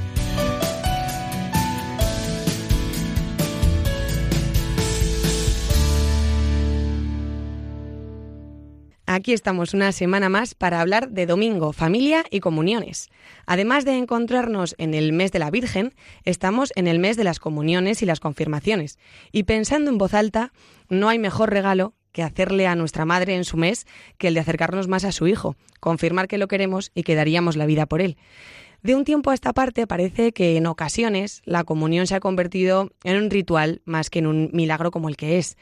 Aquí 9.13 9.33
estamos 9.33 9.73
una 9.73 9.91
semana 9.91 10.29
más 10.29 10.55
para 10.55 10.79
hablar 10.79 11.09
de 11.09 11.25
domingo, 11.25 11.73
familia 11.73 12.23
y 12.31 12.39
comuniones. 12.39 13.09
Además 13.45 13.83
de 13.83 13.97
encontrarnos 13.97 14.73
en 14.77 14.93
el 14.93 15.11
mes 15.11 15.33
de 15.33 15.39
la 15.39 15.51
Virgen, 15.51 15.93
estamos 16.23 16.71
en 16.77 16.87
el 16.87 16.97
mes 16.97 17.17
de 17.17 17.25
las 17.25 17.37
comuniones 17.37 18.01
y 18.01 18.05
las 18.05 18.21
confirmaciones. 18.21 18.99
Y 19.33 19.43
pensando 19.43 19.91
en 19.91 19.97
voz 19.97 20.13
alta, 20.13 20.53
no 20.87 21.09
hay 21.09 21.19
mejor 21.19 21.49
regalo 21.49 21.93
que 22.13 22.23
hacerle 22.23 22.67
a 22.67 22.75
nuestra 22.75 23.03
madre 23.03 23.35
en 23.35 23.43
su 23.43 23.57
mes 23.57 23.85
que 24.17 24.29
el 24.29 24.33
de 24.33 24.39
acercarnos 24.39 24.87
más 24.87 25.03
a 25.03 25.11
su 25.11 25.27
hijo, 25.27 25.57
confirmar 25.81 26.29
que 26.29 26.37
lo 26.37 26.47
queremos 26.47 26.91
y 26.95 27.03
que 27.03 27.15
daríamos 27.15 27.57
la 27.57 27.65
vida 27.65 27.87
por 27.87 27.99
él. 27.99 28.15
De 28.81 28.95
un 28.95 29.03
tiempo 29.03 29.29
a 29.29 29.35
esta 29.35 29.53
parte 29.53 29.85
parece 29.85 30.31
que 30.31 30.57
en 30.57 30.65
ocasiones 30.65 31.41
la 31.45 31.63
comunión 31.63 32.07
se 32.07 32.15
ha 32.15 32.19
convertido 32.19 32.91
en 33.03 33.17
un 33.17 33.29
ritual 33.29 33.81
más 33.85 34.09
que 34.09 34.19
en 34.19 34.27
un 34.27 34.49
milagro 34.53 34.89
como 34.89 35.07
el 35.07 35.17
que 35.17 35.37
es. 35.37 35.55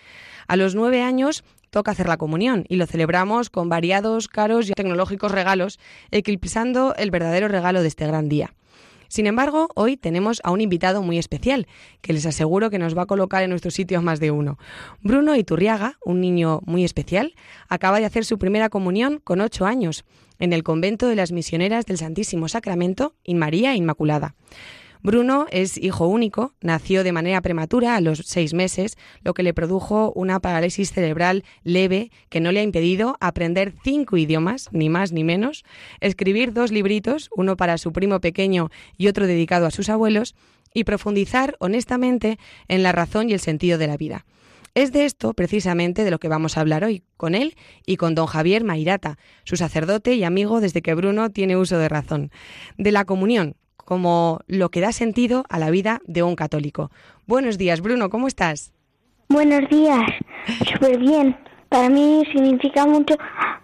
A 0.47 0.55
los 0.55 0.73
nueve 0.73 1.01
años 1.01 1.43
toca 1.69 1.91
hacer 1.91 2.07
la 2.07 2.17
comunión 2.17 2.65
y 2.67 2.75
lo 2.75 2.85
celebramos 2.85 3.49
con 3.49 3.69
variados, 3.69 4.27
caros 4.27 4.69
y 4.69 4.73
tecnológicos 4.73 5.31
regalos, 5.31 5.79
eclipsando 6.11 6.95
el 6.95 7.11
verdadero 7.11 7.47
regalo 7.47 7.81
de 7.81 7.87
este 7.87 8.07
gran 8.07 8.29
día. 8.29 8.53
Sin 9.09 9.25
embargo, 9.25 9.69
hoy 9.73 9.97
tenemos 9.97 10.39
a 10.43 10.51
un 10.51 10.61
invitado 10.61 11.01
muy 11.01 11.17
especial, 11.17 11.67
que 12.01 12.13
les 12.13 12.27
aseguro 12.27 12.69
que 12.69 12.77
nos 12.77 12.95
va 12.95 13.01
a 13.01 13.07
colocar 13.07 13.41
en 13.41 13.49
nuestro 13.49 13.71
sitio 13.71 14.03
más 14.03 14.19
de 14.19 14.29
uno. 14.29 14.59
Bruno 15.01 15.35
Iturriaga, 15.35 15.97
un 16.05 16.21
niño 16.21 16.61
muy 16.65 16.85
especial, 16.85 17.33
acaba 17.69 17.99
de 17.99 18.05
hacer 18.05 18.23
su 18.23 18.37
primera 18.37 18.69
comunión 18.69 19.19
con 19.23 19.41
ocho 19.41 19.65
años 19.65 20.05
en 20.37 20.53
el 20.53 20.61
convento 20.61 21.07
de 21.07 21.15
las 21.15 21.31
misioneras 21.31 21.87
del 21.87 21.97
Santísimo 21.97 22.47
Sacramento 22.47 23.15
in 23.23 23.39
María 23.39 23.75
Inmaculada. 23.75 24.35
Bruno 25.01 25.45
es 25.49 25.77
hijo 25.77 26.07
único, 26.07 26.53
nació 26.59 27.05
de 27.05 27.13
manera 27.13 27.41
prematura 27.41 27.95
a 27.95 28.01
los 28.01 28.19
seis 28.25 28.53
meses, 28.53 28.97
lo 29.21 29.33
que 29.33 29.43
le 29.43 29.53
produjo 29.53 30.11
una 30.13 30.41
parálisis 30.41 30.91
cerebral 30.91 31.45
leve 31.63 32.11
que 32.27 32.41
no 32.41 32.51
le 32.51 32.59
ha 32.59 32.63
impedido 32.63 33.15
aprender 33.21 33.73
cinco 33.81 34.17
idiomas, 34.17 34.67
ni 34.73 34.89
más 34.89 35.13
ni 35.13 35.23
menos, 35.23 35.63
escribir 36.01 36.51
dos 36.51 36.71
libritos, 36.71 37.29
uno 37.33 37.55
para 37.55 37.77
su 37.77 37.93
primo 37.93 38.19
pequeño 38.19 38.71
y 38.97 39.07
otro 39.07 39.25
dedicado 39.25 39.65
a 39.67 39.71
sus 39.71 39.87
abuelos, 39.87 40.35
y 40.73 40.83
profundizar 40.83 41.55
honestamente 41.59 42.37
en 42.67 42.83
la 42.83 42.91
razón 42.91 43.29
y 43.29 43.33
el 43.33 43.39
sentido 43.39 43.77
de 43.77 43.87
la 43.87 43.97
vida. 43.97 44.25
Es 44.75 44.91
de 44.91 45.05
esto 45.05 45.33
precisamente 45.33 46.03
de 46.03 46.11
lo 46.11 46.19
que 46.19 46.27
vamos 46.27 46.57
a 46.57 46.61
hablar 46.61 46.83
hoy, 46.83 47.03
con 47.17 47.33
él 47.33 47.55
y 47.85 47.97
con 47.97 48.15
don 48.15 48.27
Javier 48.27 48.63
Mairata, 48.63 49.17
su 49.43 49.55
sacerdote 49.55 50.13
y 50.13 50.23
amigo 50.23 50.61
desde 50.61 50.81
que 50.81 50.93
Bruno 50.93 51.31
tiene 51.31 51.57
uso 51.57 51.77
de 51.79 51.89
razón, 51.89 52.31
de 52.77 52.91
la 52.91 53.05
comunión, 53.05 53.55
como 53.89 54.41
lo 54.45 54.69
que 54.69 54.81
da 54.81 54.91
sentido 54.91 55.45
a 55.49 55.57
la 55.57 55.71
vida 55.71 55.99
de 56.05 56.21
un 56.21 56.35
católico. 56.35 56.91
Buenos 57.25 57.57
días, 57.57 57.81
Bruno, 57.81 58.11
¿cómo 58.11 58.27
estás? 58.27 58.71
Buenos 59.29 59.67
días, 59.67 60.03
súper 60.71 60.99
bien. 60.99 61.35
Para 61.69 61.89
mí 61.89 62.21
significa 62.31 62.85
mucho 62.85 63.15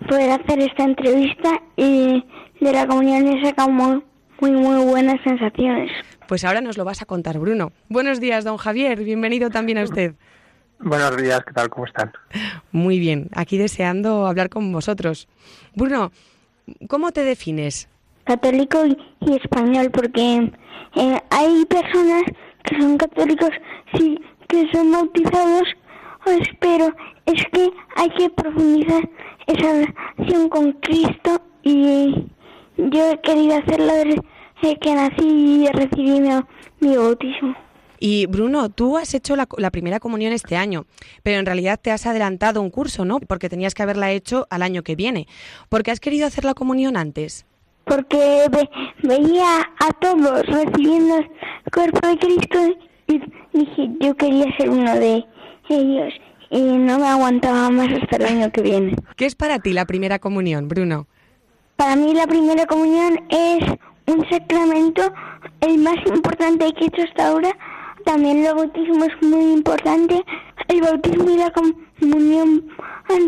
poder 0.10 0.32
hacer 0.32 0.62
esta 0.62 0.84
entrevista 0.84 1.62
y 1.78 2.26
de 2.60 2.72
la 2.72 2.88
comunión 2.88 3.28
he 3.28 3.46
sacado 3.46 3.70
muy, 3.70 4.04
muy, 4.42 4.50
muy 4.50 4.84
buenas 4.86 5.22
sensaciones. 5.24 5.92
Pues 6.28 6.44
ahora 6.44 6.60
nos 6.60 6.76
lo 6.76 6.86
vas 6.86 7.04
a 7.04 7.06
contar, 7.06 7.38
Bruno. 7.38 7.72
Buenos 7.88 8.20
días, 8.20 8.44
don 8.44 8.58
Javier, 8.58 9.04
bienvenido 9.04 9.52
también 9.52 9.78
a 9.78 9.84
usted. 9.84 10.16
Buenos 10.80 11.16
días, 11.18 11.42
¿qué 11.46 11.54
tal? 11.54 11.70
¿Cómo 11.70 11.86
están? 11.86 12.12
Muy 12.72 12.98
bien, 12.98 13.30
aquí 13.36 13.60
deseando 13.60 14.26
hablar 14.26 14.50
con 14.50 14.72
vosotros. 14.72 15.28
Bruno, 15.76 16.12
¿cómo 16.88 17.12
te 17.12 17.24
defines? 17.24 17.90
Católico 18.26 18.86
y, 18.86 19.34
español, 19.34 19.92
porque 19.92 20.52
eh, 20.96 21.20
hay 21.30 21.66
personas 21.66 22.24
que 22.64 22.80
son 22.80 22.98
católicos, 22.98 23.50
sí, 23.96 24.20
que 24.48 24.70
son 24.72 24.92
bautizados, 24.92 25.64
pues, 26.24 26.40
pero 26.60 26.94
es 27.26 27.44
que 27.52 27.70
hay 27.96 28.10
que 28.18 28.30
profundizar 28.30 29.10
esa 29.48 29.86
relación 30.18 30.50
con 30.50 30.72
Cristo 30.74 31.42
y 31.64 32.28
yo 32.78 33.12
he 33.12 33.22
querido 33.22 33.58
hacerlo 33.58 33.94
desde 33.94 34.80
que 34.80 34.96
nací 34.96 35.64
y 35.64 35.68
recibí 35.68 36.20
mi, 36.20 36.30
mi 36.80 36.98
bautismo. 36.98 37.56
Y 38.00 38.26
Bruno, 38.26 38.70
tú 38.70 38.98
has 38.98 39.14
hecho 39.14 39.36
la, 39.36 39.48
la, 39.58 39.72
primera 39.72 40.00
comunión 40.00 40.34
este 40.34 40.58
año, 40.58 40.86
pero 41.24 41.40
en 41.40 41.46
realidad 41.46 41.80
te 41.82 41.92
has 41.92 42.06
adelantado 42.06 42.62
un 42.62 42.70
curso, 42.70 43.06
¿no? 43.06 43.20
Porque 43.20 43.50
tenías 43.50 43.74
que 43.74 43.84
haberla 43.84 44.12
hecho 44.12 44.48
al 44.50 44.64
año 44.64 44.84
que 44.84 44.96
viene. 44.96 45.28
¿Por 45.70 45.82
qué 45.82 45.92
has 45.92 46.00
querido 46.00 46.28
hacer 46.28 46.44
la 46.44 46.54
comunión 46.54 46.98
antes? 46.98 47.46
Porque 47.86 48.46
veía 49.04 49.62
a 49.80 49.92
todos 50.00 50.46
recibiendo 50.46 51.18
el 51.18 51.72
cuerpo 51.74 52.08
de 52.08 52.18
Cristo 52.18 52.60
y 53.08 53.22
dije, 53.54 53.90
yo 54.00 54.16
quería 54.16 54.46
ser 54.58 54.70
uno 54.70 54.96
de 54.96 55.24
ellos 55.70 56.14
y 56.50 56.62
no 56.62 57.00
me 57.00 57.08
aguantaba 57.08 57.70
más 57.70 57.90
hasta 58.02 58.18
el 58.18 58.26
año 58.26 58.52
que 58.52 58.62
viene. 58.62 58.96
¿Qué 59.16 59.26
es 59.26 59.36
para 59.36 59.60
ti 59.60 59.74
la 59.74 59.86
primera 59.86 60.20
comunión, 60.20 60.68
Bruno? 60.68 61.08
Para 61.76 61.96
mí 61.96 62.14
la 62.14 62.28
primera 62.28 62.66
comunión 62.66 63.20
es 63.30 63.64
un 64.08 64.28
sacramento 64.30 65.14
el 65.62 65.78
más 65.80 65.98
importante 66.08 66.72
que 66.74 66.86
he 66.86 66.88
hecho 66.88 67.04
hasta 67.04 67.28
ahora. 67.28 67.50
También 68.06 68.46
el 68.46 68.54
bautismo 68.54 69.06
es 69.06 69.28
muy 69.28 69.54
importante. 69.54 70.24
El 70.68 70.82
bautismo 70.82 71.30
y 71.30 71.38
la 71.38 71.52
comunión 71.52 72.72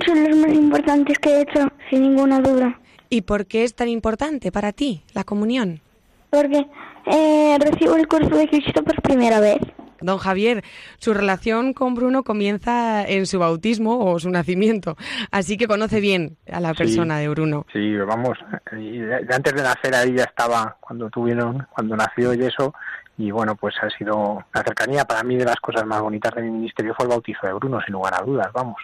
son 0.06 0.24
los 0.24 0.38
más 0.38 0.54
importantes 0.54 1.18
que 1.20 1.30
he 1.30 1.42
hecho, 1.42 1.68
sin 1.90 2.04
ninguna 2.04 2.40
duda. 2.40 2.80
¿Y 3.10 3.22
por 3.22 3.46
qué 3.46 3.64
es 3.64 3.76
tan 3.76 3.88
importante 3.88 4.52
para 4.52 4.72
ti 4.72 5.04
la 5.14 5.24
comunión? 5.24 5.82
Porque 6.30 6.66
eh, 7.06 7.58
recibo 7.60 7.96
el 7.96 8.08
cuerpo 8.08 8.36
de 8.38 8.48
Cristo 8.48 8.84
por 8.84 9.02
primera 9.02 9.40
vez. 9.40 9.60
Don 10.02 10.18
Javier, 10.18 10.64
su 11.00 11.14
relación 11.14 11.74
con 11.74 11.96
Bruno 11.96 12.24
comienza 12.24 13.04
en 13.04 13.26
su 13.26 13.40
bautismo 13.40 14.06
o 14.06 14.20
su 14.20 14.30
nacimiento, 14.30 14.96
así 15.32 15.58
que 15.58 15.68
conoce 15.68 16.00
bien 16.00 16.38
a 16.52 16.60
la 16.60 16.74
persona 16.74 17.18
de 17.18 17.30
Bruno. 17.30 17.66
Sí, 17.74 17.96
vamos, 17.98 18.38
antes 18.72 19.54
de 19.56 19.64
nacer 19.64 19.96
ahí 19.96 20.14
ya 20.16 20.26
estaba 20.26 20.78
cuando 20.80 21.10
tuvieron, 21.10 21.66
cuando 21.74 21.96
nació 21.96 22.34
y 22.34 22.44
eso, 22.44 22.74
y 23.18 23.32
bueno, 23.32 23.56
pues 23.56 23.76
ha 23.82 23.90
sido 23.90 24.46
la 24.54 24.64
cercanía 24.64 25.06
para 25.06 25.24
mí 25.24 25.36
de 25.36 25.46
las 25.46 25.56
cosas 25.58 25.86
más 25.86 26.02
bonitas 26.02 26.34
de 26.36 26.44
mi 26.44 26.52
ministerio 26.52 26.94
fue 26.96 27.06
el 27.06 27.10
bautizo 27.10 27.48
de 27.48 27.54
Bruno, 27.54 27.80
sin 27.84 27.94
lugar 27.94 28.14
a 28.14 28.24
dudas, 28.24 28.48
vamos. 28.54 28.78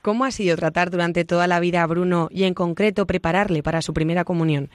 ¿Cómo 0.00 0.24
ha 0.24 0.30
sido 0.30 0.56
tratar 0.56 0.90
durante 0.90 1.24
toda 1.24 1.46
la 1.46 1.58
vida 1.58 1.82
a 1.82 1.86
Bruno 1.86 2.28
y 2.30 2.44
en 2.44 2.54
concreto 2.54 3.06
prepararle 3.06 3.62
para 3.62 3.82
su 3.82 3.92
primera 3.92 4.24
comunión? 4.24 4.70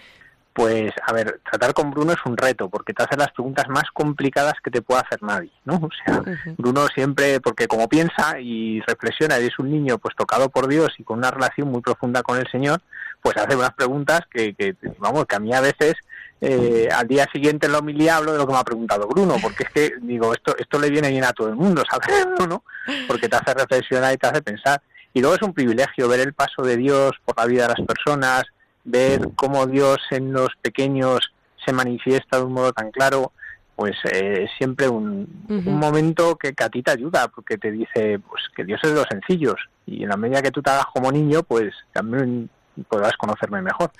Pues, 0.56 0.94
a 1.06 1.12
ver, 1.12 1.42
tratar 1.50 1.74
con 1.74 1.92
Bruno 1.92 2.14
es 2.14 2.20
un 2.26 2.38
reto, 2.38 2.70
porque 2.70 2.94
te 2.94 3.04
hace 3.04 3.18
las 3.18 3.32
preguntas 3.32 3.68
más 3.68 3.84
complicadas 3.94 4.54
que 4.64 4.72
te 4.72 4.82
pueda 4.82 5.02
hacer 5.02 5.22
nadie, 5.22 5.52
¿no? 5.66 5.76
O 5.76 5.90
sea, 6.06 6.22
Bruno 6.58 6.88
siempre, 6.88 7.42
porque 7.42 7.68
como 7.68 7.90
piensa 7.90 8.40
y 8.40 8.80
reflexiona 8.88 9.38
y 9.40 9.48
es 9.48 9.60
un 9.60 9.70
niño 9.70 9.98
pues 9.98 10.16
tocado 10.16 10.50
por 10.50 10.68
Dios 10.68 10.94
y 10.98 11.04
con 11.04 11.18
una 11.18 11.32
relación 11.32 11.70
muy 11.70 11.82
profunda 11.82 12.24
con 12.24 12.38
el 12.38 12.50
Señor, 12.50 12.82
pues 13.22 13.36
hace 13.36 13.56
unas 13.56 13.74
preguntas 13.74 14.22
que, 14.32 14.54
que 14.54 14.76
vamos, 14.98 15.26
que 15.26 15.36
a 15.36 15.40
mí 15.40 15.54
a 15.54 15.60
veces 15.60 15.96
eh, 16.42 16.90
al 16.94 17.08
día 17.08 17.28
siguiente 17.32 17.66
en 17.66 17.72
la 17.72 17.80
homilía 17.80 18.18
hablo 18.18 18.34
de 18.34 18.38
lo 18.38 18.46
que 18.46 18.54
me 18.54 18.60
ha 18.60 18.64
preguntado 18.64 19.08
Bruno, 19.08 19.36
porque 19.42 19.64
es 19.64 19.70
que, 19.70 19.94
digo, 20.02 20.34
esto, 20.34 20.56
esto 20.58 20.80
le 20.80 20.90
viene 20.90 21.10
bien 21.10 21.24
a 21.24 21.34
todo 21.34 21.50
el 21.50 21.56
mundo, 21.56 21.84
¿sabes? 21.90 22.28
¿no? 22.48 22.64
Porque 23.08 23.30
te 23.30 23.36
hace 23.36 23.54
reflexionar 23.54 24.14
y 24.14 24.18
te 24.18 24.28
hace 24.28 24.42
pensar. 24.42 24.82
Y 25.14 25.22
luego 25.22 25.36
es 25.36 25.42
un 25.42 25.54
privilegio 25.54 26.10
ver 26.10 26.20
el 26.20 26.34
paso 26.34 26.62
de 26.62 26.76
Dios 26.76 27.12
por 27.24 27.38
la 27.38 27.46
vida 27.46 27.68
de 27.68 27.74
las 27.78 27.88
personas, 27.88 28.44
ver 28.84 29.30
cómo 29.36 29.66
Dios 29.66 29.98
en 30.12 30.34
los 30.34 30.50
pequeños 30.62 31.34
se 31.66 31.72
manifiesta 31.72 32.38
de 32.38 32.44
un 32.44 32.54
modo 32.54 32.74
tan 32.74 32.92
claro, 32.92 33.32
pues 33.76 33.96
eh, 34.12 34.44
es 34.44 34.52
siempre 34.58 34.88
un, 34.88 35.46
un 35.50 35.80
momento 35.80 36.36
que, 36.36 36.54
que, 36.54 36.64
a 36.64 36.70
ti 36.70 36.84
te 36.84 36.92
ayuda, 36.92 37.30
porque 37.30 37.58
te 37.58 37.72
dice 37.72 38.20
pues 38.20 38.44
que 38.56 38.64
Dios 38.66 38.80
es 38.84 38.92
de 38.92 38.96
los 38.98 39.08
sencillos 39.10 39.56
y 39.86 40.04
en 40.04 40.10
la 40.10 40.18
medida 40.18 40.42
que 40.42 40.52
tú 40.52 40.62
te 40.62 40.70
hagas 40.70 40.86
como 40.94 41.12
niño, 41.12 41.44
pues 41.44 41.74
también 41.94 42.50
podrás 42.90 43.14
conocerme 43.18 43.62
mejor. 43.62 43.92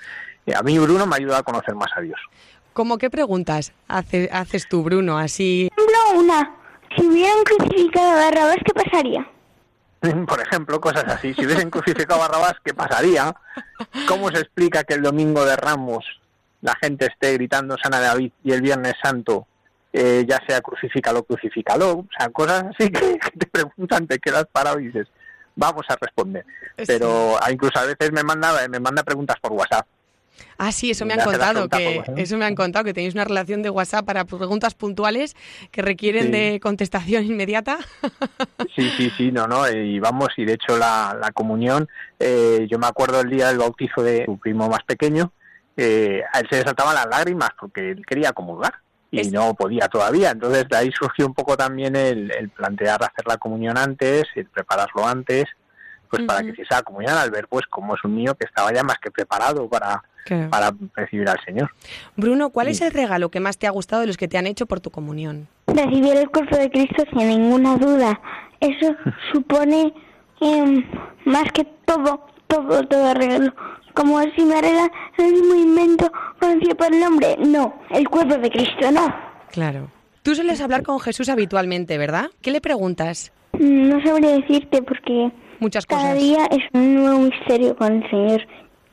Eh, 0.46 0.54
a 0.54 0.62
mí 0.62 0.78
Bruno 0.78 1.06
me 1.06 1.16
ayuda 1.16 1.38
a 1.38 1.42
conocer 1.42 1.74
más 1.74 1.90
a 1.96 2.00
Dios. 2.00 2.18
¿Cómo 2.72 2.98
qué 2.98 3.10
preguntas 3.10 3.72
hace, 3.88 4.28
haces 4.32 4.68
tú, 4.68 4.82
Bruno? 4.82 5.18
Así. 5.18 5.70
No, 5.76 6.20
una. 6.20 6.54
Si 6.96 7.06
hubieran 7.06 7.42
crucificado 7.44 8.10
a 8.10 8.14
Barrabás, 8.14 8.58
¿qué 8.64 8.72
pasaría? 8.72 9.26
Por 10.26 10.40
ejemplo, 10.40 10.80
cosas 10.80 11.04
así. 11.08 11.34
Si 11.34 11.44
hubiesen 11.44 11.70
crucificado 11.70 12.22
a 12.22 12.28
Barrabás, 12.28 12.54
¿qué 12.64 12.74
pasaría? 12.74 13.34
¿Cómo 14.06 14.30
se 14.30 14.40
explica 14.40 14.84
que 14.84 14.94
el 14.94 15.02
domingo 15.02 15.44
de 15.44 15.56
Ramos 15.56 16.04
la 16.62 16.74
gente 16.80 17.06
esté 17.06 17.32
gritando 17.34 17.76
Sana 17.82 18.00
David 18.00 18.32
y 18.44 18.52
el 18.52 18.62
Viernes 18.62 18.94
Santo 19.02 19.46
eh, 19.92 20.24
ya 20.28 20.38
sea 20.46 20.60
crucifícalo, 20.60 21.24
crucifícalo? 21.24 21.90
O 21.90 22.06
sea, 22.16 22.28
cosas 22.28 22.64
así 22.64 22.90
que, 22.90 23.18
te 23.38 23.46
preguntan, 23.46 24.06
te 24.06 24.18
quedas 24.18 24.46
parado 24.52 24.78
y 24.78 24.86
dices, 24.86 25.08
vamos 25.54 25.86
a 25.88 25.96
responder. 25.96 26.44
Pero 26.86 27.38
incluso 27.50 27.78
a 27.78 27.84
veces 27.86 28.12
me 28.12 28.22
manda, 28.22 28.68
me 28.68 28.80
manda 28.80 29.02
preguntas 29.02 29.36
por 29.40 29.52
WhatsApp. 29.52 29.86
Ah, 30.58 30.72
sí, 30.72 30.90
eso 30.90 31.04
me 31.04 31.14
han 31.14 31.20
contado, 31.20 31.68
que 31.68 32.02
eso 32.16 32.36
me 32.38 32.44
han 32.44 32.54
contado 32.54 32.84
que 32.84 32.94
tenéis 32.94 33.14
una 33.14 33.24
relación 33.24 33.62
de 33.62 33.70
WhatsApp 33.70 34.06
para 34.06 34.24
preguntas 34.24 34.74
puntuales 34.74 35.36
que 35.70 35.82
requieren 35.82 36.30
de 36.30 36.60
contestación 36.62 37.24
inmediata. 37.24 37.78
Sí, 38.74 38.90
sí, 38.96 39.10
sí, 39.16 39.32
no, 39.32 39.46
no, 39.46 39.70
y 39.70 39.98
vamos, 40.00 40.28
y 40.36 40.44
de 40.44 40.54
hecho 40.54 40.76
la, 40.76 41.16
la 41.18 41.30
comunión, 41.30 41.88
eh, 42.18 42.66
yo 42.70 42.78
me 42.78 42.86
acuerdo 42.86 43.20
el 43.20 43.30
día 43.30 43.48
del 43.48 43.58
bautizo 43.58 44.02
de 44.02 44.26
su 44.26 44.38
primo 44.38 44.68
más 44.68 44.82
pequeño, 44.84 45.32
eh, 45.76 46.22
a 46.32 46.40
él 46.40 46.46
se 46.50 46.56
le 46.56 46.62
saltaban 46.62 46.94
las 46.94 47.06
lágrimas 47.06 47.50
porque 47.58 47.92
él 47.92 48.04
quería 48.06 48.32
comulgar 48.32 48.74
y 49.10 49.30
no 49.30 49.54
podía 49.54 49.88
todavía. 49.88 50.30
Entonces 50.30 50.68
de 50.68 50.76
ahí 50.76 50.90
surgió 50.92 51.26
un 51.26 51.34
poco 51.34 51.56
también 51.56 51.96
el, 51.96 52.30
el 52.30 52.50
plantear 52.50 53.02
hacer 53.02 53.26
la 53.26 53.36
comunión 53.38 53.78
antes, 53.78 54.24
el 54.34 54.46
prepararlo 54.46 55.06
antes, 55.06 55.44
pues 56.06 56.22
para 56.24 56.42
que 56.42 56.52
si 56.52 56.62
esa 56.62 56.82
comunión 56.82 57.16
al 57.16 57.30
ver 57.30 57.46
pues 57.48 57.66
como 57.66 57.94
es 57.94 58.04
un 58.04 58.16
niño 58.16 58.34
que 58.34 58.46
estaba 58.46 58.72
ya 58.72 58.82
más 58.82 58.98
que 58.98 59.10
preparado 59.10 59.68
para, 59.68 60.02
para 60.50 60.72
recibir 60.94 61.28
al 61.28 61.38
Señor. 61.44 61.70
Bruno, 62.16 62.50
¿cuál 62.50 62.68
es 62.68 62.80
el 62.80 62.90
regalo 62.90 63.30
que 63.30 63.40
más 63.40 63.58
te 63.58 63.66
ha 63.66 63.70
gustado 63.70 64.00
de 64.00 64.06
los 64.06 64.16
que 64.16 64.28
te 64.28 64.38
han 64.38 64.46
hecho 64.46 64.66
por 64.66 64.80
tu 64.80 64.90
comunión? 64.90 65.48
Recibir 65.66 66.16
el 66.16 66.28
cuerpo 66.30 66.56
de 66.56 66.70
Cristo 66.70 67.04
sin 67.10 67.28
ninguna 67.28 67.76
duda. 67.76 68.20
Eso 68.60 68.94
supone 69.32 69.92
eh, 70.40 70.84
más 71.24 71.50
que 71.52 71.64
todo, 71.84 72.26
todo, 72.46 72.86
todo 72.86 73.14
regalo. 73.14 73.54
Como 73.94 74.20
si 74.36 74.42
me 74.44 74.60
regalan 74.60 74.90
el 75.16 75.32
mismo 75.32 75.54
invento 75.54 76.12
conocido 76.38 76.74
por 76.76 76.92
el 76.92 77.02
hombre. 77.02 77.36
No, 77.38 77.74
el 77.90 78.08
cuerpo 78.08 78.36
de 78.36 78.50
Cristo 78.50 78.90
no. 78.92 79.14
Claro. 79.50 79.90
Tú 80.22 80.34
sueles 80.34 80.60
hablar 80.60 80.82
con 80.82 80.98
Jesús 80.98 81.28
habitualmente, 81.28 81.98
¿verdad? 81.98 82.30
¿Qué 82.42 82.50
le 82.50 82.60
preguntas? 82.60 83.32
No 83.58 84.02
sabría 84.02 84.32
decirte 84.32 84.82
porque 84.82 85.30
Muchas 85.60 85.86
cosas. 85.86 86.02
cada 86.02 86.14
día 86.14 86.46
es 86.50 86.62
un 86.72 86.94
nuevo 86.94 87.18
misterio 87.20 87.76
con 87.76 88.02
el 88.02 88.10
Señor 88.10 88.46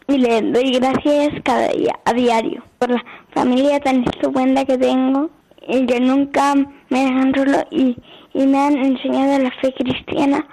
y 0.07 0.18
le 0.18 0.41
doy 0.41 0.72
gracias 0.72 1.30
cada 1.43 1.70
día, 1.70 1.99
a 2.05 2.14
diario, 2.14 2.64
por 2.80 2.89
la 2.89 3.03
familia 3.34 3.80
tan 3.80 4.03
estupenda 4.03 4.66
que 4.66 4.78
tengo 4.78 5.30
y 5.68 5.86
que 5.86 5.99
nunca 5.99 6.55
me 6.89 7.05
dejan 7.05 7.34
solo 7.36 7.57
y, 7.72 7.97
y 8.34 8.47
me 8.47 8.57
han 8.57 8.78
enseñado 8.78 9.39
la 9.39 9.51
fe 9.61 9.74
cristiana 9.74 10.45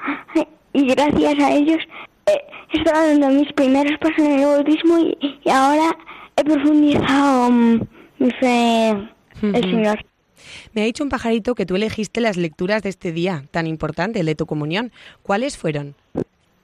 y 0.73 0.87
gracias 0.87 1.39
a 1.41 1.53
ellos 1.53 1.79
he 2.27 2.79
estado 2.79 3.09
dando 3.09 3.29
mis 3.31 3.53
primeros 3.55 3.99
pasos 3.99 4.19
en 4.19 4.41
el 4.41 4.47
bautismo 4.47 4.99
y, 4.99 5.41
y 5.45 5.51
ahora 5.51 5.97
he 6.37 6.45
profundizado 6.45 7.49
um, 7.49 7.81
mi 8.19 8.31
fe 8.33 8.89
en 8.89 9.55
el 9.55 9.63
Señor. 9.63 10.10
Me 10.73 10.83
ha 10.83 10.85
dicho 10.85 11.05
un 11.05 11.11
pajarito 11.11 11.55
que 11.55 11.67
tú 11.67 11.77
elegiste 11.77 12.21
las 12.21 12.37
lecturas 12.37 12.83
de 12.83 12.89
este 12.89 13.13
día 13.13 13.45
tan 13.51 13.67
importante, 13.67 14.21
el 14.21 14.27
de 14.27 14.35
tu 14.35 14.47
comunión. 14.47 14.93
¿Cuáles 15.23 15.57
fueron? 15.57 15.95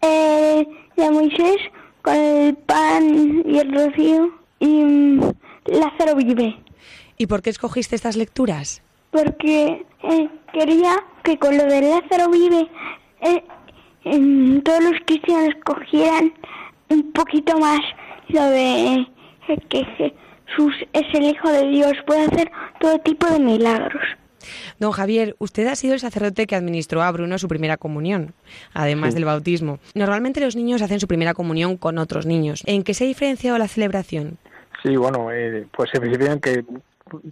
Eh, 0.03 0.67
de 0.97 1.11
Moisés 1.11 1.57
con 2.03 2.15
el 2.15 2.55
pan 2.55 3.43
y 3.47 3.59
el 3.59 3.73
rocío 3.73 4.31
y 4.61 4.67
mm, 4.67 5.21
Lázaro 5.67 6.17
vive. 6.17 6.57
¿Y 7.19 7.27
por 7.27 7.43
qué 7.43 7.51
escogiste 7.51 7.97
estas 7.97 8.17
lecturas? 8.17 8.83
Porque 9.11 9.85
eh, 10.03 10.29
quería 10.53 10.97
que 11.25 11.39
con 11.39 11.57
lo 11.57 11.65
de 11.65 11.81
Lázaro 11.83 12.31
vive 12.31 12.69
eh, 13.21 13.43
todos 14.63 14.85
los 14.85 15.01
cristianos 15.05 15.55
cogieran 15.65 16.33
un 16.89 17.13
poquito 17.13 17.59
más 17.59 17.81
lo 18.29 18.43
de 18.45 19.07
eh, 19.49 19.59
que 19.69 20.15
Jesús 20.57 20.75
es 20.93 21.05
el 21.15 21.25
Hijo 21.25 21.51
de 21.51 21.67
Dios, 21.69 21.93
puede 22.07 22.25
hacer 22.25 22.51
todo 22.81 22.99
tipo 23.01 23.27
de 23.29 23.39
milagros. 23.39 24.03
Don 24.79 24.93
Javier, 24.93 25.35
usted 25.39 25.67
ha 25.67 25.75
sido 25.77 25.95
el 25.95 26.01
sacerdote 26.01 26.47
que 26.47 26.55
administró 26.55 27.03
a 27.03 27.11
Bruno 27.11 27.39
su 27.39 27.49
primera 27.49 27.77
comunión, 27.77 28.33
además 28.75 29.11
Sí. 29.11 29.15
del 29.17 29.25
bautismo. 29.25 29.81
Normalmente 29.95 30.41
los 30.41 30.55
niños 30.57 30.83
hacen 30.83 31.01
su 31.01 31.09
primera 31.09 31.35
comunión 31.35 31.77
con 31.77 31.99
otros 31.99 32.27
niños. 32.27 32.63
¿En 32.67 32.83
qué 32.85 32.95
se 32.95 33.05
ha 33.05 33.07
diferenciado 33.07 33.59
la 33.59 33.69
celebración? 33.69 34.39
Sí, 34.83 34.97
bueno, 34.97 35.31
eh, 35.33 35.67
pues 35.77 35.91
se 35.91 35.99
ve 35.99 36.41
que 36.41 36.65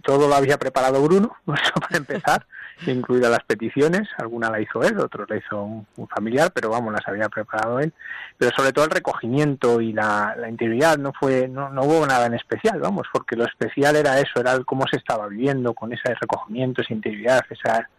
todo 0.03 0.27
lo 0.27 0.35
había 0.35 0.57
preparado 0.57 1.01
Bruno, 1.01 1.35
eso 1.47 1.73
para 1.79 1.97
empezar, 1.97 2.45
incluidas 2.87 3.31
las 3.31 3.43
peticiones, 3.43 4.07
alguna 4.17 4.49
la 4.49 4.59
hizo 4.61 4.83
él, 4.83 4.97
otros 4.99 5.29
la 5.29 5.37
hizo 5.37 5.63
un, 5.63 5.87
un 5.95 6.07
familiar, 6.07 6.51
pero 6.53 6.69
vamos, 6.69 6.93
las 6.93 7.07
había 7.07 7.29
preparado 7.29 7.79
él. 7.79 7.93
Pero 8.37 8.51
sobre 8.55 8.73
todo 8.73 8.85
el 8.85 8.91
recogimiento 8.91 9.79
y 9.81 9.93
la, 9.93 10.35
la 10.37 10.49
integridad 10.49 10.97
no 10.97 11.13
fue, 11.13 11.47
no, 11.47 11.69
no 11.69 11.83
hubo 11.83 12.05
nada 12.05 12.25
en 12.25 12.33
especial, 12.33 12.79
vamos, 12.79 13.07
porque 13.11 13.35
lo 13.35 13.45
especial 13.45 13.95
era 13.95 14.19
eso, 14.19 14.39
era 14.39 14.51
el 14.53 14.65
cómo 14.65 14.85
se 14.91 14.97
estaba 14.97 15.27
viviendo 15.27 15.73
con 15.73 15.93
ese 15.93 16.13
recogimiento, 16.19 16.81
esa 16.81 16.93
integridad, 16.93 17.41
esa 17.49 17.89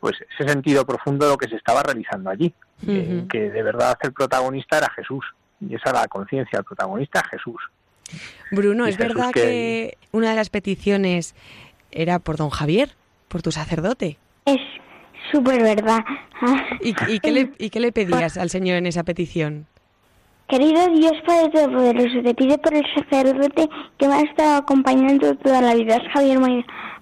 pues 0.00 0.16
ese 0.36 0.48
sentido 0.48 0.84
profundo 0.84 1.26
de 1.26 1.32
lo 1.32 1.38
que 1.38 1.48
se 1.48 1.54
estaba 1.54 1.80
realizando 1.82 2.28
allí, 2.30 2.52
eh, 2.88 3.24
que 3.30 3.50
de 3.50 3.62
verdad 3.62 3.96
el 4.02 4.12
protagonista 4.12 4.78
era 4.78 4.90
Jesús, 4.96 5.24
y 5.60 5.76
esa 5.76 5.90
era 5.90 6.00
la 6.00 6.08
conciencia, 6.08 6.58
el 6.58 6.64
protagonista 6.64 7.20
es 7.20 7.30
Jesús. 7.38 7.62
Bruno, 8.50 8.86
Y 8.86 8.90
¿es 8.90 8.96
Jesús 8.96 9.14
verdad 9.14 9.30
que- 9.32 9.40
que 9.40 9.98
una 10.10 10.30
de 10.30 10.36
las 10.36 10.50
peticiones 10.50 11.36
era 11.92 12.18
por 12.18 12.36
don 12.36 12.50
Javier, 12.50 12.90
por 13.32 13.40
tu 13.42 13.50
sacerdote? 13.50 14.18
Es 14.44 14.58
súper 15.32 15.62
verdad. 15.62 16.00
¿Y, 16.82 16.90
y 17.08 17.18
qué 17.20 17.32
le, 17.32 17.52
¿Y 17.58 17.70
qué 17.70 17.80
le 17.80 17.90
pedías 17.92 18.36
al 18.36 18.50
Señor 18.50 18.76
en 18.76 18.86
esa 18.86 19.02
petición? 19.04 19.66
Querido 20.48 20.86
Dios 20.88 21.12
Padre 21.26 21.48
Todopoderoso, 21.50 22.22
te 22.22 22.34
pido 22.34 22.58
por 22.58 22.74
el 22.74 22.84
sacerdote 22.94 23.68
que 23.98 24.06
me 24.08 24.14
ha 24.14 24.20
estado 24.20 24.56
acompañando 24.56 25.34
toda 25.36 25.62
la 25.62 25.74
vida, 25.74 25.96
Javier. 26.12 26.38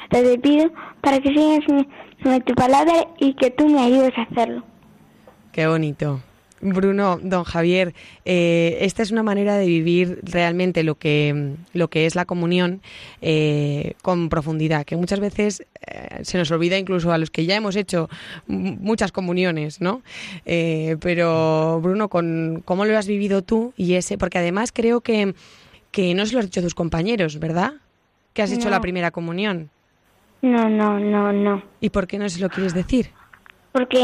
Hasta 0.02 0.22
te 0.22 0.38
pido 0.38 0.70
para 1.00 1.18
que 1.18 1.30
sigas 1.30 1.60
mi- 1.68 2.40
tu 2.46 2.54
palabra 2.54 2.92
y 3.18 3.34
que 3.34 3.50
tú 3.50 3.66
me 3.66 3.80
ayudes 3.82 4.12
a 4.16 4.22
hacerlo. 4.22 4.62
Qué 5.52 5.66
bonito. 5.66 6.20
Bruno, 6.60 7.18
don 7.22 7.44
Javier, 7.44 7.94
eh, 8.24 8.78
esta 8.82 9.02
es 9.02 9.10
una 9.10 9.22
manera 9.22 9.56
de 9.56 9.66
vivir 9.66 10.20
realmente 10.22 10.82
lo 10.82 10.94
que, 10.96 11.54
lo 11.72 11.88
que 11.88 12.06
es 12.06 12.14
la 12.14 12.24
comunión 12.26 12.82
eh, 13.22 13.94
con 14.02 14.28
profundidad, 14.28 14.84
que 14.84 14.96
muchas 14.96 15.20
veces 15.20 15.66
eh, 15.86 16.20
se 16.22 16.36
nos 16.38 16.50
olvida 16.50 16.76
incluso 16.78 17.12
a 17.12 17.18
los 17.18 17.30
que 17.30 17.46
ya 17.46 17.56
hemos 17.56 17.76
hecho 17.76 18.08
muchas 18.46 19.10
comuniones, 19.12 19.80
¿no? 19.80 20.02
Eh, 20.44 20.96
pero 21.00 21.80
Bruno, 21.82 22.08
con 22.08 22.62
cómo 22.64 22.84
lo 22.84 22.96
has 22.98 23.06
vivido 23.06 23.42
tú 23.42 23.72
y 23.76 23.94
ese, 23.94 24.18
porque 24.18 24.38
además 24.38 24.70
creo 24.72 25.00
que, 25.00 25.34
que 25.90 26.14
no 26.14 26.26
se 26.26 26.34
lo 26.34 26.40
has 26.40 26.46
dicho 26.46 26.60
a 26.60 26.62
tus 26.62 26.74
compañeros, 26.74 27.38
¿verdad? 27.38 27.74
Que 28.34 28.42
has 28.42 28.52
hecho 28.52 28.66
No. 28.66 28.70
la 28.72 28.80
primera 28.80 29.10
comunión. 29.10 29.70
No, 30.42 30.68
no, 30.68 30.98
no, 30.98 31.32
no. 31.32 31.62
¿Y 31.80 31.90
por 31.90 32.06
qué 32.06 32.18
no 32.18 32.28
se 32.28 32.40
lo 32.40 32.48
quieres 32.48 32.74
decir? 32.74 33.10
Porque 33.72 33.98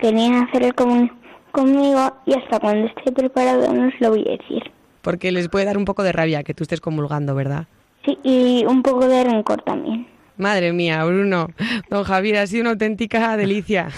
querían 0.00 0.34
hacer 0.44 0.62
el 0.64 0.74
comunión 0.74 1.12
conmigo 1.54 2.14
y 2.26 2.34
hasta 2.34 2.60
cuando 2.60 2.86
esté 2.88 3.12
preparado 3.12 3.72
no 3.72 3.90
se 3.92 3.96
lo 4.00 4.10
voy 4.10 4.24
a 4.28 4.32
decir. 4.32 4.62
Porque 5.00 5.32
les 5.32 5.48
puede 5.48 5.64
dar 5.64 5.78
un 5.78 5.84
poco 5.86 6.02
de 6.02 6.12
rabia 6.12 6.42
que 6.42 6.52
tú 6.52 6.64
estés 6.64 6.80
comulgando, 6.82 7.34
¿verdad? 7.34 7.66
Sí, 8.04 8.18
y 8.22 8.64
un 8.66 8.82
poco 8.82 9.06
de 9.08 9.24
rencor 9.24 9.62
también. 9.62 10.06
Madre 10.36 10.72
mía, 10.72 11.04
Bruno. 11.04 11.48
Don 11.88 12.04
Javier, 12.04 12.38
ha 12.38 12.46
sido 12.46 12.62
una 12.62 12.70
auténtica 12.70 13.36
delicia 13.36 13.88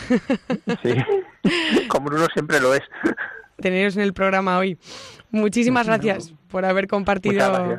Sí, 0.83 0.95
como 1.89 2.07
Bruno 2.11 2.27
siempre 2.35 2.61
lo 2.61 2.75
es. 2.75 2.83
teneros 3.61 3.97
en 3.97 4.03
el 4.03 4.13
programa 4.13 4.59
hoy. 4.59 4.79
Muchísimas 5.31 5.87
gracias 5.87 6.35
por 6.49 6.65
haber 6.65 6.87
compartido 6.87 7.79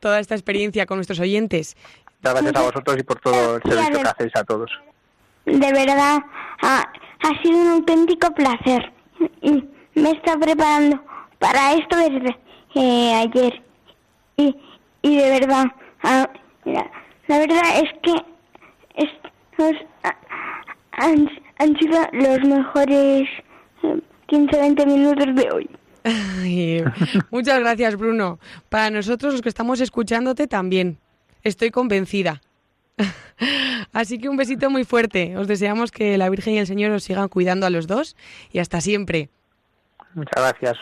toda 0.00 0.18
esta 0.18 0.34
experiencia 0.34 0.84
con 0.84 0.98
nuestros 0.98 1.20
oyentes. 1.20 1.76
Muchas 2.22 2.34
gracias 2.42 2.56
a 2.56 2.66
vosotros 2.66 2.96
y 2.98 3.02
por 3.02 3.20
todo 3.20 3.56
el 3.56 3.62
servicio 3.62 4.02
que 4.02 4.08
hacéis 4.08 4.36
a 4.36 4.44
todos. 4.44 4.70
De 5.46 5.72
verdad, 5.72 6.18
ha, 6.62 6.80
ha 7.22 7.42
sido 7.42 7.56
un 7.56 7.68
auténtico 7.68 8.32
placer. 8.34 8.92
Y 9.42 9.64
me 9.94 10.10
está 10.10 10.38
preparando 10.38 11.00
para 11.38 11.74
esto 11.74 11.96
desde 11.96 12.36
eh, 12.74 13.14
ayer. 13.14 13.62
Y, 14.36 14.56
y 15.02 15.16
de 15.16 15.40
verdad, 15.40 15.64
ah, 16.02 16.28
la, 16.64 16.90
la 17.28 17.38
verdad 17.38 17.62
es 17.76 17.90
que 18.02 18.14
estos 18.96 19.76
han, 20.92 21.28
han 21.58 21.78
sido 21.78 21.98
los 22.12 22.40
mejores 22.40 23.28
15-20 24.28 24.86
minutos 24.86 25.34
de 25.34 25.50
hoy. 25.52 25.70
muchas 27.30 27.58
gracias, 27.60 27.96
Bruno. 27.96 28.38
Para 28.68 28.90
nosotros, 28.90 29.32
los 29.32 29.42
que 29.42 29.48
estamos 29.48 29.80
escuchándote, 29.80 30.46
también. 30.46 30.98
Estoy 31.42 31.70
convencida. 31.70 32.40
Así 33.92 34.18
que 34.18 34.28
un 34.28 34.36
besito 34.36 34.70
muy 34.70 34.84
fuerte. 34.84 35.36
Os 35.36 35.48
deseamos 35.48 35.90
que 35.90 36.18
la 36.18 36.28
Virgen 36.30 36.54
y 36.54 36.58
el 36.58 36.66
Señor 36.66 36.92
os 36.92 37.04
sigan 37.04 37.28
cuidando 37.28 37.66
a 37.66 37.70
los 37.70 37.86
dos 37.86 38.16
y 38.52 38.58
hasta 38.58 38.80
siempre. 38.80 39.30
Muchas 40.14 40.56
gracias. 40.60 40.78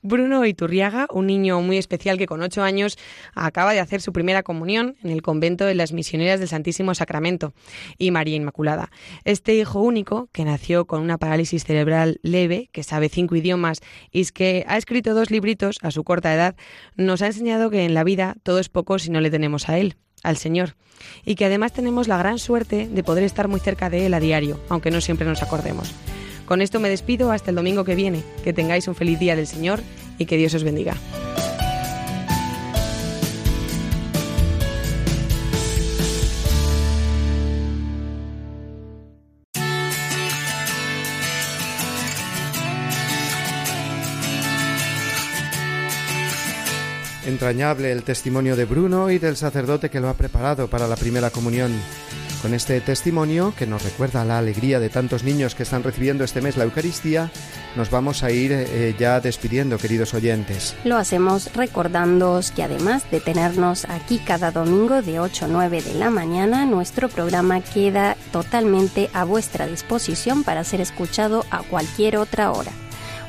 Bruno 0.00 0.46
Iturriaga, 0.46 1.06
un 1.10 1.26
niño 1.26 1.60
muy 1.60 1.76
especial 1.76 2.18
que 2.18 2.26
con 2.26 2.40
ocho 2.40 2.62
años 2.62 2.96
acaba 3.34 3.72
de 3.72 3.80
hacer 3.80 4.00
su 4.00 4.12
primera 4.12 4.44
comunión 4.44 4.96
en 5.02 5.10
el 5.10 5.22
convento 5.22 5.64
de 5.64 5.74
las 5.74 5.92
misioneras 5.92 6.38
del 6.38 6.48
Santísimo 6.48 6.94
Sacramento 6.94 7.52
y 7.98 8.12
María 8.12 8.36
Inmaculada. 8.36 8.90
Este 9.24 9.56
hijo 9.56 9.80
único, 9.80 10.28
que 10.32 10.44
nació 10.44 10.86
con 10.86 11.02
una 11.02 11.18
parálisis 11.18 11.64
cerebral 11.64 12.20
leve, 12.22 12.70
que 12.72 12.84
sabe 12.84 13.08
cinco 13.08 13.34
idiomas 13.34 13.80
y 14.12 14.24
que 14.26 14.64
ha 14.68 14.76
escrito 14.76 15.14
dos 15.14 15.32
libritos 15.32 15.78
a 15.82 15.90
su 15.90 16.04
corta 16.04 16.32
edad, 16.32 16.54
nos 16.96 17.20
ha 17.20 17.26
enseñado 17.26 17.68
que 17.68 17.84
en 17.84 17.94
la 17.94 18.04
vida 18.04 18.36
todo 18.44 18.60
es 18.60 18.68
poco 18.68 19.00
si 19.00 19.10
no 19.10 19.20
le 19.20 19.30
tenemos 19.30 19.68
a 19.68 19.78
Él 19.78 19.96
al 20.22 20.36
Señor, 20.36 20.74
y 21.24 21.34
que 21.34 21.44
además 21.44 21.72
tenemos 21.72 22.08
la 22.08 22.18
gran 22.18 22.38
suerte 22.38 22.88
de 22.88 23.02
poder 23.02 23.24
estar 23.24 23.48
muy 23.48 23.60
cerca 23.60 23.90
de 23.90 24.06
Él 24.06 24.14
a 24.14 24.20
diario, 24.20 24.60
aunque 24.68 24.90
no 24.90 25.00
siempre 25.00 25.26
nos 25.26 25.42
acordemos. 25.42 25.94
Con 26.48 26.62
esto 26.62 26.80
me 26.80 26.88
despido 26.88 27.30
hasta 27.30 27.50
el 27.50 27.56
domingo 27.56 27.84
que 27.84 27.94
viene. 27.94 28.22
Que 28.42 28.54
tengáis 28.54 28.88
un 28.88 28.94
feliz 28.94 29.18
día 29.18 29.36
del 29.36 29.46
Señor 29.46 29.82
y 30.16 30.24
que 30.24 30.38
Dios 30.38 30.54
os 30.54 30.64
bendiga. 30.64 30.94
Entrañable 47.38 47.92
el 47.92 48.02
testimonio 48.02 48.56
de 48.56 48.64
Bruno 48.64 49.12
y 49.12 49.20
del 49.20 49.36
sacerdote 49.36 49.90
que 49.90 50.00
lo 50.00 50.08
ha 50.08 50.14
preparado 50.14 50.66
para 50.66 50.88
la 50.88 50.96
primera 50.96 51.30
comunión. 51.30 51.70
Con 52.42 52.52
este 52.52 52.80
testimonio, 52.80 53.54
que 53.56 53.64
nos 53.64 53.84
recuerda 53.84 54.24
la 54.24 54.38
alegría 54.38 54.80
de 54.80 54.88
tantos 54.88 55.22
niños 55.22 55.54
que 55.54 55.62
están 55.62 55.84
recibiendo 55.84 56.24
este 56.24 56.40
mes 56.40 56.56
la 56.56 56.64
Eucaristía, 56.64 57.30
nos 57.76 57.90
vamos 57.92 58.24
a 58.24 58.32
ir 58.32 58.50
eh, 58.52 58.92
ya 58.98 59.20
despidiendo, 59.20 59.78
queridos 59.78 60.14
oyentes. 60.14 60.74
Lo 60.82 60.96
hacemos 60.96 61.54
recordándoos 61.54 62.50
que 62.50 62.64
además 62.64 63.08
de 63.08 63.20
tenernos 63.20 63.84
aquí 63.84 64.18
cada 64.18 64.50
domingo 64.50 65.00
de 65.00 65.20
8 65.20 65.44
a 65.44 65.48
9 65.48 65.82
de 65.82 65.94
la 65.94 66.10
mañana, 66.10 66.66
nuestro 66.66 67.08
programa 67.08 67.60
queda 67.60 68.16
totalmente 68.32 69.10
a 69.12 69.22
vuestra 69.22 69.68
disposición 69.68 70.42
para 70.42 70.64
ser 70.64 70.80
escuchado 70.80 71.46
a 71.52 71.62
cualquier 71.62 72.16
otra 72.16 72.50
hora 72.50 72.72